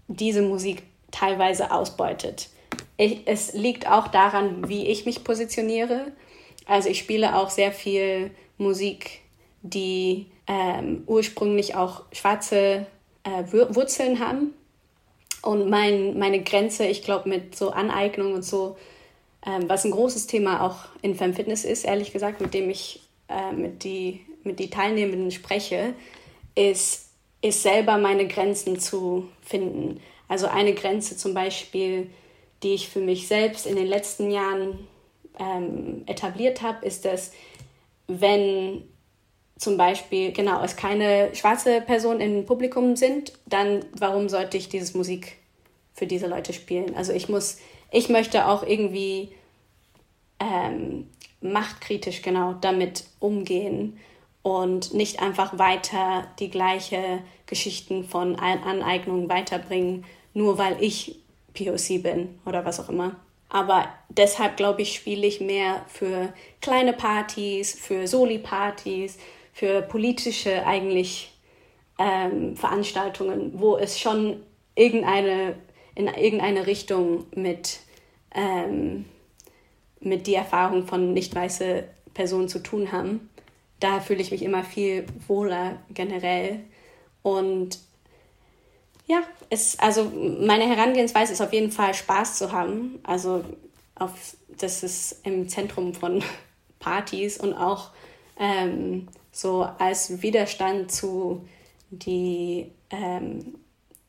diese 0.08 0.42
Musik 0.42 0.84
teilweise 1.12 1.72
ausbeutet. 1.72 2.50
Ich, 2.98 3.22
es 3.26 3.54
liegt 3.54 3.88
auch 3.88 4.08
daran, 4.08 4.68
wie 4.68 4.88
ich 4.88 5.06
mich 5.06 5.24
positioniere 5.24 6.12
also 6.66 6.90
ich 6.90 7.00
spiele 7.00 7.36
auch 7.36 7.50
sehr 7.50 7.72
viel 7.72 8.32
Musik, 8.58 9.22
die 9.62 10.28
ähm, 10.48 11.04
ursprünglich 11.08 11.76
auch 11.76 12.04
schwarze 12.12 12.86
äh, 13.24 13.44
Wurzeln 13.52 14.20
haben. 14.20 14.54
Und 15.42 15.70
mein, 15.70 16.18
meine 16.18 16.42
Grenze, 16.42 16.86
ich 16.86 17.04
glaube, 17.04 17.28
mit 17.28 17.56
so 17.56 17.72
Aneignung 17.72 18.34
und 18.34 18.44
so, 18.44 18.78
ähm, 19.46 19.68
was 19.68 19.84
ein 19.84 19.92
großes 19.92 20.28
Thema 20.28 20.62
auch 20.66 20.86
in 21.02 21.16
Femfitness 21.16 21.66
ist, 21.66 21.84
ehrlich 21.84 22.14
gesagt, 22.14 22.40
mit 22.40 22.54
dem 22.54 22.70
ich 22.70 23.02
äh, 23.28 23.52
mit, 23.52 23.84
die, 23.84 24.22
mit 24.44 24.60
die 24.60 24.70
Teilnehmenden 24.70 25.32
spreche, 25.32 25.96
ist, 26.56 27.10
ist 27.42 27.64
selber 27.64 27.98
meine 27.98 28.28
Grenzen 28.28 28.80
zu 28.80 29.28
finden. 29.42 30.00
Also 30.30 30.48
eine 30.48 30.74
Grenze 30.74 31.18
zum 31.18 31.34
Beispiel, 31.34 32.10
die 32.64 32.74
ich 32.74 32.88
für 32.88 33.02
mich 33.02 33.28
selbst 33.28 33.66
in 33.66 33.76
den 33.76 33.88
letzten 33.88 34.32
Jahren 34.32 34.88
ähm, 35.38 36.04
etabliert 36.06 36.62
habe, 36.62 36.86
ist, 36.86 37.04
dass 37.04 37.32
wenn 38.08 38.84
zum 39.64 39.78
Beispiel, 39.78 40.32
genau, 40.32 40.62
es 40.64 40.76
keine 40.76 41.34
schwarze 41.34 41.82
Person 41.82 42.20
im 42.20 42.46
Publikum 42.46 42.96
sind, 42.96 43.34
dann 43.46 43.86
warum 43.98 44.30
sollte 44.30 44.58
ich 44.58 44.70
dieses 44.70 44.94
Musik 44.94 45.38
für 45.94 46.06
diese 46.06 46.28
Leute 46.28 46.54
spielen? 46.54 46.96
Also 46.96 47.14
ich 47.14 47.30
muss, 47.30 47.58
ich 47.92 48.10
möchte 48.10 48.48
auch 48.48 48.64
irgendwie 48.64 49.32
ähm, 50.40 51.10
machtkritisch 51.42 52.22
genau 52.22 52.54
damit 52.54 53.06
umgehen 53.20 53.98
und 54.42 54.94
nicht 54.94 55.22
einfach 55.22 55.58
weiter 55.58 56.28
die 56.40 56.50
gleiche 56.50 57.20
Geschichten 57.46 58.04
von 58.04 58.36
Aneignung 58.36 59.30
weiterbringen, 59.30 60.06
nur 60.34 60.58
weil 60.58 60.76
ich 60.82 61.20
POC 61.54 62.04
bin 62.04 62.40
oder 62.46 62.66
was 62.66 62.80
auch 62.80 62.90
immer. 62.90 63.16
Aber 63.50 63.88
deshalb, 64.10 64.58
glaube 64.58 64.82
ich, 64.82 64.96
spiele 64.96 65.28
ich 65.28 65.40
mehr 65.40 65.86
für 65.88 66.34
kleine 66.60 66.92
Partys, 66.92 67.74
für 67.80 68.08
Soli-Partys, 68.08 69.20
für 69.54 69.82
politische 69.82 70.66
eigentlich 70.66 71.32
ähm, 72.00 72.58
Veranstaltungen, 72.58 73.52
wo 73.56 73.78
es 73.78 74.00
schon 74.00 74.42
irgendeine, 74.76 75.56
in 75.96 76.08
irgendeine 76.08 76.66
Richtung 76.66 77.26
mit, 77.36 77.80
ähm, 78.34 79.06
mit 80.00 80.28
die 80.28 80.36
Erfahrung 80.36 80.88
von 80.88 81.14
nicht 81.14 81.36
weiße 81.36 81.84
Personen 82.14 82.50
zu 82.50 82.60
tun 82.60 82.92
haben. 82.92 83.30
Da 83.80 84.00
fühle 84.00 84.22
ich 84.22 84.32
mich 84.32 84.42
immer 84.42 84.64
viel 84.64 85.06
wohler 85.28 85.78
generell. 85.94 86.62
Und 87.22 87.80
ja, 89.06 89.22
es, 89.50 89.78
also 89.80 90.12
meine 90.40 90.68
Herangehensweise 90.68 91.34
ist 91.34 91.42
auf 91.42 91.54
jeden 91.54 91.72
Fall 91.72 91.94
Spaß 91.94 92.38
zu 92.38 92.52
haben. 92.52 93.00
Also 93.04 93.44
auf, 93.96 94.36
das 94.58 94.84
ist 94.84 95.22
im 95.26 95.48
Zentrum 95.48 95.94
von 95.94 96.24
Partys 96.80 97.38
und 97.38 97.54
auch 97.54 97.92
ähm, 98.40 99.08
so 99.34 99.68
als 99.80 100.22
Widerstand 100.22 100.92
zu 100.92 101.46
die, 101.90 102.72
ähm, 102.90 103.56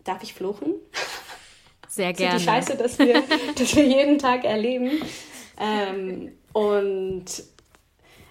darf 0.05 0.22
ich 0.22 0.35
fluchen? 0.35 0.75
Sehr 1.89 2.12
gerne. 2.12 2.39
die 2.39 2.45
Scheiße, 2.45 2.77
dass 2.77 2.99
wir, 2.99 3.22
dass 3.59 3.75
wir 3.75 3.85
jeden 3.85 4.18
Tag 4.18 4.45
erleben. 4.45 4.91
Ähm, 5.59 6.33
und 6.53 7.25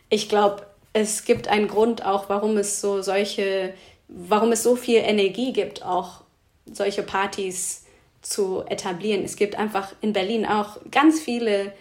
ich 0.10 0.30
glaube, 0.30 0.66
es 0.94 1.26
gibt 1.26 1.48
einen 1.48 1.68
Grund 1.68 2.06
auch, 2.06 2.30
warum 2.30 2.58
es 2.58 2.80
so 2.80 3.02
solche, 3.02 3.74
warum 4.08 4.52
es 4.52 4.64
so 4.64 4.76
viel 4.76 5.00
Energie 5.00 5.52
gibt, 5.52 5.84
auch 5.84 6.22
solche 6.66 7.04
Partys 7.04 7.86
zu 8.22 8.64
etablieren. 8.68 9.24
Es 9.24 9.36
gibt 9.36 9.56
einfach 9.56 9.94
in 10.02 10.14
Berlin 10.14 10.46
auch 10.46 10.78
ganz 10.92 11.20
viele 11.20 11.74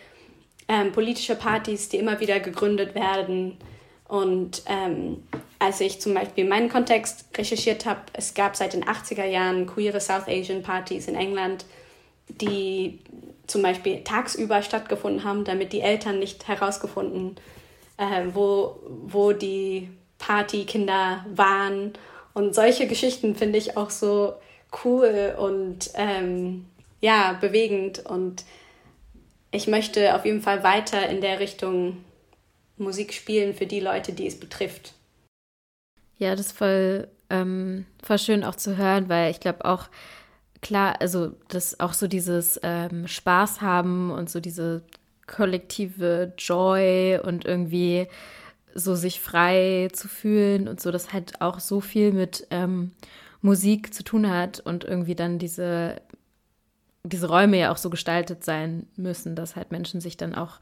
ähm, 0.69 0.93
politische 0.93 1.37
Partys, 1.37 1.89
die 1.89 1.99
immer 1.99 2.21
wieder 2.21 2.41
gegründet 2.41 2.95
werden. 2.95 3.59
Und 4.13 4.65
ähm, 4.67 5.23
als 5.59 5.81
ich 5.81 6.03
zum 6.03 6.13
Beispiel 6.13 6.47
meinen 6.47 6.69
Kontext 6.69 7.25
recherchiert 7.35 7.87
habe, 7.87 8.03
es 8.13 8.35
gab 8.35 8.57
seit 8.57 8.75
den 8.75 8.85
80er 8.85 9.25
Jahren 9.25 9.67
queere 9.67 10.03
South 10.03 10.29
Asian 10.29 10.63
Partys 10.63 11.09
in 11.09 11.15
England, 11.15 11.65
die 12.29 12.99
zum 13.47 13.63
Beispiel 13.63 14.05
tagsüber 14.05 14.61
stattgefunden 14.61 15.25
haben, 15.25 15.45
damit 15.45 15.73
die 15.73 15.81
Eltern 15.81 16.19
nicht 16.19 16.47
herausgefunden, 16.47 17.37
äh, 17.97 18.27
wo, 18.35 18.81
wo 18.87 19.33
die 19.33 19.89
Partykinder 20.19 21.25
waren. 21.35 21.95
Und 22.35 22.55
solche 22.55 22.87
Geschichten 22.87 23.35
finde 23.35 23.57
ich 23.57 23.79
auch 23.79 23.89
so 23.89 24.35
cool 24.85 25.35
und 25.39 25.91
ähm, 25.95 26.67
ja, 27.01 27.39
bewegend. 27.41 28.05
Und 28.05 28.45
ich 29.53 29.69
möchte 29.69 30.15
auf 30.15 30.27
jeden 30.27 30.43
Fall 30.43 30.63
weiter 30.63 31.09
in 31.09 31.23
der 31.23 31.41
Richtung 31.41 32.05
Musik 32.83 33.13
spielen 33.13 33.55
für 33.55 33.67
die 33.67 33.81
Leute, 33.81 34.13
die 34.13 34.27
es 34.27 34.39
betrifft. 34.39 34.95
Ja, 36.19 36.37
das 36.37 36.47
ist 36.47 36.59
voll, 36.59 37.09
ähm, 37.31 37.87
voll 38.03 38.19
schön 38.19 38.45
auch 38.45 38.55
zu 38.55 38.77
hören, 38.77 39.09
weil 39.09 39.31
ich 39.31 39.41
glaube 39.41 39.65
auch, 39.65 39.89
klar, 40.61 41.01
also 41.01 41.33
das 41.49 41.81
auch 41.81 41.93
so 41.93 42.07
dieses 42.07 42.61
ähm, 42.63 43.09
Spaß 43.09 43.61
haben 43.61 44.11
und 44.11 44.31
so 44.31 44.41
diese 44.41 44.83
kollektive 45.27 46.33
Joy 46.39 47.19
und 47.23 47.45
irgendwie 47.45 48.07
so 48.75 48.95
sich 48.95 49.21
frei 49.21 49.89
zu 49.93 50.09
fühlen 50.09 50.69
und 50.69 50.81
so, 50.81 50.91
das 50.91 51.13
halt 51.13 51.41
auch 51.41 51.61
so 51.61 51.81
viel 51.81 52.13
mit 52.13 52.47
ähm, 52.51 52.93
Musik 53.41 53.93
zu 53.93 54.03
tun 54.05 54.31
hat 54.31 54.61
und 54.61 54.85
irgendwie 54.85 55.15
dann 55.15 55.39
diese, 55.39 56.01
diese 57.03 57.29
Räume 57.29 57.59
ja 57.59 57.73
auch 57.73 57.77
so 57.77 57.91
gestaltet 57.91 58.45
sein 58.45 58.87
müssen, 58.97 59.35
dass 59.35 59.57
halt 59.57 59.73
Menschen 59.73 60.01
sich 60.01 60.17
dann 60.17 60.35
auch 60.35 60.61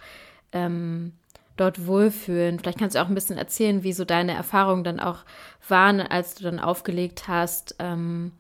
ähm, 0.53 1.13
dort 1.61 1.87
wohlfühlen. 1.87 2.59
Vielleicht 2.59 2.79
kannst 2.79 2.97
du 2.97 3.03
auch 3.03 3.09
ein 3.09 3.15
bisschen 3.15 3.39
erzählen, 3.39 3.83
wie 3.83 3.93
so 3.93 4.05
deine 4.05 4.33
Erfahrungen 4.33 4.85
dann 4.85 4.99
auch 4.99 5.25
waren, 5.69 6.01
als 6.01 6.35
du 6.35 6.45
dann 6.45 6.59
aufgelegt 6.59 7.29
hast. 7.29 7.77
Ähm, 7.79 8.33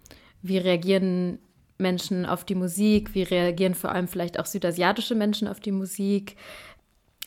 wie 0.43 0.59
reagieren 0.59 1.39
Menschen 1.77 2.25
auf 2.25 2.45
die 2.45 2.55
Musik? 2.55 3.15
Wie 3.15 3.23
reagieren 3.23 3.75
vor 3.75 3.93
allem 3.93 4.09
vielleicht 4.09 4.39
auch 4.39 4.47
südasiatische 4.47 5.15
Menschen 5.15 5.49
auf 5.49 5.61
die 5.61 5.73
Musik? 5.73 6.37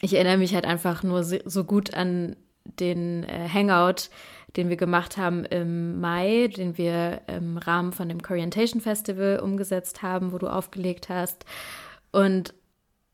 Ich 0.02 0.16
erinnere 0.16 0.38
mich 0.38 0.54
halt 0.54 0.66
einfach 0.66 1.04
nur 1.04 1.24
so 1.24 1.64
gut 1.64 1.94
an 1.94 2.36
den 2.80 3.24
äh, 3.24 3.48
Hangout, 3.48 4.10
den 4.56 4.70
wir 4.70 4.78
gemacht 4.78 5.18
haben 5.18 5.46
im 5.46 6.00
Mai, 6.00 6.50
den 6.56 6.78
wir 6.78 7.22
im 7.28 7.58
Rahmen 7.58 7.92
von 7.92 8.10
dem 8.10 8.22
Corientation 8.22 8.82
Festival 8.82 9.40
umgesetzt 9.40 10.02
haben, 10.02 10.32
wo 10.32 10.38
du 10.38 10.48
aufgelegt 10.48 11.10
hast. 11.10 11.46
Und 12.12 12.54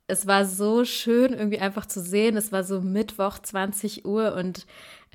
es 0.10 0.26
war 0.28 0.46
so 0.46 0.86
schön, 0.86 1.34
irgendwie 1.34 1.60
einfach 1.60 1.86
zu 1.86 2.02
sehen. 2.02 2.36
Es 2.36 2.52
war 2.52 2.64
so 2.64 2.82
Mittwoch, 2.82 3.40
20 3.40 4.06
Uhr 4.06 4.34
und 4.36 4.66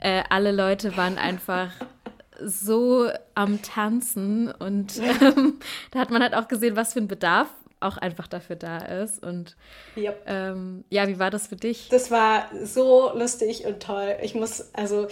äh, 0.01 0.23
alle 0.31 0.53
Leute 0.53 0.97
waren 0.97 1.19
einfach 1.19 1.71
so 2.41 3.11
am 3.35 3.61
Tanzen 3.63 4.51
und 4.51 4.99
ähm, 5.21 5.59
da 5.91 5.99
hat 5.99 6.11
man 6.11 6.23
halt 6.23 6.35
auch 6.35 6.49
gesehen, 6.49 6.77
was 6.77 6.93
für 6.93 7.01
ein 7.01 7.09
Bedarf 7.09 7.49
auch 7.81 7.97
einfach 7.99 8.29
dafür 8.29 8.57
da 8.57 8.79
ist. 8.79 9.23
Und 9.23 9.57
yep. 9.97 10.23
ähm, 10.27 10.85
ja, 10.91 11.09
wie 11.09 11.19
war 11.19 11.31
das 11.31 11.49
für 11.49 11.57
dich? 11.57 11.89
Das 11.91 12.11
war 12.11 12.49
so 12.63 13.13
lustig 13.15 13.67
und 13.67 13.83
toll. 13.83 14.17
Ich 14.23 14.35
muss, 14.35 14.73
also, 14.75 15.09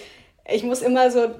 ich 0.50 0.62
muss 0.62 0.80
immer 0.80 1.10
so 1.10 1.34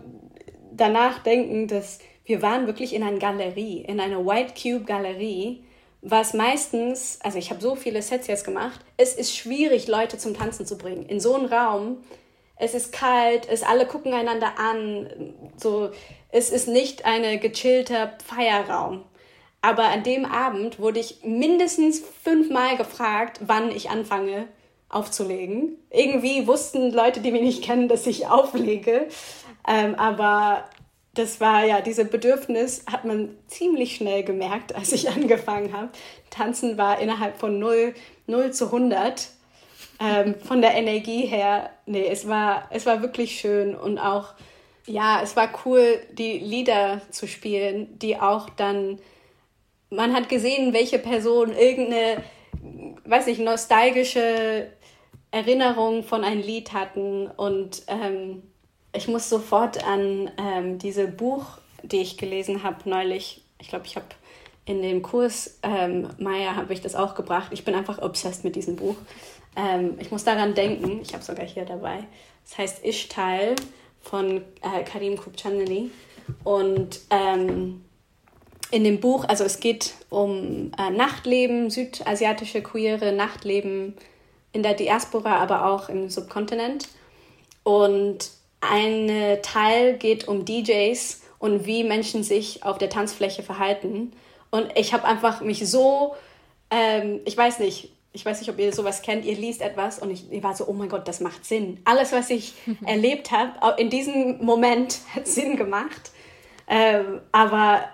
danach 0.72 1.20
denken, 1.20 1.68
dass 1.68 2.00
wir 2.24 2.42
waren 2.42 2.66
wirklich 2.66 2.94
in 2.94 3.02
einer 3.02 3.18
Galerie, 3.18 3.84
in 3.86 4.00
einer 4.00 4.24
White 4.24 4.54
Cube 4.60 4.84
Galerie 4.84 5.64
was 6.02 6.34
meistens, 6.34 7.18
also 7.22 7.38
ich 7.38 7.50
habe 7.50 7.60
so 7.60 7.76
viele 7.76 8.02
Sets 8.02 8.26
jetzt 8.26 8.44
gemacht, 8.44 8.80
es 8.96 9.14
ist 9.14 9.36
schwierig, 9.36 9.86
Leute 9.86 10.18
zum 10.18 10.36
Tanzen 10.36 10.66
zu 10.66 10.76
bringen. 10.76 11.06
In 11.06 11.20
so 11.20 11.34
einem 11.34 11.46
Raum, 11.46 11.98
es 12.56 12.74
ist 12.74 12.92
kalt, 12.92 13.48
es 13.48 13.62
alle 13.62 13.86
gucken 13.86 14.12
einander 14.12 14.58
an, 14.58 15.32
so, 15.56 15.90
es 16.30 16.50
ist 16.50 16.66
nicht 16.66 17.04
ein 17.04 17.40
gechillter 17.40 18.18
Feierraum. 18.24 19.04
Aber 19.60 19.84
an 19.84 20.02
dem 20.02 20.24
Abend 20.24 20.80
wurde 20.80 20.98
ich 20.98 21.22
mindestens 21.22 22.02
fünfmal 22.24 22.76
gefragt, 22.76 23.40
wann 23.46 23.70
ich 23.70 23.90
anfange 23.90 24.48
aufzulegen. 24.88 25.78
Irgendwie 25.88 26.48
wussten 26.48 26.92
Leute, 26.92 27.20
die 27.20 27.30
mich 27.30 27.42
nicht 27.42 27.64
kennen, 27.64 27.86
dass 27.86 28.08
ich 28.08 28.26
auflege. 28.26 29.06
Ähm, 29.66 29.94
aber 29.94 30.64
das 31.14 31.40
war 31.40 31.64
ja, 31.64 31.80
diese 31.80 32.04
Bedürfnis 32.04 32.84
hat 32.90 33.04
man 33.04 33.36
ziemlich 33.46 33.96
schnell 33.96 34.22
gemerkt, 34.22 34.74
als 34.74 34.92
ich 34.92 35.10
angefangen 35.14 35.72
habe. 35.72 35.90
Tanzen 36.30 36.78
war 36.78 37.00
innerhalb 37.00 37.38
von 37.38 37.58
0, 37.58 37.94
0 38.26 38.50
zu 38.52 38.66
100. 38.66 39.30
Ähm, 40.00 40.34
von 40.40 40.62
der 40.62 40.74
Energie 40.74 41.26
her, 41.26 41.70
nee, 41.86 42.06
es 42.06 42.26
war, 42.26 42.68
es 42.70 42.86
war 42.86 43.02
wirklich 43.02 43.38
schön 43.38 43.74
und 43.76 43.98
auch, 43.98 44.34
ja, 44.86 45.20
es 45.22 45.36
war 45.36 45.50
cool, 45.64 46.00
die 46.12 46.38
Lieder 46.38 47.02
zu 47.10 47.28
spielen, 47.28 47.98
die 47.98 48.18
auch 48.18 48.50
dann, 48.50 48.98
man 49.90 50.12
hat 50.12 50.28
gesehen, 50.28 50.72
welche 50.72 50.98
Person 50.98 51.52
irgendeine, 51.52 52.24
weiß 53.04 53.28
ich, 53.28 53.38
nostalgische 53.38 54.72
Erinnerung 55.30 56.02
von 56.02 56.24
einem 56.24 56.40
Lied 56.40 56.72
hatten 56.72 57.28
und 57.28 57.82
ähm, 57.86 58.42
ich 58.92 59.08
muss 59.08 59.28
sofort 59.28 59.86
an 59.86 60.30
ähm, 60.38 60.78
diese 60.78 61.06
Buch, 61.06 61.44
die 61.82 62.00
ich 62.00 62.18
gelesen 62.18 62.62
habe 62.62 62.88
neulich. 62.88 63.42
Ich 63.58 63.68
glaube, 63.68 63.86
ich 63.86 63.96
habe 63.96 64.06
in 64.64 64.82
dem 64.82 65.02
Kurs 65.02 65.58
ähm, 65.62 66.08
Maya 66.18 66.54
habe 66.54 66.72
ich 66.72 66.80
das 66.80 66.94
auch 66.94 67.14
gebracht. 67.14 67.48
Ich 67.50 67.64
bin 67.64 67.74
einfach 67.74 68.00
obsessed 68.00 68.44
mit 68.44 68.54
diesem 68.54 68.76
Buch. 68.76 68.96
Ähm, 69.56 69.96
ich 69.98 70.10
muss 70.10 70.24
daran 70.24 70.54
denken. 70.54 71.00
Ich 71.02 71.14
habe 71.14 71.24
sogar 71.24 71.46
hier 71.46 71.64
dabei. 71.64 72.04
Das 72.44 72.58
heißt 72.58 72.84
Ishtal 72.84 73.56
von 74.00 74.42
äh, 74.62 74.84
Karim 74.84 75.16
Kupchandani. 75.16 75.90
Und 76.44 77.00
ähm, 77.10 77.84
in 78.70 78.84
dem 78.84 79.00
Buch, 79.00 79.24
also 79.26 79.44
es 79.44 79.60
geht 79.60 79.94
um 80.10 80.72
äh, 80.78 80.90
Nachtleben, 80.90 81.70
südasiatische 81.70 82.62
queere 82.62 83.12
Nachtleben 83.12 83.94
in 84.52 84.62
der 84.62 84.74
Diaspora, 84.74 85.36
aber 85.36 85.66
auch 85.66 85.88
im 85.88 86.08
Subkontinent. 86.08 86.88
Und 87.64 88.30
ein 88.62 89.38
Teil 89.42 89.98
geht 89.98 90.28
um 90.28 90.44
DJs 90.44 91.20
und 91.38 91.66
wie 91.66 91.84
Menschen 91.84 92.22
sich 92.22 92.62
auf 92.62 92.78
der 92.78 92.88
Tanzfläche 92.88 93.42
verhalten. 93.42 94.12
Und 94.50 94.70
ich 94.76 94.94
habe 94.94 95.04
einfach 95.04 95.40
mich 95.40 95.68
so, 95.68 96.14
ähm, 96.70 97.20
ich 97.24 97.36
weiß 97.36 97.58
nicht, 97.58 97.90
ich 98.12 98.24
weiß 98.24 98.40
nicht, 98.40 98.50
ob 98.50 98.58
ihr 98.58 98.72
sowas 98.72 99.02
kennt, 99.02 99.24
ihr 99.24 99.34
liest 99.34 99.62
etwas 99.62 99.98
und 99.98 100.10
ich, 100.10 100.30
ich 100.30 100.42
war 100.42 100.54
so, 100.54 100.66
oh 100.68 100.72
mein 100.72 100.88
Gott, 100.88 101.08
das 101.08 101.20
macht 101.20 101.44
Sinn. 101.44 101.80
Alles, 101.84 102.12
was 102.12 102.30
ich 102.30 102.54
erlebt 102.86 103.32
habe, 103.32 103.80
in 103.80 103.90
diesem 103.90 104.44
Moment 104.44 105.00
hat 105.14 105.26
Sinn 105.26 105.56
gemacht. 105.56 106.12
Ähm, 106.68 107.20
aber 107.32 107.84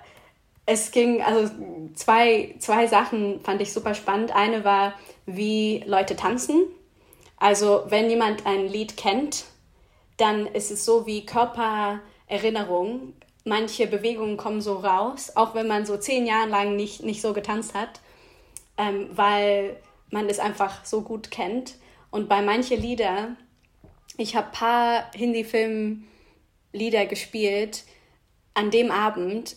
es 0.66 0.90
ging, 0.90 1.22
also 1.22 1.50
zwei, 1.94 2.54
zwei 2.58 2.86
Sachen 2.86 3.40
fand 3.40 3.62
ich 3.62 3.72
super 3.72 3.94
spannend. 3.94 4.34
Eine 4.36 4.64
war, 4.64 4.92
wie 5.24 5.82
Leute 5.86 6.16
tanzen. 6.16 6.64
Also 7.38 7.84
wenn 7.88 8.10
jemand 8.10 8.44
ein 8.44 8.68
Lied 8.68 8.96
kennt, 8.98 9.44
dann 10.18 10.46
ist 10.46 10.70
es 10.70 10.84
so 10.84 11.06
wie 11.06 11.24
Körpererinnerung. 11.24 13.14
Manche 13.44 13.86
Bewegungen 13.86 14.36
kommen 14.36 14.60
so 14.60 14.74
raus, 14.74 15.32
auch 15.34 15.54
wenn 15.54 15.66
man 15.66 15.86
so 15.86 15.96
zehn 15.96 16.26
Jahre 16.26 16.50
lang 16.50 16.76
nicht, 16.76 17.02
nicht 17.02 17.22
so 17.22 17.32
getanzt 17.32 17.72
hat, 17.72 18.00
ähm, 18.76 19.08
weil 19.12 19.76
man 20.10 20.28
es 20.28 20.38
einfach 20.38 20.84
so 20.84 21.00
gut 21.00 21.30
kennt. 21.30 21.76
Und 22.10 22.28
bei 22.28 22.42
manchen 22.42 22.80
Lieder, 22.80 23.36
ich 24.16 24.36
habe 24.36 24.48
ein 24.48 24.52
paar 24.52 25.10
Hindi-Film-Lieder 25.14 27.06
gespielt 27.06 27.84
an 28.54 28.70
dem 28.70 28.90
Abend 28.90 29.56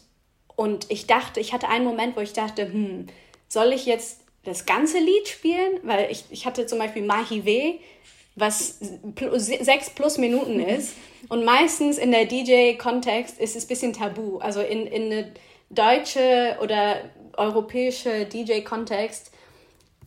und 0.55 0.89
ich 0.91 1.07
dachte, 1.07 1.39
ich 1.39 1.53
hatte 1.53 1.69
einen 1.69 1.85
Moment, 1.85 2.15
wo 2.15 2.21
ich 2.21 2.33
dachte, 2.33 2.71
hm, 2.71 3.07
soll 3.47 3.73
ich 3.73 3.85
jetzt 3.85 4.21
das 4.43 4.65
ganze 4.65 4.99
Lied 4.99 5.27
spielen? 5.27 5.79
Weil 5.83 6.11
ich, 6.11 6.25
ich 6.29 6.45
hatte 6.45 6.67
zum 6.67 6.77
Beispiel 6.77 7.03
Mahi 7.03 7.45
Weh, 7.45 7.79
was 8.35 8.79
sechs 9.37 9.89
plus 9.89 10.17
Minuten 10.17 10.59
ist. 10.77 10.95
Und 11.29 11.45
meistens 11.45 11.97
in 11.97 12.11
der 12.11 12.25
DJ-Kontext 12.25 13.39
ist 13.39 13.55
es 13.55 13.65
ein 13.65 13.67
bisschen 13.67 13.93
tabu. 13.93 14.37
Also 14.39 14.61
in, 14.61 14.87
in 14.87 15.11
eine 15.11 15.31
deutsche 15.69 16.57
oder 16.61 16.97
europäische 17.37 18.25
DJ-Kontext 18.25 19.31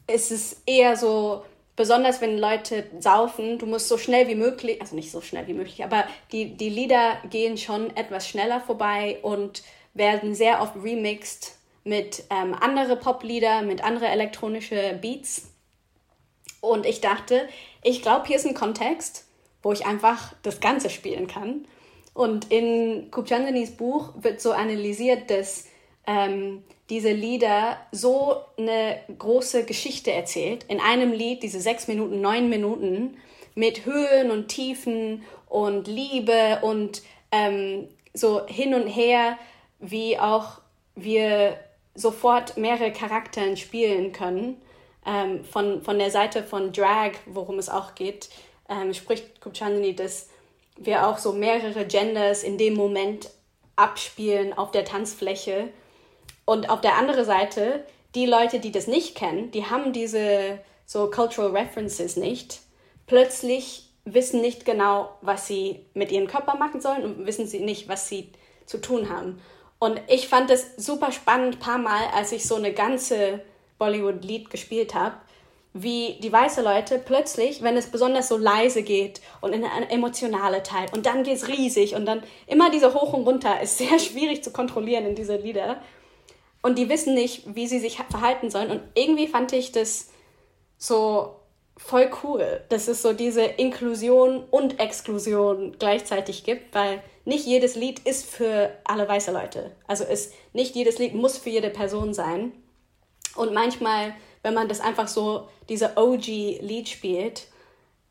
ist 0.07 0.31
es 0.31 0.63
eher 0.67 0.97
so, 0.97 1.45
besonders 1.77 2.21
wenn 2.21 2.39
Leute 2.39 2.87
saufen, 3.01 3.59
du 3.59 3.67
musst 3.67 3.89
so 3.89 3.97
schnell 3.99 4.29
wie 4.29 4.35
möglich, 4.35 4.81
also 4.81 4.95
nicht 4.95 5.11
so 5.11 5.21
schnell 5.21 5.47
wie 5.47 5.55
möglich, 5.55 5.83
aber 5.83 6.05
die, 6.33 6.57
die 6.57 6.69
Lieder 6.69 7.17
gehen 7.31 7.57
schon 7.57 7.95
etwas 7.97 8.29
schneller 8.29 8.61
vorbei 8.61 9.19
und 9.23 9.63
werden 9.95 10.35
sehr 10.35 10.61
oft 10.61 10.75
remixed 10.77 11.57
mit 11.85 12.25
ähm, 12.31 12.55
andere 12.55 12.97
Poplieder, 12.97 13.63
mit 13.63 13.83
andere 13.83 14.09
elektronische 14.09 14.99
Beats. 15.01 15.51
Und 16.61 16.87
ich 16.87 17.01
dachte, 17.01 17.47
ich 17.85 18.03
glaube, 18.03 18.27
hier 18.27 18.37
ist 18.37 18.47
ein 18.47 18.55
Kontext, 18.55 19.27
wo 19.63 19.73
ich 19.73 19.87
einfach 19.87 20.35
das 20.43 20.59
Ganze 20.59 20.91
spielen 20.91 21.29
kann. 21.29 21.67
Und 22.13 22.51
in 22.51 23.11
Kupchandanis 23.11 23.73
Buch 23.73 24.13
wird 24.17 24.41
so 24.41 24.53
analysiert, 24.53 25.31
dass 25.31 25.67
ähm, 26.07 26.65
diese 26.91 27.13
Lieder 27.13 27.79
so 27.93 28.37
eine 28.59 28.99
große 29.19 29.65
Geschichte 29.65 30.13
erzählt. 30.13 30.65
In 30.65 30.81
einem 30.81 31.13
Lied, 31.13 31.43
diese 31.43 31.61
sechs 31.61 31.89
Minuten, 31.89 32.21
neun 32.21 32.49
Minuten, 32.49 33.17
mit 33.55 33.87
Höhen 33.87 34.31
und 34.31 34.49
Tiefen 34.49 35.23
und 35.49 35.87
Liebe 35.87 36.59
und 36.63 37.03
ähm, 37.31 37.89
so 38.13 38.47
hin 38.47 38.75
und 38.75 38.87
her, 38.87 39.39
wie 39.79 40.19
auch 40.19 40.61
wir 40.95 41.57
sofort 41.95 42.57
mehrere 42.57 42.93
Charakteren 42.93 43.57
spielen 43.57 44.13
können. 44.13 44.61
Ähm, 45.07 45.45
von, 45.45 45.83
von 45.83 45.99
der 45.99 46.11
Seite 46.11 46.43
von 46.43 46.73
Drag, 46.73 47.13
worum 47.27 47.59
es 47.59 47.69
auch 47.69 47.95
geht, 47.95 48.31
ähm, 48.69 48.95
spricht 48.95 49.41
Kupchandini, 49.41 49.95
dass 49.95 50.29
wir 50.77 51.07
auch 51.07 51.19
so 51.19 51.33
mehrere 51.33 51.87
Genders 51.87 52.43
in 52.43 52.59
dem 52.59 52.75
Moment 52.75 53.31
abspielen 53.77 54.53
auf 54.57 54.71
der 54.71 54.85
Tanzfläche. 54.85 55.69
Und 56.45 56.71
auf 56.71 56.81
der 56.81 56.97
anderen 56.97 57.25
Seite, 57.25 57.85
die 58.15 58.27
Leute, 58.27 58.61
die 58.61 58.73
das 58.73 58.87
nicht 58.87 59.15
kennen, 59.15 59.51
die 59.51 59.67
haben 59.67 59.93
diese 59.93 60.59
so 60.87 61.11
Cultural 61.11 61.51
References 61.51 62.17
nicht. 62.17 62.61
Plötzlich 63.07 63.91
wissen 64.05 64.41
nicht 64.41 64.65
genau, 64.65 65.11
was 65.23 65.47
sie 65.47 65.87
mit 65.95 66.13
ihrem 66.13 66.27
Körper 66.27 66.57
machen 66.57 66.81
sollen 66.81 67.05
und 67.05 67.27
wissen 67.27 67.47
sie 67.47 67.61
nicht, 67.61 67.89
was 67.89 68.09
sie 68.09 68.31
zu 68.67 68.79
tun 68.81 69.09
haben. 69.09 69.41
Und 69.79 70.01
ich 70.09 70.29
fand 70.29 70.51
es 70.51 70.77
super 70.77 71.13
spannend, 71.13 71.61
paar 71.61 71.79
Mal, 71.79 72.07
als 72.15 72.33
ich 72.33 72.47
so 72.47 72.55
eine 72.55 72.73
ganze 72.73 73.41
Bollywood-Lied 73.79 74.51
gespielt 74.51 74.95
habe, 74.95 75.17
wie 75.73 76.21
die 76.23 76.33
weiße 76.33 76.63
Leute 76.63 77.01
plötzlich, 77.05 77.63
wenn 77.63 77.77
es 77.77 77.89
besonders 77.89 78.29
so 78.29 78.37
leise 78.37 78.83
geht 78.83 79.21
und 79.41 79.53
in 79.53 79.65
eine 79.65 79.91
emotionale 79.91 80.63
Teil. 80.63 80.87
Und 80.93 81.05
dann 81.05 81.25
geht 81.25 81.37
es 81.37 81.49
riesig 81.49 81.97
und 81.97 82.07
dann 82.07 82.23
immer 82.47 82.71
diese 82.71 82.95
hoch 82.95 83.13
und 83.13 83.27
runter 83.27 83.61
ist 83.61 83.79
sehr 83.79 83.99
schwierig 83.99 84.45
zu 84.45 84.53
kontrollieren 84.53 85.05
in 85.05 85.17
diese 85.17 85.37
Lieder. 85.37 85.83
Und 86.63 86.79
die 86.79 86.89
wissen 86.89 87.15
nicht, 87.15 87.55
wie 87.55 87.67
sie 87.67 87.81
sich 87.81 87.97
verhalten 88.09 88.51
sollen. 88.51 88.71
Und 88.71 88.83
irgendwie 88.95 89.27
fand 89.27 89.53
ich 89.53 89.73
das 89.73 90.11
so 90.79 91.41
voll 91.77 92.09
cool, 92.23 92.63
dass 92.69 92.87
es 92.87 93.03
so 93.03 93.13
diese 93.13 93.43
Inklusion 93.43 94.45
und 94.51 94.79
Exklusion 94.79 95.77
gleichzeitig 95.79 96.45
gibt, 96.45 96.73
weil 96.73 97.03
nicht 97.25 97.47
jedes 97.47 97.75
Lied 97.75 97.99
ist 98.01 98.31
für 98.31 98.71
alle 98.85 99.09
weiße 99.09 99.33
Leute. 99.33 99.73
Also 99.89 100.05
ist 100.05 100.33
nicht 100.53 100.77
jedes 100.77 100.99
Lied 100.99 101.15
muss 101.15 101.37
für 101.37 101.51
jede 101.51 101.71
Person 101.71 102.15
sein 102.15 102.53
und 103.37 103.53
manchmal 103.53 104.15
wenn 104.45 104.55
man 104.55 104.69
das 104.69 104.81
einfach 104.81 105.09
so, 105.09 105.49
diese 105.69 105.97
OG-Lied 105.97 106.89
spielt, 106.89 107.49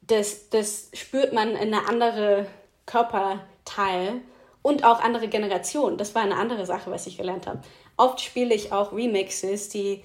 das, 0.02 0.50
das 0.50 0.90
spürt 0.94 1.32
man 1.32 1.52
in 1.52 1.74
eine 1.74 1.88
andere 1.88 2.48
Körperteil 2.88 4.20
und 4.64 4.84
auch 4.84 5.00
andere 5.00 5.28
Generationen. 5.28 5.98
Das 5.98 6.16
war 6.16 6.24
eine 6.24 6.36
andere 6.36 6.66
Sache, 6.66 6.92
was 6.92 7.08
ich 7.08 7.18
gelernt 7.18 7.46
habe. 7.46 7.62
Oft 7.96 8.20
spiele 8.20 8.54
ich 8.54 8.72
auch 8.72 8.92
Remixes, 8.92 9.70
die 9.70 10.04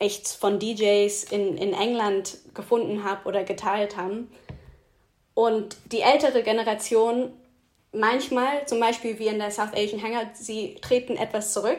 ich 0.00 0.22
von 0.26 0.58
DJs 0.58 1.24
in, 1.30 1.56
in 1.56 1.72
England 1.72 2.38
gefunden 2.52 3.04
habe 3.04 3.26
oder 3.28 3.44
geteilt 3.44 3.96
haben. 3.96 4.30
Und 5.34 5.76
die 5.92 6.00
ältere 6.00 6.42
Generation, 6.42 7.32
manchmal, 7.92 8.66
zum 8.66 8.80
Beispiel 8.80 9.20
wie 9.20 9.28
in 9.28 9.38
der 9.38 9.52
South 9.52 9.72
Asian 9.72 10.02
Hangout, 10.02 10.34
sie 10.34 10.74
treten 10.82 11.16
etwas 11.16 11.52
zurück 11.52 11.78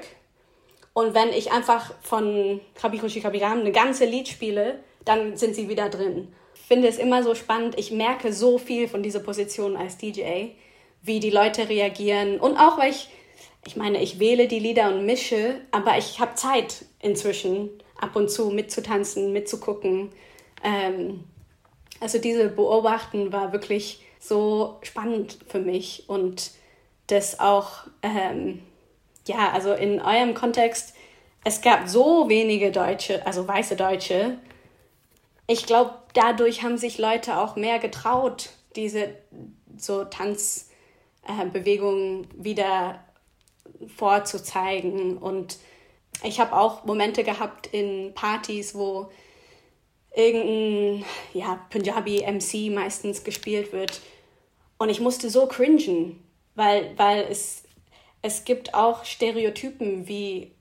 und 0.94 1.14
wenn 1.14 1.30
ich 1.30 1.52
einfach 1.52 1.94
von 2.02 2.60
Krabikushi 2.76 3.22
Krabiram 3.22 3.60
eine 3.60 3.72
ganze 3.72 4.06
Lied 4.06 4.28
spiele, 4.28 4.80
dann 5.06 5.38
sind 5.38 5.56
sie 5.56 5.70
wieder 5.70 5.90
drin. 5.90 6.34
Ich 6.56 6.62
finde 6.62 6.88
es 6.88 6.98
immer 6.98 7.24
so 7.24 7.36
spannend. 7.36 7.78
Ich 7.78 7.92
merke 7.92 8.34
so 8.34 8.58
viel 8.58 8.88
von 8.88 9.02
dieser 9.02 9.20
Position 9.20 9.76
als 9.76 9.98
DJ, 9.98 10.50
wie 11.02 11.20
die 11.20 11.30
Leute 11.30 11.70
reagieren. 11.70 12.40
Und 12.40 12.58
auch, 12.58 12.78
weil 12.78 12.92
ich, 12.92 13.10
ich 13.66 13.76
meine, 13.76 14.02
ich 14.02 14.20
wähle 14.20 14.48
die 14.48 14.60
Lieder 14.60 14.90
und 14.94 15.06
mische, 15.06 15.62
aber 15.72 15.98
ich 15.98 16.20
habe 16.20 16.36
Zeit 16.36 16.86
inzwischen, 17.02 17.70
ab 18.00 18.16
und 18.16 18.30
zu 18.30 18.50
mitzutanzen, 18.50 19.32
mitzugucken. 19.32 20.10
Ähm, 20.64 21.24
also 22.00 22.18
diese 22.20 22.50
Beobachten 22.50 23.32
war 23.34 23.52
wirklich 23.52 24.06
so 24.20 24.78
spannend 24.82 25.38
für 25.48 25.60
mich 25.60 26.06
und 26.08 26.52
das 27.08 27.40
auch 27.40 27.88
ähm, 28.04 28.62
ja, 29.30 29.52
also 29.52 29.74
in 29.74 30.02
eurem 30.02 30.34
Kontext, 30.34 30.94
es 31.44 31.62
gab 31.62 31.88
so 31.88 32.28
wenige 32.28 32.72
Deutsche, 32.72 33.24
also 33.26 33.48
weiße 33.48 33.78
Deutsche. 33.78 34.40
Ich 35.48 35.66
glaube, 35.66 35.94
dadurch 36.14 36.64
haben 36.64 36.78
sich 36.78 36.98
Leute 36.98 37.38
auch 37.38 37.56
mehr 37.56 37.80
getraut, 37.80 38.50
diese 38.76 39.16
so 39.78 40.04
Tanzbewegungen 40.04 42.24
äh, 42.24 42.28
wieder 42.34 43.06
vorzuzeigen. 43.96 45.18
Und 45.18 45.58
ich 46.24 46.40
habe 46.40 46.58
auch 46.58 46.86
Momente 46.86 47.24
gehabt 47.24 47.68
in 47.68 48.16
Partys, 48.16 48.74
wo 48.76 49.12
irgendein 50.14 51.06
ja, 51.34 51.66
Punjabi 51.70 52.26
MC 52.28 52.72
meistens 52.74 53.24
gespielt 53.24 53.72
wird. 53.74 54.02
Und 54.80 54.90
ich 54.90 55.00
musste 55.00 55.30
so 55.30 55.46
cringen, 55.46 56.24
weil, 56.56 56.98
weil 56.98 57.28
es 57.30 57.64
es 58.22 58.44
gibt 58.44 58.74
auch 58.74 59.06
Stereotypen, 59.06 60.08
wie 60.08 60.52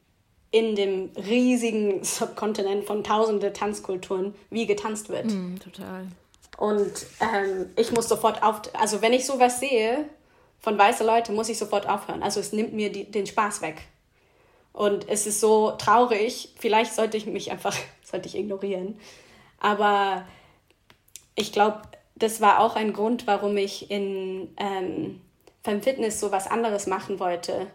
in 0.51 0.77
dem 0.77 1.11
riesigen 1.17 2.03
Subkontinent 2.05 2.85
von 2.85 3.05
tausende 3.05 3.53
Tanzkulturen, 3.53 4.35
wie 4.51 4.67
getanzt 4.67 5.09
wird. 5.09 5.27
Mm, 5.27 5.57
total. 5.57 6.07
Und 6.57 7.07
ähm, 7.21 7.71
ich 7.77 7.93
muss 7.93 8.09
sofort 8.09 8.43
auf, 8.43 8.63
also 8.75 9.03
wenn 9.03 9.13
ich 9.13 9.27
sowas 9.27 9.61
sehe 9.61 10.09
von 10.59 10.79
weißen 10.79 11.07
Leuten, 11.07 11.35
muss 11.35 11.49
ich 11.49 11.59
sofort 11.59 11.89
aufhören. 11.89 12.23
Also 12.23 12.41
es 12.41 12.53
nimmt 12.53 12.73
mir 12.73 12.91
die, 12.91 13.05
den 13.05 13.27
Spaß 13.27 13.61
weg. 13.63 13.83
Und 14.73 15.09
es 15.09 15.27
ist 15.27 15.41
so 15.41 15.73
traurig, 15.73 16.55
vielleicht 16.59 16.95
sollte 16.95 17.17
ich 17.17 17.27
mich 17.27 17.51
einfach, 17.51 17.77
sollte 18.03 18.29
ich 18.29 18.37
ignorieren. 18.37 18.99
Aber 19.61 20.25
ich 21.35 21.53
glaube, 21.53 21.83
das 22.17 22.41
war 22.41 22.61
auch 22.61 22.75
ein 22.75 22.93
Grund, 22.93 23.27
warum 23.27 23.57
ich 23.57 23.91
in 23.91 24.53
ähm, 24.57 25.21
beim 25.69 25.83
Fitness 25.83 26.19
so 26.19 26.33
was 26.33 26.47
anderes 26.47 26.87
machen 26.87 27.21
wollte, 27.21 27.67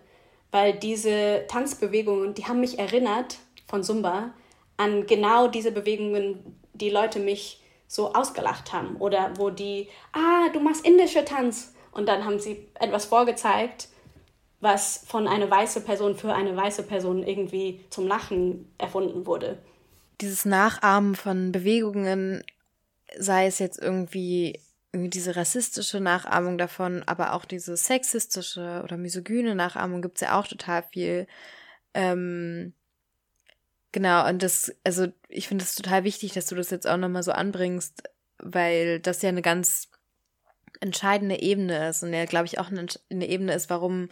weil 0.49 0.73
diese 0.73 1.45
Tanzbewegungen, 1.47 2.33
die 2.33 2.45
haben 2.47 2.59
mich 2.59 2.79
erinnert 2.79 3.37
von 3.67 3.83
Zumba 3.83 4.33
an 4.77 5.05
genau 5.05 5.47
diese 5.47 5.71
Bewegungen, 5.71 6.59
die 6.73 6.89
Leute 6.89 7.19
mich 7.19 7.61
so 7.87 8.13
ausgelacht 8.13 8.73
haben 8.73 8.95
oder 8.95 9.33
wo 9.37 9.51
die, 9.51 9.89
ah, 10.11 10.49
du 10.51 10.59
machst 10.59 10.83
indische 10.83 11.23
Tanz 11.23 11.75
und 11.91 12.07
dann 12.07 12.25
haben 12.25 12.39
sie 12.39 12.67
etwas 12.79 13.05
vorgezeigt, 13.05 13.89
was 14.59 15.03
von 15.05 15.27
einer 15.27 15.51
weißen 15.51 15.83
Person 15.83 16.15
für 16.15 16.33
eine 16.33 16.57
weiße 16.57 16.81
Person 16.81 17.21
irgendwie 17.21 17.85
zum 17.91 18.07
Lachen 18.07 18.73
erfunden 18.79 19.27
wurde. 19.27 19.59
Dieses 20.19 20.45
Nachahmen 20.45 21.13
von 21.13 21.51
Bewegungen, 21.51 22.43
sei 23.19 23.45
es 23.45 23.59
jetzt 23.59 23.77
irgendwie 23.77 23.93
irgendwie 24.55 24.59
diese 24.93 25.35
rassistische 25.35 25.99
Nachahmung 25.99 26.57
davon, 26.57 27.03
aber 27.07 27.33
auch 27.33 27.45
diese 27.45 27.75
sexistische 27.75 28.81
oder 28.83 28.95
misogyne 28.97 29.55
Nachahmung 29.55 30.01
gibt's 30.01 30.21
ja 30.21 30.39
auch 30.39 30.47
total 30.47 30.83
viel. 30.83 31.27
Ähm, 31.95 32.73
genau, 33.91 34.27
und 34.27 34.43
das, 34.43 34.75
also 34.83 35.07
ich 35.29 35.47
finde 35.47 35.63
es 35.63 35.75
total 35.75 36.03
wichtig, 36.03 36.33
dass 36.33 36.45
du 36.45 36.55
das 36.55 36.69
jetzt 36.69 36.87
auch 36.87 36.97
nochmal 36.97 37.23
so 37.23 37.31
anbringst, 37.31 38.03
weil 38.37 38.99
das 38.99 39.21
ja 39.23 39.29
eine 39.29 39.41
ganz 39.41 39.89
entscheidende 40.79 41.41
Ebene 41.41 41.89
ist 41.89 42.03
und 42.03 42.13
ja, 42.13 42.25
glaube 42.25 42.45
ich, 42.45 42.59
auch 42.59 42.69
eine, 42.69 42.85
eine 43.09 43.27
Ebene 43.27 43.53
ist, 43.53 43.69
warum 43.69 44.09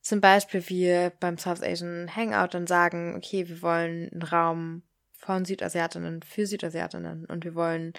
zum 0.00 0.20
Beispiel 0.20 0.68
wir 0.68 1.12
beim 1.20 1.36
South 1.36 1.62
Asian 1.62 2.08
Hangout 2.14 2.54
dann 2.54 2.66
sagen, 2.66 3.14
okay, 3.16 3.48
wir 3.48 3.60
wollen 3.62 4.10
einen 4.12 4.22
Raum 4.22 4.82
von 5.12 5.44
Südasiatinnen 5.44 6.22
für 6.22 6.46
Südasiatinnen 6.46 7.26
und 7.26 7.44
wir 7.44 7.54
wollen 7.54 7.92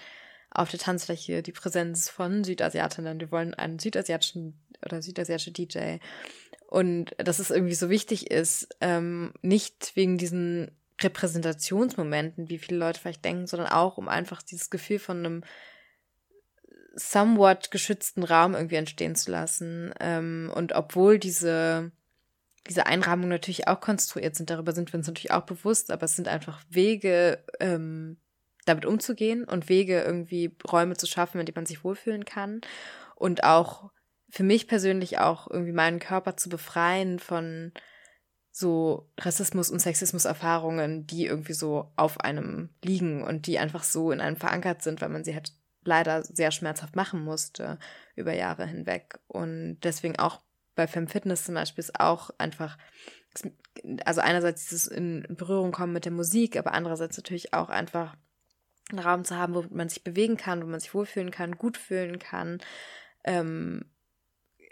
auf 0.54 0.70
der 0.70 0.80
Tanzfläche 0.80 1.42
die 1.42 1.52
Präsenz 1.52 2.08
von 2.08 2.44
Südasiatinnen. 2.44 3.20
Wir 3.20 3.30
wollen 3.30 3.54
einen 3.54 3.78
südasiatischen 3.78 4.58
oder 4.84 5.02
südasiatische 5.02 5.50
DJ. 5.52 5.96
Und 6.68 7.14
dass 7.18 7.38
es 7.38 7.50
irgendwie 7.50 7.74
so 7.74 7.90
wichtig 7.90 8.30
ist, 8.30 8.68
ähm, 8.80 9.32
nicht 9.42 9.92
wegen 9.94 10.16
diesen 10.16 10.70
Repräsentationsmomenten, 11.00 12.48
wie 12.48 12.58
viele 12.58 12.78
Leute 12.78 13.00
vielleicht 13.00 13.24
denken, 13.24 13.46
sondern 13.46 13.68
auch 13.68 13.98
um 13.98 14.08
einfach 14.08 14.42
dieses 14.42 14.70
Gefühl 14.70 14.98
von 14.98 15.18
einem 15.18 15.44
somewhat 16.94 17.70
geschützten 17.70 18.22
Raum 18.22 18.54
irgendwie 18.54 18.76
entstehen 18.76 19.16
zu 19.16 19.32
lassen. 19.32 19.92
Ähm, 20.00 20.52
und 20.54 20.72
obwohl 20.72 21.18
diese, 21.18 21.90
diese 22.68 22.86
Einrahmungen 22.86 23.30
natürlich 23.30 23.66
auch 23.66 23.80
konstruiert 23.80 24.36
sind, 24.36 24.50
darüber 24.50 24.72
sind 24.72 24.92
wir 24.92 24.98
uns 24.98 25.08
natürlich 25.08 25.32
auch 25.32 25.42
bewusst, 25.44 25.90
aber 25.90 26.04
es 26.04 26.14
sind 26.14 26.28
einfach 26.28 26.62
Wege, 26.70 27.44
ähm, 27.58 28.18
damit 28.64 28.86
umzugehen 28.86 29.44
und 29.44 29.68
Wege, 29.68 30.02
irgendwie 30.02 30.56
Räume 30.70 30.96
zu 30.96 31.06
schaffen, 31.06 31.40
in 31.40 31.46
denen 31.46 31.56
man 31.56 31.66
sich 31.66 31.84
wohlfühlen 31.84 32.24
kann. 32.24 32.60
Und 33.16 33.44
auch 33.44 33.90
für 34.28 34.42
mich 34.42 34.66
persönlich 34.66 35.18
auch 35.18 35.48
irgendwie 35.48 35.72
meinen 35.72 36.00
Körper 36.00 36.36
zu 36.36 36.48
befreien 36.48 37.18
von 37.18 37.72
so 38.50 39.10
Rassismus- 39.18 39.70
und 39.70 39.80
Sexismus-Erfahrungen, 39.80 41.06
die 41.06 41.26
irgendwie 41.26 41.54
so 41.54 41.92
auf 41.96 42.20
einem 42.20 42.70
liegen 42.84 43.22
und 43.22 43.46
die 43.46 43.58
einfach 43.58 43.82
so 43.82 44.12
in 44.12 44.20
einem 44.20 44.36
verankert 44.36 44.82
sind, 44.82 45.00
weil 45.00 45.08
man 45.08 45.24
sie 45.24 45.34
halt 45.34 45.52
leider 45.84 46.22
sehr 46.22 46.50
schmerzhaft 46.50 46.96
machen 46.96 47.22
musste 47.22 47.78
über 48.14 48.32
Jahre 48.32 48.66
hinweg. 48.66 49.18
Und 49.26 49.80
deswegen 49.82 50.18
auch 50.18 50.40
bei 50.74 50.86
Femme 50.86 51.08
Fitness 51.08 51.44
zum 51.44 51.54
Beispiel 51.54 51.82
ist 51.82 51.98
auch 52.00 52.30
einfach, 52.38 52.78
also 54.04 54.20
einerseits 54.20 54.68
dieses 54.68 54.86
in 54.86 55.26
Berührung 55.30 55.72
kommen 55.72 55.92
mit 55.92 56.04
der 56.04 56.12
Musik, 56.12 56.56
aber 56.56 56.72
andererseits 56.74 57.16
natürlich 57.16 57.54
auch 57.54 57.68
einfach 57.68 58.16
einen 58.90 58.98
Raum 58.98 59.24
zu 59.24 59.36
haben, 59.36 59.54
wo 59.54 59.64
man 59.70 59.88
sich 59.88 60.04
bewegen 60.04 60.36
kann, 60.36 60.62
wo 60.62 60.66
man 60.66 60.80
sich 60.80 60.94
wohlfühlen 60.94 61.30
kann, 61.30 61.56
gut 61.56 61.76
fühlen 61.76 62.18
kann, 62.18 62.60
ähm, 63.24 63.84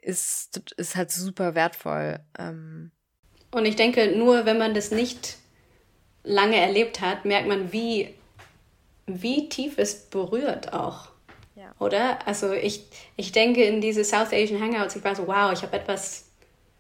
ist, 0.02 0.60
ist 0.76 0.96
halt 0.96 1.10
super 1.10 1.54
wertvoll. 1.54 2.20
Ähm. 2.38 2.90
Und 3.50 3.64
ich 3.64 3.76
denke, 3.76 4.16
nur 4.16 4.44
wenn 4.44 4.58
man 4.58 4.74
das 4.74 4.90
nicht 4.90 5.36
lange 6.24 6.56
erlebt 6.56 7.00
hat, 7.00 7.24
merkt 7.24 7.48
man, 7.48 7.72
wie, 7.72 8.14
wie 9.06 9.48
tief 9.48 9.78
es 9.78 10.10
berührt 10.10 10.72
auch. 10.72 11.08
Ja. 11.54 11.74
Oder? 11.78 12.26
Also 12.26 12.52
ich, 12.52 12.84
ich 13.16 13.32
denke 13.32 13.64
in 13.64 13.80
diese 13.80 14.04
South 14.04 14.32
Asian 14.32 14.60
Hangouts, 14.60 14.96
ich 14.96 15.04
war 15.04 15.14
so, 15.14 15.26
wow, 15.26 15.52
ich 15.52 15.62
habe 15.62 15.76
etwas, 15.76 16.30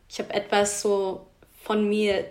ich 0.08 0.18
habe 0.18 0.32
etwas 0.32 0.80
so 0.80 1.26
von 1.62 1.88
mir 1.88 2.24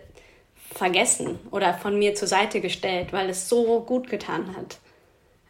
vergessen 0.74 1.40
oder 1.52 1.74
von 1.74 1.98
mir 1.98 2.16
zur 2.16 2.28
Seite 2.28 2.62
gestellt, 2.62 3.14
weil 3.14 3.30
es 3.30 3.50
so 3.50 3.82
gut 3.82 4.10
getan 4.10 4.56
hat. 4.56 4.80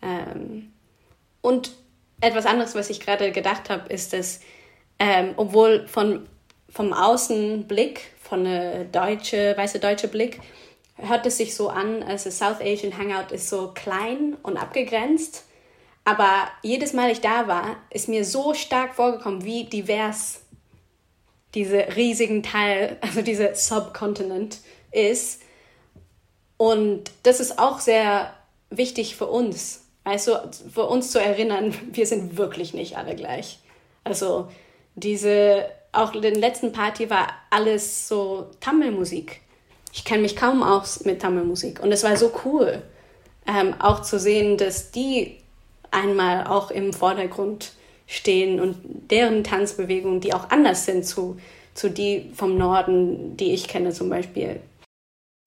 Ähm, 0.01 0.71
und 1.41 1.71
etwas 2.21 2.45
anderes, 2.45 2.75
was 2.75 2.89
ich 2.89 2.99
gerade 2.99 3.31
gedacht 3.31 3.69
habe, 3.69 3.91
ist, 3.91 4.13
dass 4.13 4.41
ähm, 4.99 5.33
obwohl 5.37 5.87
von, 5.87 6.27
vom 6.69 6.93
Außenblick, 6.93 8.01
von 8.21 8.45
einer 8.45 8.85
deutsche, 8.85 9.57
weiße 9.57 9.79
deutsche 9.79 10.07
Blick, 10.07 10.39
hört 10.95 11.25
es 11.25 11.37
sich 11.37 11.55
so 11.55 11.69
an, 11.69 12.03
als 12.03 12.25
das 12.25 12.37
South 12.37 12.61
Asian 12.61 12.95
Hangout 12.95 13.33
ist 13.33 13.49
so 13.49 13.71
klein 13.73 14.37
und 14.43 14.57
abgegrenzt. 14.57 15.45
Aber 16.03 16.47
jedes 16.61 16.93
Mal 16.93 17.11
ich 17.11 17.21
da 17.21 17.47
war, 17.47 17.77
ist 17.89 18.07
mir 18.07 18.25
so 18.25 18.53
stark 18.53 18.93
vorgekommen, 18.93 19.43
wie 19.43 19.63
divers 19.65 20.41
diese 21.55 21.95
riesigen 21.95 22.43
Teil, 22.43 22.97
also 23.01 23.21
diese 23.21 23.55
Subkontinent 23.55 24.59
ist. 24.91 25.41
Und 26.57 27.11
das 27.23 27.39
ist 27.39 27.59
auch 27.59 27.79
sehr 27.79 28.33
wichtig 28.69 29.15
für 29.15 29.27
uns, 29.27 29.80
also 30.03 30.37
für 30.73 30.85
uns 30.85 31.11
zu 31.11 31.19
erinnern, 31.19 31.73
wir 31.91 32.05
sind 32.05 32.37
wirklich 32.37 32.73
nicht 32.73 32.97
alle 32.97 33.15
gleich. 33.15 33.59
Also 34.03 34.47
diese, 34.95 35.65
auch 35.91 36.13
in 36.13 36.21
der 36.21 36.35
letzten 36.35 36.71
Party 36.71 37.09
war 37.09 37.27
alles 37.49 38.07
so 38.07 38.47
Tammelmusik. 38.59 39.41
Ich 39.93 40.05
kenne 40.05 40.21
mich 40.21 40.35
kaum 40.35 40.63
aus 40.63 41.03
mit 41.03 41.21
Tammelmusik 41.21 41.81
und 41.81 41.91
es 41.91 42.03
war 42.03 42.15
so 42.15 42.31
cool, 42.45 42.81
ähm, 43.45 43.73
auch 43.79 44.01
zu 44.01 44.19
sehen, 44.19 44.57
dass 44.57 44.91
die 44.91 45.37
einmal 45.91 46.47
auch 46.47 46.71
im 46.71 46.93
Vordergrund 46.93 47.73
stehen 48.07 48.59
und 48.59 48.77
deren 49.09 49.43
Tanzbewegungen, 49.43 50.21
die 50.21 50.33
auch 50.33 50.49
anders 50.49 50.85
sind 50.85 51.05
zu, 51.05 51.37
zu 51.73 51.89
die 51.89 52.31
vom 52.35 52.57
Norden, 52.57 53.37
die 53.37 53.53
ich 53.53 53.67
kenne 53.67 53.91
zum 53.91 54.09
Beispiel. 54.09 54.61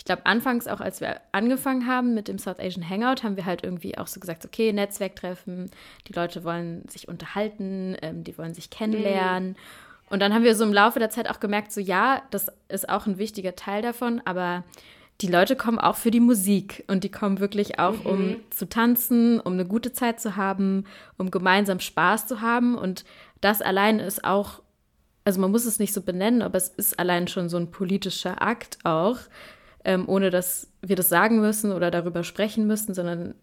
Ich 0.05 0.07
glaube, 0.07 0.27
anfangs 0.27 0.67
auch, 0.67 0.83
als 0.83 1.01
wir 1.01 1.19
angefangen 1.33 1.87
haben 1.87 2.13
mit 2.13 2.29
dem 2.29 2.39
South 2.39 2.59
Asian 2.59 2.87
Hangout, 2.87 3.23
haben 3.23 3.39
wir 3.39 3.47
halt 3.47 3.65
irgendwie 3.65 3.97
auch 3.97 4.07
so 4.07 4.21
gesagt, 4.21 4.45
okay, 4.45 4.71
Netzwerktreffen, 4.71 5.71
die 6.07 6.13
Leute 6.13 6.45
wollen 6.45 6.87
sich 6.91 7.09
unterhalten, 7.09 7.97
ähm, 8.03 8.23
die 8.23 8.37
wollen 8.37 8.53
sich 8.53 8.69
kennenlernen. 8.69 9.53
Mhm. 9.53 9.57
Und 10.11 10.21
dann 10.21 10.35
haben 10.35 10.45
wir 10.45 10.57
so 10.57 10.65
im 10.65 10.75
Laufe 10.75 10.99
der 10.99 11.09
Zeit 11.09 11.31
auch 11.31 11.41
gemerkt, 11.41 11.73
so 11.73 11.81
ja, 11.81 12.21
das 12.31 12.49
ist 12.69 12.87
auch 12.91 13.07
ein 13.07 13.17
wichtiger 13.17 13.57
Teil 13.57 13.81
davon, 13.81 14.21
aber 14.27 14.63
die 15.23 15.27
Leute 15.27 15.57
kommen 15.57 15.79
auch 15.79 15.97
für 15.97 16.11
die 16.11 16.21
Musik 16.21 16.85
und 16.87 17.03
die 17.03 17.11
kommen 17.11 17.41
wirklich 17.41 17.79
auch, 17.79 18.05
mhm. 18.05 18.11
um 18.11 18.37
zu 18.51 18.69
tanzen, 18.69 19.41
um 19.41 19.55
eine 19.55 19.65
gute 19.65 19.95
Zeit 19.95 20.21
zu 20.21 20.37
haben, 20.37 20.85
um 21.17 21.31
gemeinsam 21.31 21.81
Spaß 21.81 22.27
zu 22.27 22.43
haben. 22.43 22.75
Und 22.75 23.07
das 23.41 23.63
allein 23.63 24.01
ist 24.01 24.23
auch, 24.23 24.61
also 25.25 25.41
man 25.41 25.51
muss 25.51 25.65
es 25.65 25.79
nicht 25.79 25.95
so 25.95 26.03
benennen, 26.03 26.43
aber 26.43 26.59
es 26.59 26.69
ist 26.69 26.99
allein 26.99 27.27
schon 27.27 27.49
so 27.49 27.57
ein 27.57 27.71
politischer 27.71 28.43
Akt 28.43 28.77
auch, 28.85 29.17
ähm, 29.85 30.09
ohne 30.09 30.31
dass 30.31 30.69
wir 30.83 30.97
das 30.97 31.09
sagen 31.09 31.41
müssen 31.41 31.73
oder 31.73 31.91
darüber 31.91 32.25
sprechen 32.25 32.67
müssen, 32.67 32.95
sondern 32.95 33.35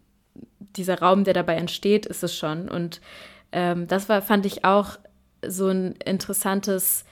dieser 0.60 1.00
Raum, 1.00 1.24
der 1.24 1.34
dabei 1.34 1.56
entsteht, 1.56 2.06
ist 2.06 2.24
es 2.24 2.36
schon. 2.36 2.70
Und 2.70 3.02
ähm, 3.52 3.88
das 3.88 4.10
war, 4.10 4.22
fand 4.22 4.46
ich 4.46 4.64
auch 4.66 4.98
so 5.46 5.68
ein 5.68 5.94
interessantes 6.06 7.06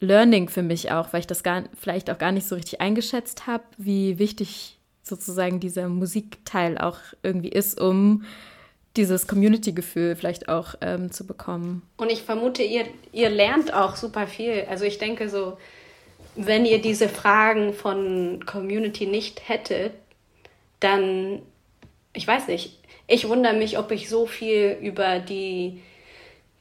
Learning 0.00 0.48
für 0.48 0.62
mich 0.62 0.90
auch, 0.90 1.12
weil 1.12 1.20
ich 1.20 1.26
das 1.26 1.42
gar, 1.42 1.64
vielleicht 1.78 2.10
auch 2.10 2.18
gar 2.18 2.32
nicht 2.32 2.46
so 2.46 2.54
richtig 2.54 2.80
eingeschätzt 2.80 3.46
habe, 3.46 3.64
wie 3.78 4.18
wichtig 4.18 4.78
sozusagen 5.02 5.60
dieser 5.60 5.88
Musikteil 5.88 6.78
auch 6.78 6.98
irgendwie 7.22 7.48
ist, 7.48 7.80
um 7.80 8.24
dieses 8.96 9.26
Community-Gefühl 9.26 10.16
vielleicht 10.16 10.48
auch 10.48 10.74
ähm, 10.80 11.10
zu 11.10 11.26
bekommen. 11.26 11.82
Und 11.96 12.10
ich 12.10 12.22
vermute, 12.22 12.62
ihr, 12.62 12.84
ihr 13.12 13.30
lernt 13.30 13.72
auch 13.72 13.96
super 13.96 14.26
viel. 14.26 14.66
Also 14.68 14.84
ich 14.84 14.98
denke 14.98 15.28
so, 15.28 15.56
wenn 16.34 16.64
ihr 16.64 16.80
diese 16.80 17.08
Fragen 17.08 17.74
von 17.74 18.44
Community 18.46 19.06
nicht 19.06 19.48
hättet, 19.48 19.92
dann, 20.80 21.42
ich 22.12 22.26
weiß 22.26 22.48
nicht, 22.48 22.78
ich 23.06 23.28
wundere 23.28 23.54
mich, 23.54 23.78
ob 23.78 23.90
ich 23.90 24.08
so 24.08 24.26
viel 24.26 24.78
über 24.80 25.18
die 25.18 25.82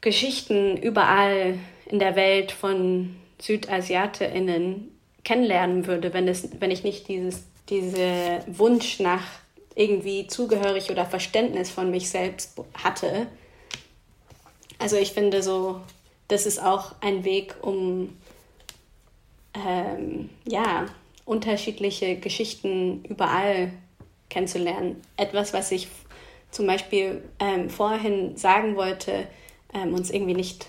Geschichten 0.02 0.78
überall 0.78 1.58
in 1.86 2.00
der 2.00 2.16
Welt 2.16 2.52
von 2.52 3.16
SüdasiaterInnen 3.40 4.92
kennenlernen 5.24 5.88
würde, 5.88 6.14
wenn, 6.14 6.28
es, 6.28 6.50
wenn 6.60 6.72
ich 6.72 6.84
nicht 6.84 7.08
dieses 7.08 7.44
diese 7.72 8.44
Wunsch 8.48 9.00
nach 9.00 9.24
irgendwie 9.76 10.28
zugehörig 10.28 10.92
oder 10.92 11.06
Verständnis 11.06 11.72
von 11.72 11.90
mich 11.90 12.10
selbst 12.10 12.60
hatte. 12.84 13.28
Also 14.78 14.98
ich 14.98 15.14
finde 15.14 15.42
so, 15.42 15.80
das 16.28 16.46
ist 16.46 16.62
auch 16.62 16.94
ein 17.02 17.24
Weg, 17.24 17.56
um 17.62 18.18
ähm, 19.54 20.30
ja, 20.46 20.86
unterschiedliche 21.26 22.18
Geschichten 22.18 23.04
überall 23.06 23.72
kennenzulernen. 24.30 25.02
Etwas, 25.18 25.54
was 25.54 25.72
ich 25.72 25.88
zum 26.52 26.68
Beispiel 26.68 27.24
ähm, 27.40 27.70
vorhin 27.70 28.36
sagen 28.38 28.76
wollte, 28.76 29.28
ähm, 29.74 29.94
uns 29.94 30.10
irgendwie 30.10 30.34
nicht, 30.34 30.68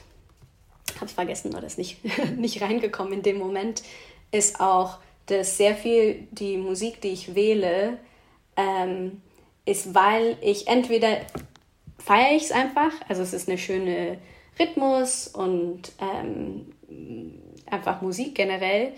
habe 0.96 1.06
es 1.06 1.12
vergessen 1.12 1.54
oder 1.54 1.66
ist 1.66 1.78
nicht, 1.78 1.98
nicht 2.36 2.60
reingekommen 2.62 3.14
in 3.14 3.22
dem 3.22 3.38
Moment, 3.38 3.82
ist 4.30 4.60
auch, 4.60 4.98
dass 5.26 5.56
sehr 5.56 5.74
viel 5.74 6.26
die 6.30 6.56
Musik, 6.56 7.00
die 7.00 7.08
ich 7.08 7.34
wähle, 7.34 7.98
ähm, 8.56 9.22
ist, 9.64 9.94
weil 9.94 10.36
ich 10.42 10.66
entweder 10.66 11.18
feiere 11.98 12.36
ich 12.36 12.44
es 12.44 12.52
einfach, 12.52 12.92
also 13.08 13.22
es 13.22 13.32
ist 13.32 13.48
eine 13.48 13.58
schöne 13.58 14.18
Rhythmus 14.58 15.28
und 15.28 15.92
ähm, 16.00 16.72
einfach 17.72 18.02
Musik 18.02 18.34
generell. 18.34 18.92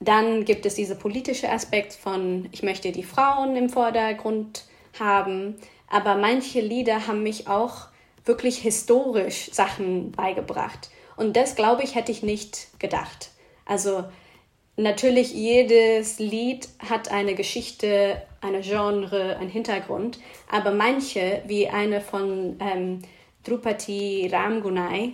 Dann 0.00 0.44
gibt 0.44 0.66
es 0.66 0.74
diese 0.74 0.96
politische 0.96 1.50
Aspekt 1.50 1.92
von, 1.92 2.48
ich 2.52 2.62
möchte 2.62 2.92
die 2.92 3.02
Frauen 3.02 3.56
im 3.56 3.68
Vordergrund 3.68 4.64
haben. 4.98 5.56
Aber 5.88 6.16
manche 6.16 6.60
Lieder 6.60 7.06
haben 7.06 7.22
mich 7.22 7.48
auch 7.48 7.88
wirklich 8.24 8.58
historisch 8.58 9.50
Sachen 9.52 10.12
beigebracht. 10.12 10.90
Und 11.16 11.36
das, 11.36 11.54
glaube 11.54 11.82
ich, 11.82 11.94
hätte 11.94 12.12
ich 12.12 12.22
nicht 12.22 12.68
gedacht. 12.80 13.30
Also 13.64 14.04
natürlich, 14.76 15.32
jedes 15.32 16.18
Lied 16.18 16.68
hat 16.88 17.10
eine 17.10 17.34
Geschichte, 17.34 18.20
eine 18.40 18.60
Genre, 18.60 19.36
einen 19.36 19.50
Hintergrund. 19.50 20.18
Aber 20.50 20.72
manche, 20.72 21.42
wie 21.46 21.68
eine 21.68 22.00
von 22.00 22.56
ähm, 22.60 23.02
Drupati 23.44 24.28
Ramgunai, 24.32 25.12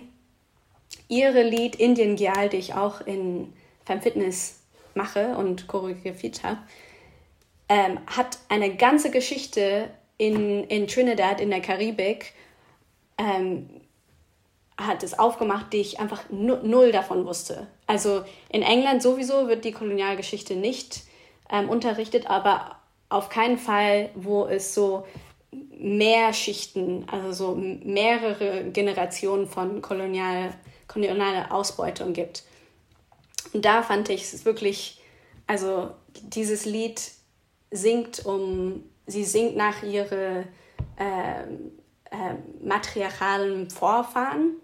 ihre 1.11 1.43
Lied 1.43 1.75
Indian 1.75 2.15
Gyal, 2.15 2.49
die 2.49 2.57
ich 2.57 2.73
auch 2.73 3.01
in 3.01 3.53
Femme 3.85 4.01
Fitness 4.01 4.61
mache 4.95 5.35
und 5.35 5.67
choreografiert 5.67 6.43
habe, 6.43 6.59
ähm, 7.67 7.99
hat 8.07 8.39
eine 8.49 8.75
ganze 8.75 9.11
Geschichte 9.11 9.89
in, 10.17 10.63
in 10.63 10.87
Trinidad, 10.87 11.41
in 11.41 11.49
der 11.49 11.61
Karibik, 11.61 12.33
ähm, 13.17 13.69
hat 14.77 15.03
es 15.03 15.19
aufgemacht, 15.19 15.73
die 15.73 15.81
ich 15.81 15.99
einfach 15.99 16.23
null 16.29 16.91
davon 16.91 17.25
wusste. 17.25 17.67
Also 17.87 18.23
in 18.49 18.61
England 18.61 19.03
sowieso 19.03 19.47
wird 19.47 19.65
die 19.65 19.73
Kolonialgeschichte 19.73 20.55
nicht 20.55 21.03
ähm, 21.51 21.69
unterrichtet, 21.69 22.29
aber 22.29 22.77
auf 23.09 23.27
keinen 23.27 23.57
Fall, 23.57 24.09
wo 24.15 24.45
es 24.45 24.73
so 24.73 25.05
mehr 25.77 26.31
Schichten, 26.31 27.05
also 27.11 27.31
so 27.33 27.55
mehrere 27.55 28.63
Generationen 28.71 29.47
von 29.47 29.81
Kolonial 29.81 30.53
koloniale 30.91 31.51
Ausbeutung 31.51 32.13
gibt. 32.13 32.43
Und 33.53 33.65
da 33.65 33.83
fand 33.83 34.09
ich 34.09 34.33
es 34.33 34.45
wirklich, 34.45 35.01
also 35.47 35.91
dieses 36.21 36.65
Lied 36.65 37.01
singt 37.71 38.25
um, 38.25 38.83
sie 39.07 39.23
singt 39.23 39.55
nach 39.55 39.83
ihre 39.83 40.45
äh, 40.97 41.43
äh, 42.11 42.35
matriarchalen 42.63 43.69
Vorfahren. 43.69 44.55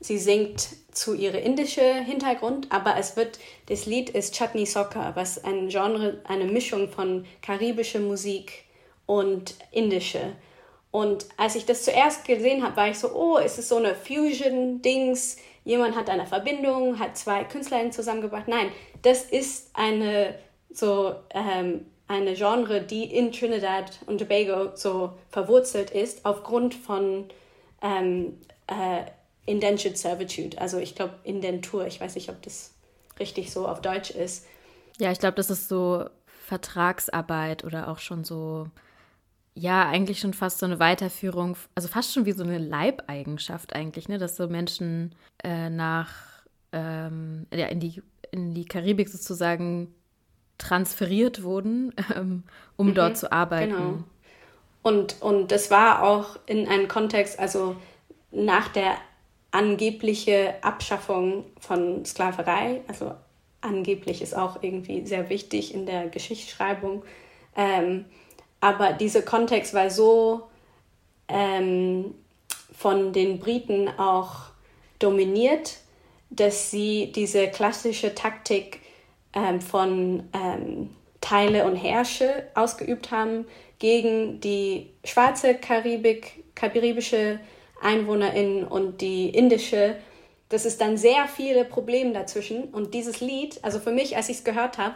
Sie 0.00 0.18
singt 0.18 0.68
zu 0.90 1.14
ihrem 1.14 1.40
indischen 1.40 2.04
Hintergrund, 2.04 2.66
aber 2.70 2.96
es 2.98 3.16
wird, 3.16 3.38
das 3.66 3.86
Lied 3.86 4.10
ist 4.10 4.34
Chutney 4.34 4.66
Soccer, 4.66 5.12
was 5.14 5.42
ein 5.44 5.68
Genre, 5.68 6.20
eine 6.24 6.44
Mischung 6.44 6.88
von 6.88 7.24
karibischer 7.40 8.00
Musik 8.00 8.64
und 9.06 9.54
indische. 9.70 10.32
Und 10.90 11.26
als 11.38 11.54
ich 11.54 11.64
das 11.64 11.84
zuerst 11.84 12.24
gesehen 12.26 12.62
habe, 12.62 12.76
war 12.76 12.88
ich 12.88 12.98
so, 12.98 13.14
oh, 13.14 13.38
ist 13.38 13.58
es 13.58 13.68
so 13.68 13.76
eine 13.76 13.94
Fusion-Dings? 13.94 15.38
Jemand 15.64 15.96
hat 15.96 16.10
eine 16.10 16.26
Verbindung, 16.26 16.98
hat 16.98 17.16
zwei 17.16 17.44
Künstlerinnen 17.44 17.92
zusammengebracht. 17.92 18.48
Nein, 18.48 18.68
das 19.02 19.24
ist 19.24 19.70
eine 19.74 20.34
so 20.70 21.14
ähm, 21.30 21.86
eine 22.08 22.34
Genre, 22.34 22.82
die 22.82 23.04
in 23.04 23.32
Trinidad 23.32 23.98
und 24.06 24.18
Tobago 24.18 24.76
so 24.76 25.12
verwurzelt 25.30 25.90
ist, 25.90 26.24
aufgrund 26.24 26.74
von 26.74 27.28
ähm, 27.80 28.38
äh, 28.66 29.04
Indentured 29.46 29.98
Servitude. 29.98 30.60
Also 30.60 30.78
ich 30.78 30.94
glaube 30.94 31.14
Indentur. 31.24 31.86
Ich 31.86 32.00
weiß 32.00 32.14
nicht, 32.14 32.28
ob 32.28 32.40
das 32.42 32.74
richtig 33.18 33.50
so 33.50 33.66
auf 33.66 33.80
Deutsch 33.80 34.10
ist. 34.10 34.46
Ja, 34.98 35.10
ich 35.10 35.18
glaube, 35.18 35.34
das 35.34 35.50
ist 35.50 35.68
so 35.68 36.04
Vertragsarbeit 36.46 37.64
oder 37.64 37.88
auch 37.88 37.98
schon 37.98 38.24
so, 38.24 38.66
ja, 39.54 39.88
eigentlich 39.88 40.18
schon 40.18 40.34
fast 40.34 40.58
so 40.58 40.66
eine 40.66 40.78
Weiterführung, 40.78 41.56
also 41.74 41.88
fast 41.88 42.12
schon 42.12 42.24
wie 42.24 42.32
so 42.32 42.42
eine 42.42 42.58
Leibeigenschaft 42.58 43.74
eigentlich, 43.74 44.08
ne, 44.08 44.18
dass 44.18 44.36
so 44.36 44.48
Menschen 44.48 45.14
äh, 45.44 45.68
nach, 45.68 46.10
ähm, 46.72 47.46
ja, 47.52 47.66
in 47.66 47.80
die, 47.80 48.02
in 48.30 48.54
die 48.54 48.64
Karibik 48.64 49.08
sozusagen 49.08 49.94
transferiert 50.58 51.42
wurden, 51.42 51.92
ähm, 52.16 52.44
um 52.76 52.88
mhm, 52.88 52.94
dort 52.94 53.16
zu 53.18 53.30
arbeiten. 53.30 53.72
Genau. 53.72 54.04
Und, 54.82 55.20
und 55.20 55.52
das 55.52 55.70
war 55.70 56.02
auch 56.02 56.38
in 56.46 56.66
einem 56.66 56.88
Kontext, 56.88 57.38
also 57.38 57.76
nach 58.30 58.68
der 58.68 58.96
angebliche 59.50 60.54
Abschaffung 60.62 61.44
von 61.60 62.04
Sklaverei, 62.04 62.80
also 62.88 63.14
angeblich 63.60 64.22
ist 64.22 64.36
auch 64.36 64.62
irgendwie 64.62 65.06
sehr 65.06 65.28
wichtig 65.28 65.74
in 65.74 65.86
der 65.86 66.08
Geschichtsschreibung, 66.08 67.04
ähm, 67.54 68.06
aber 68.62 68.92
dieser 68.92 69.22
Kontext 69.22 69.74
war 69.74 69.90
so 69.90 70.44
ähm, 71.26 72.14
von 72.72 73.12
den 73.12 73.40
Briten 73.40 73.88
auch 73.98 74.36
dominiert, 75.00 75.78
dass 76.30 76.70
sie 76.70 77.10
diese 77.12 77.48
klassische 77.48 78.14
Taktik 78.14 78.78
ähm, 79.34 79.60
von 79.60 80.28
ähm, 80.32 80.90
Teile 81.20 81.64
und 81.64 81.74
Herrsche 81.74 82.46
ausgeübt 82.54 83.10
haben 83.10 83.46
gegen 83.80 84.40
die 84.40 84.90
schwarze 85.04 85.56
Karibik, 85.56 86.44
karibische 86.54 87.40
EinwohnerInnen 87.82 88.64
und 88.64 89.00
die 89.00 89.28
indische. 89.30 89.96
Das 90.50 90.66
ist 90.66 90.80
dann 90.80 90.96
sehr 90.96 91.26
viele 91.26 91.64
Probleme 91.64 92.12
dazwischen. 92.12 92.64
Und 92.64 92.94
dieses 92.94 93.20
Lied, 93.20 93.58
also 93.62 93.80
für 93.80 93.90
mich, 93.90 94.16
als 94.16 94.28
ich 94.28 94.36
es 94.36 94.44
gehört 94.44 94.78
habe, 94.78 94.94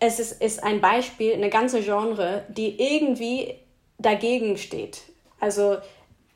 es 0.00 0.18
ist, 0.18 0.40
ist 0.40 0.62
ein 0.62 0.80
Beispiel, 0.80 1.34
eine 1.34 1.50
ganze 1.50 1.80
Genre, 1.80 2.44
die 2.48 2.80
irgendwie 2.80 3.54
dagegen 3.98 4.56
steht. 4.56 5.02
Also 5.40 5.78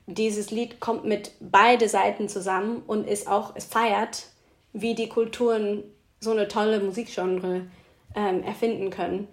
dieses 0.06 0.50
Lied 0.50 0.80
kommt 0.80 1.04
mit 1.04 1.32
beide 1.40 1.88
Seiten 1.88 2.28
zusammen 2.28 2.82
und 2.86 3.06
ist 3.06 3.28
auch, 3.28 3.52
es 3.54 3.66
feiert, 3.66 4.26
wie 4.72 4.94
die 4.94 5.09
Kulturen 5.09 5.84
so 6.20 6.30
eine 6.30 6.48
tolle 6.48 6.80
Musikgenre 6.80 7.66
ähm, 8.14 8.42
erfinden 8.42 8.90
können. 8.90 9.28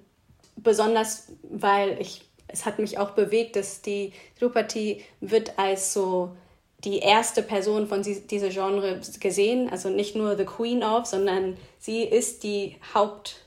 Besonders, 0.58 1.32
weil 1.44 2.00
ich, 2.02 2.22
es 2.48 2.66
hat 2.66 2.80
mich 2.80 2.98
auch 2.98 3.12
bewegt, 3.12 3.56
dass 3.56 3.82
die 3.82 4.14
Drupati 4.40 5.04
wird 5.22 5.58
als 5.58 5.94
so 5.94 6.36
die 6.84 7.00
erste 7.00 7.42
Person 7.42 7.88
von 7.88 8.04
dieser 8.04 8.50
Genre 8.50 9.00
gesehen, 9.20 9.70
also 9.70 9.90
nicht 9.90 10.16
nur 10.16 10.38
The 10.38 10.46
Queen 10.46 10.84
of, 10.84 11.06
sondern 11.06 11.58
sie 11.80 12.04
ist 12.04 12.44
die 12.44 12.76
Hauptperson, 12.94 13.45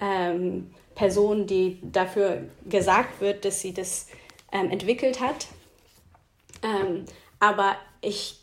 ähm, 0.00 0.72
die 1.46 1.78
dafür 1.82 2.44
gesagt 2.66 3.20
wird, 3.20 3.44
dass 3.44 3.60
sie 3.60 3.74
das 3.74 4.08
ähm, 4.52 4.70
entwickelt 4.70 5.20
hat. 5.20 5.46
Ähm, 6.62 7.04
aber 7.40 7.76
ich 8.00 8.42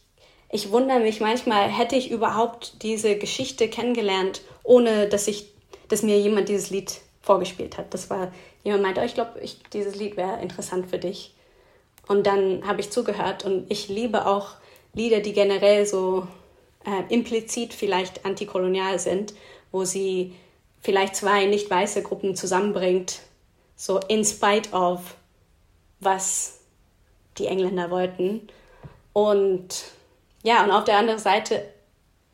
ich 0.52 0.72
wundere 0.72 1.00
mich 1.00 1.22
manchmal, 1.22 1.70
hätte 1.70 1.96
ich 1.96 2.10
überhaupt 2.10 2.82
diese 2.82 3.18
Geschichte 3.18 3.70
kennengelernt, 3.70 4.42
ohne 4.64 5.08
dass 5.08 5.28
ich, 5.28 5.52
dass 5.88 6.02
mir 6.02 6.20
jemand 6.20 6.50
dieses 6.50 6.72
Lied 6.72 7.02
vorgespielt 7.22 7.78
hat. 7.78 7.94
Das 7.94 8.10
war, 8.10 8.32
jemand 8.64 8.84
meinte, 8.84 9.02
oh, 9.02 9.04
ich 9.04 9.14
glaube, 9.14 9.40
ich, 9.42 9.60
dieses 9.72 9.96
Lied 9.96 10.18
wäre 10.18 10.42
interessant 10.42 10.90
für 10.90 10.98
dich. 10.98 11.36
Und 12.08 12.26
dann 12.26 12.66
habe 12.66 12.82
ich 12.82 12.90
zugehört 12.90 13.46
und 13.46 13.70
ich 13.72 13.88
liebe 13.90 14.26
auch 14.26 14.56
Lieder, 14.96 15.20
die 15.20 15.34
generell 15.34 15.86
so 15.86 16.28
äh, 16.84 17.14
implizit 17.14 17.76
vielleicht 17.76 18.26
antikolonial 18.26 18.98
sind, 18.98 19.36
wo 19.72 19.86
sie 19.86 20.34
vielleicht 20.82 21.16
zwei 21.16 21.46
nicht 21.46 21.70
weiße 21.70 22.04
Gruppen 22.04 22.36
zusammenbringt, 22.36 23.20
so 23.76 24.00
in 24.08 24.24
spite 24.26 24.72
of, 24.72 25.16
was 26.00 26.60
die 27.38 27.48
Engländer 27.48 27.90
wollten. 27.92 28.48
Und 29.14 29.84
ja, 30.44 30.64
und 30.64 30.72
auf 30.72 30.84
der 30.84 30.98
anderen 30.98 31.20
Seite 31.20 31.66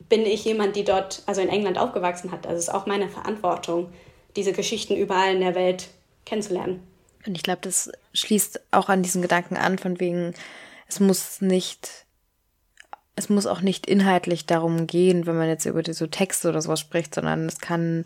bin 0.10 0.22
ich 0.22 0.46
jemand, 0.46 0.76
die 0.76 0.84
dort, 0.84 1.24
also 1.26 1.42
in 1.42 1.50
England 1.50 1.78
aufgewachsen 1.78 2.32
hat. 2.32 2.46
Also 2.46 2.58
es 2.58 2.68
ist 2.68 2.74
auch 2.74 2.86
meine 2.86 3.10
Verantwortung, 3.10 3.92
diese 4.36 4.54
Geschichten 4.54 4.96
überall 4.96 5.34
in 5.34 5.42
der 5.42 5.56
Welt 5.56 5.90
kennenzulernen. 6.26 6.86
Und 7.26 7.36
ich 7.36 7.44
glaube, 7.44 7.62
das 7.62 7.92
schließt 8.14 8.62
auch 8.72 8.90
an 8.90 9.02
diesen 9.02 9.22
Gedanken 9.22 9.58
an, 9.58 9.80
von 9.80 10.00
wegen, 10.00 10.34
es 10.88 11.00
muss 11.00 11.42
nicht, 11.42 12.06
es 13.16 13.30
muss 13.30 13.48
auch 13.48 13.62
nicht 13.62 13.88
inhaltlich 13.88 14.46
darum 14.46 14.86
gehen, 14.86 15.26
wenn 15.26 15.38
man 15.38 15.48
jetzt 15.48 15.66
über 15.66 15.82
so 15.92 16.06
Texte 16.06 16.50
oder 16.50 16.62
sowas 16.62 16.80
spricht, 16.80 17.16
sondern 17.16 17.48
es 17.48 17.60
kann 17.60 18.06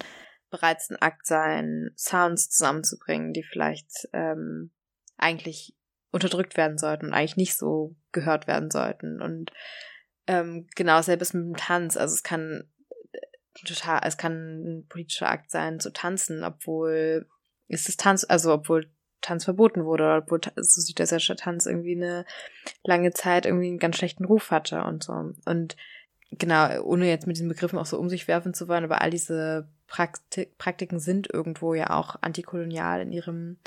bereits 0.49 0.89
ein 0.89 1.01
Akt 1.01 1.25
sein, 1.25 1.91
Sounds 1.95 2.49
zusammenzubringen, 2.49 3.33
die 3.33 3.43
vielleicht 3.43 4.09
ähm, 4.13 4.71
eigentlich 5.17 5.75
unterdrückt 6.11 6.57
werden 6.57 6.77
sollten 6.77 7.07
und 7.07 7.13
eigentlich 7.13 7.37
nicht 7.37 7.57
so 7.57 7.95
gehört 8.11 8.47
werden 8.47 8.71
sollten. 8.71 9.21
Und 9.21 9.51
ähm, 10.27 10.67
genau, 10.75 11.01
selbst 11.01 11.33
mit 11.33 11.43
dem 11.43 11.55
Tanz. 11.55 11.97
Also 11.97 12.15
es 12.15 12.23
kann 12.23 12.69
äh, 13.11 13.19
total, 13.65 14.01
es 14.05 14.17
kann 14.17 14.33
ein 14.63 14.87
politischer 14.87 15.29
Akt 15.29 15.51
sein, 15.51 15.79
zu 15.79 15.91
tanzen, 15.91 16.43
obwohl 16.43 17.27
ist 17.67 17.89
es 17.89 17.97
Tanz, 17.97 18.25
also 18.27 18.53
obwohl 18.53 18.91
Tanz 19.21 19.43
verboten 19.43 19.85
wurde, 19.85 20.21
obwohl 20.23 20.39
so 20.55 20.81
südländischer 20.81 21.35
Tanz 21.35 21.65
irgendwie 21.65 21.95
eine 21.95 22.25
lange 22.83 23.11
Zeit 23.11 23.45
irgendwie 23.45 23.67
einen 23.67 23.79
ganz 23.79 23.97
schlechten 23.97 24.25
Ruf 24.25 24.49
hatte 24.49 24.83
und 24.83 25.03
so. 25.03 25.13
Und 25.45 25.75
genau, 26.31 26.81
ohne 26.83 27.07
jetzt 27.07 27.27
mit 27.27 27.37
diesen 27.37 27.49
Begriffen 27.49 27.79
auch 27.79 27.85
so 27.85 27.97
um 27.97 28.09
sich 28.09 28.27
werfen 28.27 28.53
zu 28.53 28.67
wollen, 28.67 28.83
aber 28.83 29.01
all 29.01 29.09
diese 29.09 29.67
Praktik 29.87 30.57
Praktiken 30.57 30.99
sind 30.99 31.31
irgendwo 31.31 31.73
ja 31.73 31.89
auch 31.91 32.15
antikolonial 32.21 33.01
in 33.01 33.11
ihrem 33.11 33.57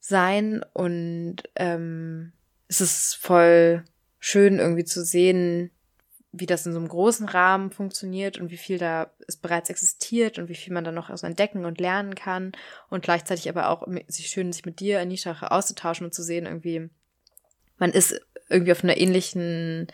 Sein 0.00 0.64
und 0.72 1.36
ähm, 1.56 2.32
es 2.68 2.80
ist 2.80 3.16
voll 3.16 3.84
schön 4.18 4.58
irgendwie 4.58 4.84
zu 4.84 5.04
sehen, 5.04 5.70
wie 6.32 6.46
das 6.46 6.64
in 6.64 6.72
so 6.72 6.78
einem 6.78 6.88
großen 6.88 7.28
Rahmen 7.28 7.70
funktioniert 7.70 8.38
und 8.38 8.50
wie 8.50 8.56
viel 8.56 8.78
da 8.78 9.10
es 9.28 9.36
bereits 9.36 9.68
existiert 9.68 10.38
und 10.38 10.48
wie 10.48 10.54
viel 10.54 10.72
man 10.72 10.84
da 10.84 10.90
noch 10.90 11.10
aus 11.10 11.22
entdecken 11.22 11.66
und 11.66 11.78
lernen 11.80 12.14
kann 12.14 12.52
und 12.88 13.02
gleichzeitig 13.02 13.48
aber 13.50 13.68
auch 13.68 13.86
sich 14.08 14.28
schön 14.28 14.52
sich 14.52 14.64
mit 14.64 14.80
dir, 14.80 15.00
Anisha, 15.00 15.32
auszutauschen 15.48 16.06
und 16.06 16.14
zu 16.14 16.22
sehen 16.22 16.46
irgendwie, 16.46 16.88
man 17.76 17.90
ist 17.90 18.18
irgendwie 18.48 18.72
auf 18.72 18.82
einer 18.82 18.96
ähnlichen, 18.96 19.88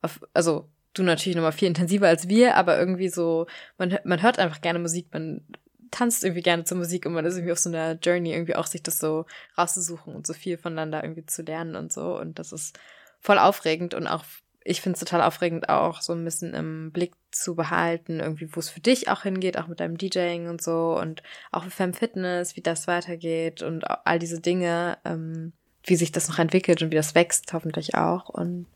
auf, 0.00 0.20
also 0.32 0.68
du 0.94 1.02
natürlich 1.02 1.36
nochmal 1.36 1.52
viel 1.52 1.68
intensiver 1.68 2.08
als 2.08 2.28
wir, 2.28 2.56
aber 2.56 2.78
irgendwie 2.78 3.08
so, 3.08 3.46
man, 3.78 3.98
man 4.04 4.22
hört 4.22 4.38
einfach 4.38 4.60
gerne 4.60 4.78
Musik, 4.78 5.08
man 5.12 5.42
tanzt 5.90 6.24
irgendwie 6.24 6.42
gerne 6.42 6.64
zur 6.64 6.78
Musik 6.78 7.06
und 7.06 7.12
man 7.12 7.24
ist 7.24 7.34
irgendwie 7.36 7.52
auf 7.52 7.58
so 7.58 7.68
einer 7.68 7.92
Journey 7.94 8.32
irgendwie 8.32 8.56
auch 8.56 8.66
sich 8.66 8.82
das 8.82 8.98
so 8.98 9.26
rauszusuchen 9.56 10.14
und 10.14 10.26
so 10.26 10.32
viel 10.32 10.58
voneinander 10.58 11.02
irgendwie 11.02 11.26
zu 11.26 11.42
lernen 11.42 11.76
und 11.76 11.92
so 11.92 12.18
und 12.18 12.38
das 12.38 12.52
ist 12.52 12.78
voll 13.20 13.38
aufregend 13.38 13.94
und 13.94 14.06
auch, 14.06 14.24
ich 14.64 14.80
finde 14.80 14.94
es 14.94 15.00
total 15.00 15.22
aufregend, 15.22 15.68
auch 15.68 16.00
so 16.00 16.12
ein 16.12 16.24
bisschen 16.24 16.54
im 16.54 16.90
Blick 16.90 17.12
zu 17.30 17.54
behalten, 17.54 18.20
irgendwie, 18.20 18.48
wo 18.54 18.60
es 18.60 18.70
für 18.70 18.80
dich 18.80 19.08
auch 19.08 19.22
hingeht, 19.22 19.58
auch 19.58 19.66
mit 19.66 19.80
deinem 19.80 19.98
DJing 19.98 20.48
und 20.48 20.62
so 20.62 20.98
und 20.98 21.22
auch 21.52 21.64
für 21.64 21.70
Femme 21.70 21.92
Fitness, 21.92 22.56
wie 22.56 22.62
das 22.62 22.86
weitergeht 22.86 23.62
und 23.62 23.84
all 23.84 24.18
diese 24.18 24.40
Dinge, 24.40 24.98
ähm, 25.04 25.52
wie 25.84 25.96
sich 25.96 26.12
das 26.12 26.28
noch 26.28 26.38
entwickelt 26.38 26.82
und 26.82 26.90
wie 26.90 26.96
das 26.96 27.14
wächst, 27.14 27.52
hoffentlich 27.52 27.94
auch. 27.94 28.28
Und 28.28 28.66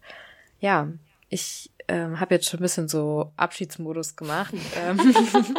ja, 0.60 0.88
ich 1.28 1.70
ähm, 1.88 2.20
habe 2.20 2.34
jetzt 2.34 2.48
schon 2.48 2.60
ein 2.60 2.62
bisschen 2.62 2.88
so 2.88 3.32
Abschiedsmodus 3.36 4.16
gemacht. 4.16 4.54
Ähm, 4.76 5.00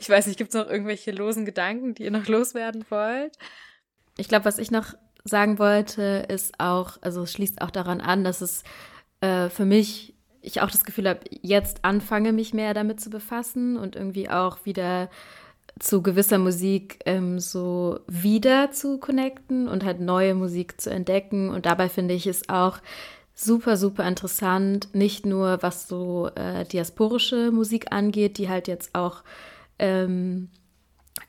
ich 0.00 0.08
weiß 0.08 0.26
nicht, 0.26 0.36
gibt 0.36 0.54
es 0.54 0.60
noch 0.60 0.70
irgendwelche 0.70 1.10
losen 1.10 1.44
Gedanken, 1.44 1.94
die 1.94 2.04
ihr 2.04 2.10
noch 2.10 2.28
loswerden 2.28 2.84
wollt? 2.90 3.36
Ich 4.16 4.28
glaube, 4.28 4.44
was 4.44 4.58
ich 4.58 4.70
noch 4.70 4.94
sagen 5.24 5.58
wollte, 5.58 6.26
ist 6.28 6.60
auch, 6.60 6.98
also 7.00 7.22
es 7.22 7.32
schließt 7.32 7.62
auch 7.62 7.70
daran 7.70 8.00
an, 8.00 8.24
dass 8.24 8.40
es 8.40 8.62
äh, 9.20 9.48
für 9.48 9.64
mich, 9.64 10.14
ich 10.42 10.60
auch 10.60 10.70
das 10.70 10.84
Gefühl 10.84 11.08
habe, 11.08 11.20
jetzt 11.30 11.84
anfange, 11.84 12.32
mich 12.32 12.54
mehr 12.54 12.74
damit 12.74 13.00
zu 13.00 13.10
befassen 13.10 13.76
und 13.76 13.96
irgendwie 13.96 14.28
auch 14.28 14.64
wieder 14.64 15.08
zu 15.78 16.02
gewisser 16.02 16.38
Musik 16.38 17.00
ähm, 17.06 17.40
so 17.40 18.00
wieder 18.06 18.70
zu 18.70 18.98
connecten 18.98 19.66
und 19.66 19.84
halt 19.84 20.00
neue 20.00 20.34
Musik 20.34 20.80
zu 20.80 20.90
entdecken. 20.90 21.48
Und 21.48 21.66
dabei 21.66 21.88
finde 21.88 22.14
ich 22.14 22.26
es 22.26 22.48
auch 22.48 22.78
super, 23.34 23.76
super 23.76 24.06
interessant, 24.06 24.94
nicht 24.94 25.26
nur 25.26 25.62
was 25.62 25.88
so 25.88 26.30
äh, 26.36 26.64
diasporische 26.64 27.50
Musik 27.50 27.92
angeht, 27.92 28.38
die 28.38 28.48
halt 28.48 28.68
jetzt 28.68 28.94
auch 28.94 29.24
ähm, 29.78 30.50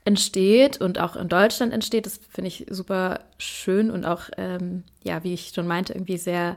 entsteht 0.04 0.80
und 0.80 1.00
auch 1.00 1.16
in 1.16 1.28
Deutschland 1.28 1.72
entsteht. 1.72 2.06
Das 2.06 2.20
finde 2.30 2.48
ich 2.48 2.66
super 2.70 3.20
schön 3.38 3.90
und 3.90 4.04
auch, 4.04 4.30
ähm, 4.36 4.84
ja, 5.02 5.24
wie 5.24 5.34
ich 5.34 5.52
schon 5.54 5.66
meinte, 5.66 5.94
irgendwie 5.94 6.18
sehr 6.18 6.56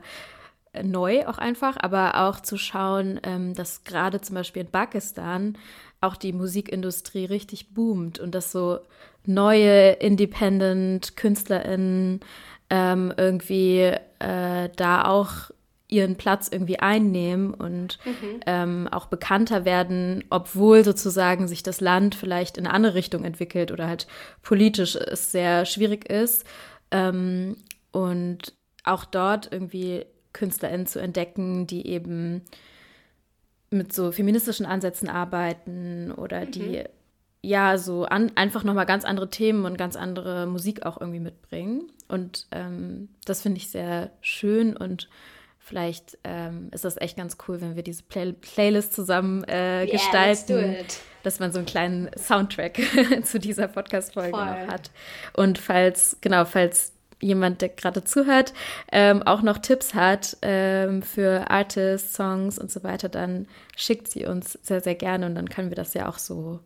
neu 0.82 1.26
auch 1.26 1.38
einfach, 1.38 1.76
aber 1.78 2.28
auch 2.28 2.40
zu 2.40 2.56
schauen, 2.56 3.18
ähm, 3.24 3.54
dass 3.54 3.82
gerade 3.84 4.20
zum 4.20 4.36
Beispiel 4.36 4.62
in 4.62 4.70
Pakistan 4.70 5.58
auch 6.00 6.14
die 6.16 6.32
Musikindustrie 6.32 7.24
richtig 7.24 7.74
boomt 7.74 8.20
und 8.20 8.36
dass 8.36 8.52
so 8.52 8.78
neue 9.26 9.90
Independent-KünstlerInnen 9.92 12.20
ähm, 12.70 13.12
irgendwie 13.16 13.92
äh, 14.18 14.68
da 14.76 15.04
auch 15.04 15.50
ihren 15.88 16.16
Platz 16.16 16.48
irgendwie 16.50 16.78
einnehmen 16.78 17.52
und 17.52 17.98
mhm. 18.04 18.40
ähm, 18.46 18.88
auch 18.90 19.06
bekannter 19.06 19.64
werden, 19.64 20.22
obwohl 20.30 20.84
sozusagen 20.84 21.48
sich 21.48 21.62
das 21.62 21.80
Land 21.80 22.14
vielleicht 22.14 22.56
in 22.56 22.66
eine 22.66 22.74
andere 22.74 22.94
Richtung 22.94 23.24
entwickelt 23.24 23.72
oder 23.72 23.88
halt 23.88 24.06
politisch 24.42 24.94
es 24.94 25.32
sehr 25.32 25.66
schwierig 25.66 26.08
ist. 26.08 26.44
Ähm, 26.92 27.56
und 27.90 28.54
auch 28.84 29.04
dort 29.04 29.52
irgendwie 29.52 30.06
KünstlerInnen 30.32 30.86
zu 30.86 31.00
entdecken, 31.00 31.66
die 31.66 31.86
eben 31.86 32.42
mit 33.70 33.92
so 33.92 34.12
feministischen 34.12 34.66
Ansätzen 34.66 35.08
arbeiten 35.08 36.12
oder 36.12 36.46
mhm. 36.46 36.50
die 36.52 36.84
ja 37.42 37.78
so 37.78 38.04
an, 38.04 38.32
einfach 38.36 38.62
nochmal 38.62 38.86
ganz 38.86 39.04
andere 39.04 39.30
Themen 39.30 39.64
und 39.64 39.76
ganz 39.76 39.96
andere 39.96 40.46
Musik 40.46 40.86
auch 40.86 41.00
irgendwie 41.00 41.20
mitbringen. 41.20 41.90
Und 42.10 42.46
ähm, 42.50 43.08
das 43.24 43.42
finde 43.42 43.58
ich 43.58 43.70
sehr 43.70 44.10
schön 44.20 44.76
und 44.76 45.08
vielleicht 45.58 46.18
ähm, 46.24 46.68
ist 46.72 46.84
das 46.84 46.96
echt 46.96 47.16
ganz 47.16 47.36
cool, 47.46 47.60
wenn 47.60 47.76
wir 47.76 47.84
diese 47.84 48.02
Play 48.02 48.32
Playlist 48.32 48.92
zusammen 48.92 49.44
äh, 49.44 49.84
yeah, 49.84 49.92
gestalten, 49.92 50.76
dass 51.22 51.38
man 51.38 51.52
so 51.52 51.58
einen 51.58 51.66
kleinen 51.66 52.10
Soundtrack 52.18 52.80
zu 53.22 53.38
dieser 53.38 53.68
Podcast-Folge 53.68 54.36
noch 54.36 54.66
hat. 54.66 54.90
Und 55.34 55.58
falls, 55.58 56.16
genau, 56.20 56.44
falls 56.44 56.92
jemand, 57.20 57.60
der 57.60 57.68
gerade 57.68 58.02
zuhört, 58.02 58.52
ähm, 58.90 59.22
auch 59.22 59.42
noch 59.42 59.58
Tipps 59.58 59.94
hat 59.94 60.36
ähm, 60.42 61.02
für 61.02 61.50
Artists, 61.50 62.14
Songs 62.14 62.58
und 62.58 62.70
so 62.70 62.82
weiter, 62.82 63.08
dann 63.08 63.46
schickt 63.76 64.08
sie 64.08 64.26
uns 64.26 64.58
sehr, 64.62 64.80
sehr 64.80 64.94
gerne 64.94 65.26
und 65.26 65.34
dann 65.34 65.48
können 65.48 65.70
wir 65.70 65.76
das 65.76 65.94
ja 65.94 66.08
auch 66.08 66.18
so 66.18 66.60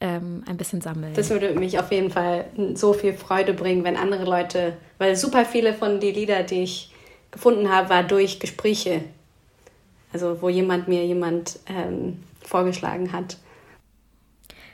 ähm, 0.00 0.42
ein 0.48 0.56
bisschen 0.56 0.80
sammeln. 0.80 1.12
Das 1.14 1.30
würde 1.30 1.54
mich 1.54 1.78
auf 1.78 1.92
jeden 1.92 2.10
Fall 2.10 2.46
so 2.74 2.92
viel 2.92 3.12
Freude 3.12 3.52
bringen, 3.52 3.84
wenn 3.84 3.96
andere 3.96 4.24
Leute, 4.24 4.76
weil 4.98 5.16
super 5.16 5.44
viele 5.44 5.74
von 5.74 6.00
den 6.00 6.14
Lieder, 6.14 6.42
die 6.42 6.62
ich 6.62 6.92
gefunden 7.30 7.70
habe, 7.70 7.90
war 7.90 8.02
durch 8.02 8.40
Gespräche. 8.40 9.02
Also 10.12 10.42
wo 10.42 10.48
jemand 10.48 10.88
mir 10.88 11.04
jemand 11.04 11.60
ähm, 11.66 12.18
vorgeschlagen 12.42 13.12
hat. 13.12 13.36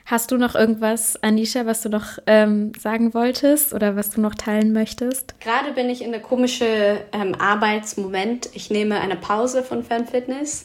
Hast 0.05 0.31
du 0.31 0.37
noch 0.37 0.55
irgendwas, 0.55 1.21
Anisha, 1.21 1.65
was 1.65 1.81
du 1.81 1.89
noch 1.89 2.17
ähm, 2.27 2.71
sagen 2.79 3.13
wolltest 3.13 3.73
oder 3.73 3.97
was 3.97 4.09
du 4.09 4.21
noch 4.21 4.35
teilen 4.35 4.71
möchtest? 4.71 5.37
Gerade 5.41 5.73
bin 5.73 5.89
ich 5.89 6.01
in 6.01 6.11
der 6.11 6.21
komischen 6.21 6.65
ähm, 7.11 7.35
Arbeitsmoment. 7.37 8.49
Ich 8.53 8.69
nehme 8.69 9.01
eine 9.01 9.17
Pause 9.17 9.63
von 9.63 9.83
Fernfitness. 9.83 10.63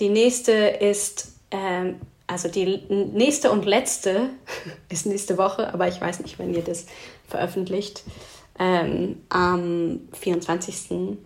Die 0.00 0.08
nächste 0.08 0.52
ist, 0.52 1.34
ähm, 1.50 1.96
also 2.30 2.48
die 2.48 2.82
nächste 2.88 3.50
und 3.50 3.64
letzte 3.64 4.30
ist 4.88 5.06
nächste 5.06 5.36
Woche, 5.36 5.72
aber 5.74 5.88
ich 5.88 6.00
weiß 6.00 6.20
nicht, 6.20 6.38
wenn 6.38 6.54
ihr 6.54 6.62
das 6.62 6.86
veröffentlicht, 7.28 8.04
ähm, 8.58 9.22
am 9.28 10.00
24. 10.12 11.18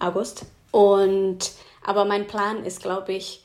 August. 0.00 0.46
Und 0.70 1.52
aber 1.84 2.04
mein 2.04 2.26
Plan 2.26 2.64
ist, 2.64 2.82
glaube 2.82 3.12
ich, 3.12 3.44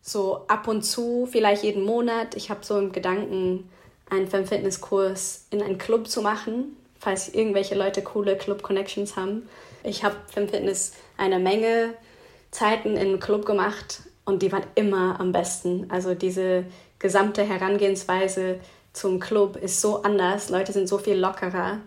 so 0.00 0.44
ab 0.48 0.68
und 0.68 0.82
zu, 0.82 1.28
vielleicht 1.30 1.64
jeden 1.64 1.84
Monat. 1.84 2.36
Ich 2.36 2.50
habe 2.50 2.64
so 2.64 2.78
im 2.78 2.92
Gedanken, 2.92 3.68
einen 4.10 4.26
Fem-Fitness-Kurs 4.26 5.46
in 5.50 5.62
einen 5.62 5.78
Club 5.78 6.08
zu 6.08 6.22
machen, 6.22 6.76
falls 6.98 7.28
irgendwelche 7.28 7.74
Leute 7.74 8.02
coole 8.02 8.36
Club-Connections 8.36 9.16
haben. 9.16 9.48
Ich 9.84 10.02
habe 10.02 10.16
Fem-Fitness 10.28 10.92
eine 11.16 11.38
Menge 11.38 11.94
Zeiten 12.50 12.90
in 12.90 12.98
einem 12.98 13.20
Club 13.20 13.44
gemacht 13.44 14.02
und 14.28 14.42
die 14.42 14.52
waren 14.52 14.66
immer 14.74 15.18
am 15.20 15.32
besten. 15.32 15.86
Also 15.90 16.14
diese 16.14 16.66
gesamte 16.98 17.44
Herangehensweise 17.44 18.60
zum 18.92 19.20
Club 19.20 19.56
ist 19.56 19.80
so 19.80 20.02
anders. 20.02 20.50
Leute 20.50 20.72
sind 20.72 20.86
so 20.86 20.98
viel 20.98 21.16
lockerer 21.16 21.78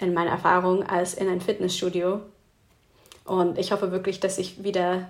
in 0.00 0.12
meiner 0.12 0.30
Erfahrung 0.30 0.82
als 0.82 1.14
in 1.14 1.28
ein 1.28 1.40
Fitnessstudio. 1.40 2.20
Und 3.24 3.58
ich 3.58 3.70
hoffe 3.70 3.92
wirklich, 3.92 4.18
dass 4.18 4.38
ich 4.38 4.64
wieder 4.64 5.08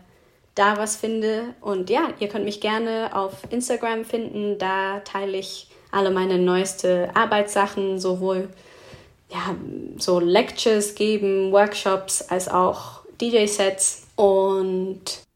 da 0.55 0.77
was 0.77 0.97
finde. 0.97 1.55
Und 1.63 1.89
ja, 1.89 2.11
ihr 2.19 2.29
könnt 2.29 2.45
mich 2.45 2.61
gerne 2.61 3.17
auf 3.17 3.33
Instagram 3.49 4.05
finden. 4.05 4.59
Da 4.59 5.01
teile 5.01 5.39
ich 5.39 5.71
alle 5.91 6.11
meine 6.11 6.39
neueste 6.39 7.09
Arbeitssachen, 7.15 7.99
sowohl 7.99 8.51
ja, 9.31 9.57
so 9.97 10.21
Lectures 10.21 10.95
geben, 10.95 11.51
Workshops 11.51 12.21
als 12.29 12.47
auch 12.49 13.01
DJ-Sets 13.21 14.07
und 14.17 15.28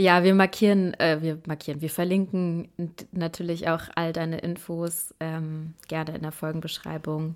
ja, 0.00 0.22
wir 0.22 0.32
markieren, 0.34 0.94
äh, 0.94 1.18
wir 1.20 1.38
markieren, 1.46 1.80
wir 1.80 1.90
verlinken 1.90 2.68
natürlich 3.10 3.68
auch 3.68 3.82
all 3.96 4.12
deine 4.12 4.38
Infos 4.38 5.12
ähm, 5.18 5.74
gerne 5.88 6.14
in 6.14 6.22
der 6.22 6.30
Folgenbeschreibung. 6.30 7.34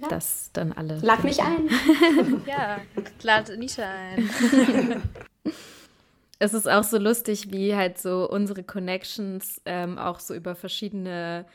Ja. 0.00 0.08
Das 0.08 0.50
dann 0.52 0.72
alle. 0.72 1.00
Lad 1.00 1.24
mich 1.24 1.42
ein. 1.42 1.68
ja, 2.46 2.78
lad 3.22 3.50
Nisha 3.58 3.82
ein. 3.82 4.30
es 6.38 6.54
ist 6.54 6.68
auch 6.68 6.84
so 6.84 6.98
lustig, 6.98 7.50
wie 7.50 7.74
halt 7.74 7.98
so 7.98 8.30
unsere 8.30 8.62
Connections 8.62 9.60
ähm, 9.64 9.98
auch 9.98 10.20
so 10.20 10.34
über 10.34 10.54
verschiedene 10.54 11.46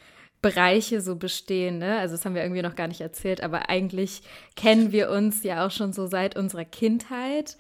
Bereiche 0.41 0.99
so 0.99 1.16
bestehen. 1.16 1.78
Ne? 1.78 1.99
Also 1.99 2.16
das 2.16 2.26
haben 2.26 2.36
wir 2.36 2.41
irgendwie 2.41 2.64
noch 2.64 2.76
gar 2.76 2.88
nicht 2.88 3.01
erzählt, 3.01 3.41
aber 3.41 3.70
eigentlich 3.70 4.24
kennen 4.55 4.91
wir 4.91 5.09
uns 5.09 5.43
ja 5.43 5.66
auch 5.66 5.72
schon 5.72 5.93
so 5.93 6.07
seit 6.07 6.36
unserer 6.36 6.66
Kindheit. 6.66 7.57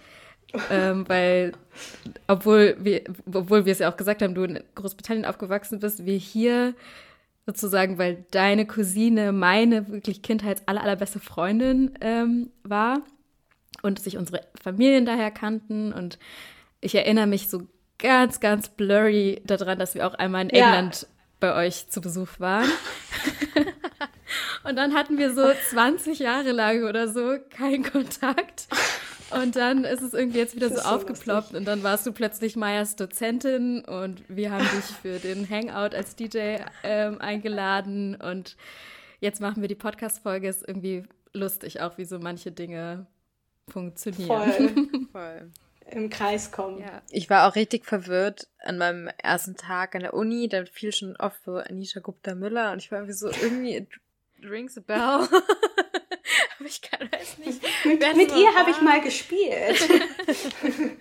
Ähm, 0.69 1.07
weil, 1.07 1.53
obwohl 2.27 2.75
wir, 2.79 3.03
obwohl 3.31 3.65
wir 3.65 3.71
es 3.71 3.79
ja 3.79 3.91
auch 3.91 3.97
gesagt 3.97 4.21
haben, 4.21 4.35
du 4.35 4.43
in 4.43 4.59
Großbritannien 4.75 5.25
aufgewachsen 5.25 5.79
bist, 5.79 6.05
wir 6.05 6.17
hier 6.17 6.73
sozusagen, 7.45 7.97
weil 7.97 8.25
deine 8.31 8.65
Cousine 8.65 9.31
meine 9.31 9.87
wirklich 9.89 10.21
Kindheits 10.21 10.63
aller, 10.67 10.81
allerbeste 10.81 11.19
Freundin 11.19 11.97
ähm, 12.01 12.51
war 12.63 13.01
und 13.81 13.99
sich 13.99 14.17
unsere 14.17 14.41
Familien 14.61 15.05
daher 15.05 15.31
kannten 15.31 15.91
und 15.93 16.19
ich 16.81 16.95
erinnere 16.95 17.27
mich 17.27 17.49
so 17.49 17.67
ganz, 17.99 18.39
ganz 18.39 18.69
blurry 18.69 19.41
daran, 19.45 19.79
dass 19.79 19.95
wir 19.95 20.07
auch 20.07 20.15
einmal 20.15 20.43
in 20.43 20.49
England 20.49 21.01
ja. 21.01 21.07
bei 21.39 21.55
euch 21.55 21.89
zu 21.89 22.01
Besuch 22.01 22.39
waren. 22.39 22.69
und 24.63 24.75
dann 24.75 24.93
hatten 24.95 25.17
wir 25.17 25.33
so 25.33 25.47
20 25.69 26.19
Jahre 26.19 26.51
lang 26.51 26.83
oder 26.83 27.07
so 27.07 27.37
keinen 27.49 27.83
Kontakt. 27.83 28.67
Und 29.33 29.55
dann 29.55 29.83
ist 29.85 30.01
es 30.01 30.13
irgendwie 30.13 30.39
jetzt 30.39 30.55
wieder 30.55 30.69
so, 30.69 30.75
so 30.75 30.81
aufgeploppt 30.81 31.27
lustig. 31.27 31.57
und 31.57 31.65
dann 31.65 31.83
warst 31.83 32.05
du 32.05 32.11
plötzlich 32.11 32.55
Meyers 32.55 32.95
Dozentin 32.95 33.83
und 33.85 34.23
wir 34.27 34.51
haben 34.51 34.67
dich 34.75 34.85
für 35.01 35.19
den 35.19 35.49
Hangout 35.49 35.95
als 35.95 36.15
DJ 36.15 36.57
ähm, 36.83 37.19
eingeladen 37.21 38.15
und 38.15 38.57
jetzt 39.19 39.41
machen 39.41 39.61
wir 39.61 39.67
die 39.67 39.75
Podcast-Folge. 39.75 40.47
Ist 40.47 40.67
irgendwie 40.67 41.03
lustig 41.33 41.81
auch, 41.81 41.97
wie 41.97 42.05
so 42.05 42.19
manche 42.19 42.51
Dinge 42.51 43.07
funktionieren. 43.67 44.27
Voll. 44.27 44.87
Voll 45.11 45.51
im 45.91 46.09
Kreis 46.09 46.51
kommen. 46.51 46.79
Ja. 46.79 47.01
Ich 47.09 47.29
war 47.29 47.47
auch 47.47 47.55
richtig 47.55 47.85
verwirrt 47.85 48.47
an 48.59 48.77
meinem 48.77 49.09
ersten 49.17 49.55
Tag 49.55 49.95
an 49.95 50.01
der 50.01 50.13
Uni. 50.13 50.47
Da 50.47 50.65
fiel 50.65 50.91
schon 50.91 51.15
oft 51.17 51.43
so 51.43 51.57
Anisha 51.57 51.99
Gupta 51.99 52.35
Müller 52.35 52.71
und 52.71 52.79
ich 52.79 52.91
war 52.91 52.99
irgendwie 52.99 53.13
so, 53.13 53.29
irgendwie, 53.29 53.75
it 53.75 53.87
rings 54.43 54.77
a 54.77 54.81
bell. 54.81 55.27
Aber 56.61 56.69
ich 56.69 56.81
kann, 56.83 57.11
weiß 57.11 57.39
nicht. 57.39 57.59
Mit, 57.85 58.15
mit 58.15 58.31
ihr 58.35 58.53
habe 58.53 58.69
ich 58.69 58.81
mal 58.81 59.01
gespielt. 59.01 59.89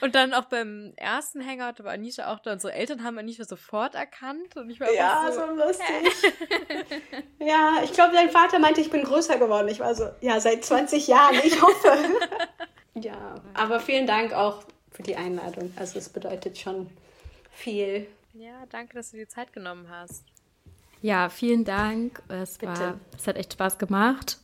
und 0.00 0.16
dann 0.16 0.34
auch 0.34 0.46
beim 0.46 0.92
ersten 0.96 1.46
Hangout 1.46 1.84
war 1.84 1.92
Anisha 1.92 2.32
auch 2.32 2.40
da. 2.40 2.54
Unsere 2.54 2.72
Eltern 2.72 3.04
haben 3.04 3.16
Anisha 3.16 3.44
sofort 3.44 3.94
erkannt. 3.94 4.56
Und 4.56 4.68
ich 4.70 4.80
war 4.80 4.92
ja, 4.92 5.30
so, 5.30 5.46
so 5.46 5.54
lustig. 5.54 6.32
ja, 7.38 7.82
ich 7.84 7.92
glaube, 7.92 8.14
dein 8.14 8.30
Vater 8.30 8.58
meinte, 8.58 8.80
ich 8.80 8.90
bin 8.90 9.04
größer 9.04 9.38
geworden. 9.38 9.68
Ich 9.68 9.78
war 9.78 9.94
so, 9.94 10.10
ja, 10.20 10.40
seit 10.40 10.64
20 10.64 11.06
Jahren. 11.06 11.36
Ich 11.44 11.62
hoffe. 11.62 11.96
Ja, 12.94 13.36
aber 13.54 13.78
vielen 13.78 14.08
Dank 14.08 14.32
auch 14.32 14.64
für 14.90 15.04
die 15.04 15.14
Einladung. 15.14 15.72
Also 15.76 16.00
es 16.00 16.08
bedeutet 16.08 16.58
schon 16.58 16.90
viel. 17.52 18.08
Ja, 18.32 18.66
danke, 18.70 18.94
dass 18.94 19.12
du 19.12 19.18
dir 19.18 19.28
Zeit 19.28 19.52
genommen 19.52 19.88
hast. 19.88 20.24
Ja, 21.04 21.28
vielen 21.28 21.64
Dank. 21.64 22.22
Es, 22.28 22.60
war, 22.62 22.94
es 23.14 23.26
hat 23.26 23.36
echt 23.36 23.52
Spaß 23.52 23.76
gemacht. 23.76 24.38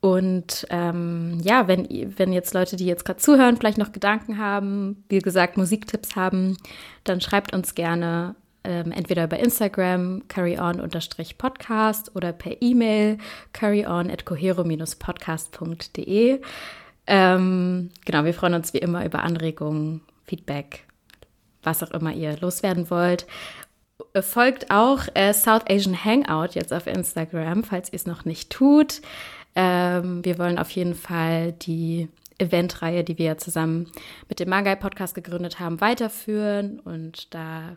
Und 0.00 0.66
ähm, 0.70 1.38
ja, 1.42 1.68
wenn, 1.68 1.86
wenn 2.16 2.32
jetzt 2.32 2.54
Leute, 2.54 2.76
die 2.76 2.86
jetzt 2.86 3.04
gerade 3.04 3.20
zuhören, 3.20 3.58
vielleicht 3.58 3.76
noch 3.76 3.92
Gedanken 3.92 4.38
haben, 4.38 5.04
wie 5.10 5.18
gesagt, 5.18 5.58
Musiktipps 5.58 6.16
haben, 6.16 6.56
dann 7.04 7.20
schreibt 7.20 7.52
uns 7.52 7.74
gerne 7.74 8.36
ähm, 8.64 8.90
entweder 8.90 9.24
über 9.24 9.38
Instagram 9.38 10.22
carryon-podcast 10.28 12.16
oder 12.16 12.32
per 12.32 12.62
E-Mail 12.62 13.18
carryon 13.52 14.10
at 14.10 14.24
cohero-podcast.de. 14.24 16.40
Ähm, 17.06 17.90
genau, 18.06 18.24
wir 18.24 18.32
freuen 18.32 18.54
uns 18.54 18.72
wie 18.72 18.78
immer 18.78 19.04
über 19.04 19.22
Anregungen, 19.22 20.00
Feedback, 20.24 20.86
was 21.62 21.82
auch 21.82 21.90
immer 21.90 22.14
ihr 22.14 22.38
loswerden 22.38 22.88
wollt. 22.88 23.26
Folgt 24.20 24.70
auch 24.70 25.04
äh, 25.14 25.32
South 25.32 25.62
Asian 25.68 26.04
Hangout 26.04 26.54
jetzt 26.54 26.72
auf 26.72 26.86
Instagram, 26.86 27.64
falls 27.64 27.88
ihr 27.88 27.96
es 27.96 28.06
noch 28.06 28.24
nicht 28.26 28.50
tut. 28.50 29.00
Ähm, 29.54 30.24
wir 30.24 30.38
wollen 30.38 30.58
auf 30.58 30.70
jeden 30.70 30.94
Fall 30.94 31.52
die 31.52 32.08
Eventreihe, 32.38 33.04
die 33.04 33.18
wir 33.18 33.38
zusammen 33.38 33.90
mit 34.28 34.40
dem 34.40 34.50
Magai 34.50 34.76
Podcast 34.76 35.14
gegründet 35.14 35.60
haben, 35.60 35.80
weiterführen. 35.80 36.80
Und 36.80 37.32
da 37.34 37.76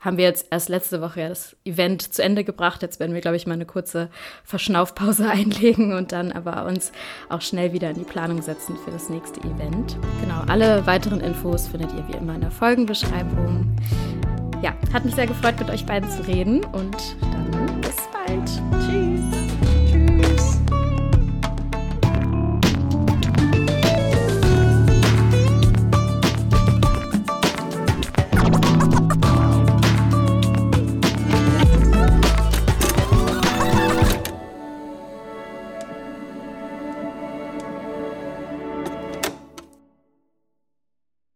haben 0.00 0.16
wir 0.16 0.24
jetzt 0.24 0.46
erst 0.50 0.68
letzte 0.68 1.00
Woche 1.00 1.20
ja 1.20 1.28
das 1.28 1.56
Event 1.64 2.12
zu 2.12 2.22
Ende 2.22 2.42
gebracht. 2.42 2.82
Jetzt 2.82 3.00
werden 3.00 3.14
wir, 3.14 3.20
glaube 3.20 3.36
ich, 3.36 3.46
mal 3.46 3.54
eine 3.54 3.66
kurze 3.66 4.10
Verschnaufpause 4.44 5.30
einlegen 5.30 5.94
und 5.94 6.12
dann 6.12 6.32
aber 6.32 6.66
uns 6.66 6.92
auch 7.28 7.42
schnell 7.42 7.72
wieder 7.72 7.90
in 7.90 7.98
die 7.98 8.04
Planung 8.04 8.42
setzen 8.42 8.76
für 8.84 8.90
das 8.90 9.08
nächste 9.08 9.40
Event. 9.40 9.96
Genau, 10.20 10.42
alle 10.46 10.86
weiteren 10.86 11.20
Infos 11.20 11.68
findet 11.68 11.92
ihr 11.92 12.06
wie 12.08 12.16
immer 12.16 12.34
in 12.34 12.40
der 12.40 12.50
Folgenbeschreibung. 12.50 13.76
Ja, 14.62 14.74
hat 14.92 15.04
mich 15.04 15.14
sehr 15.14 15.26
gefreut, 15.26 15.58
mit 15.58 15.70
euch 15.70 15.86
beiden 15.86 16.10
zu 16.10 16.26
reden 16.26 16.64
und 16.72 17.16
dann 17.20 17.80
bis 17.80 17.96
bald. 18.12 18.46
Tschüss. 18.84 18.89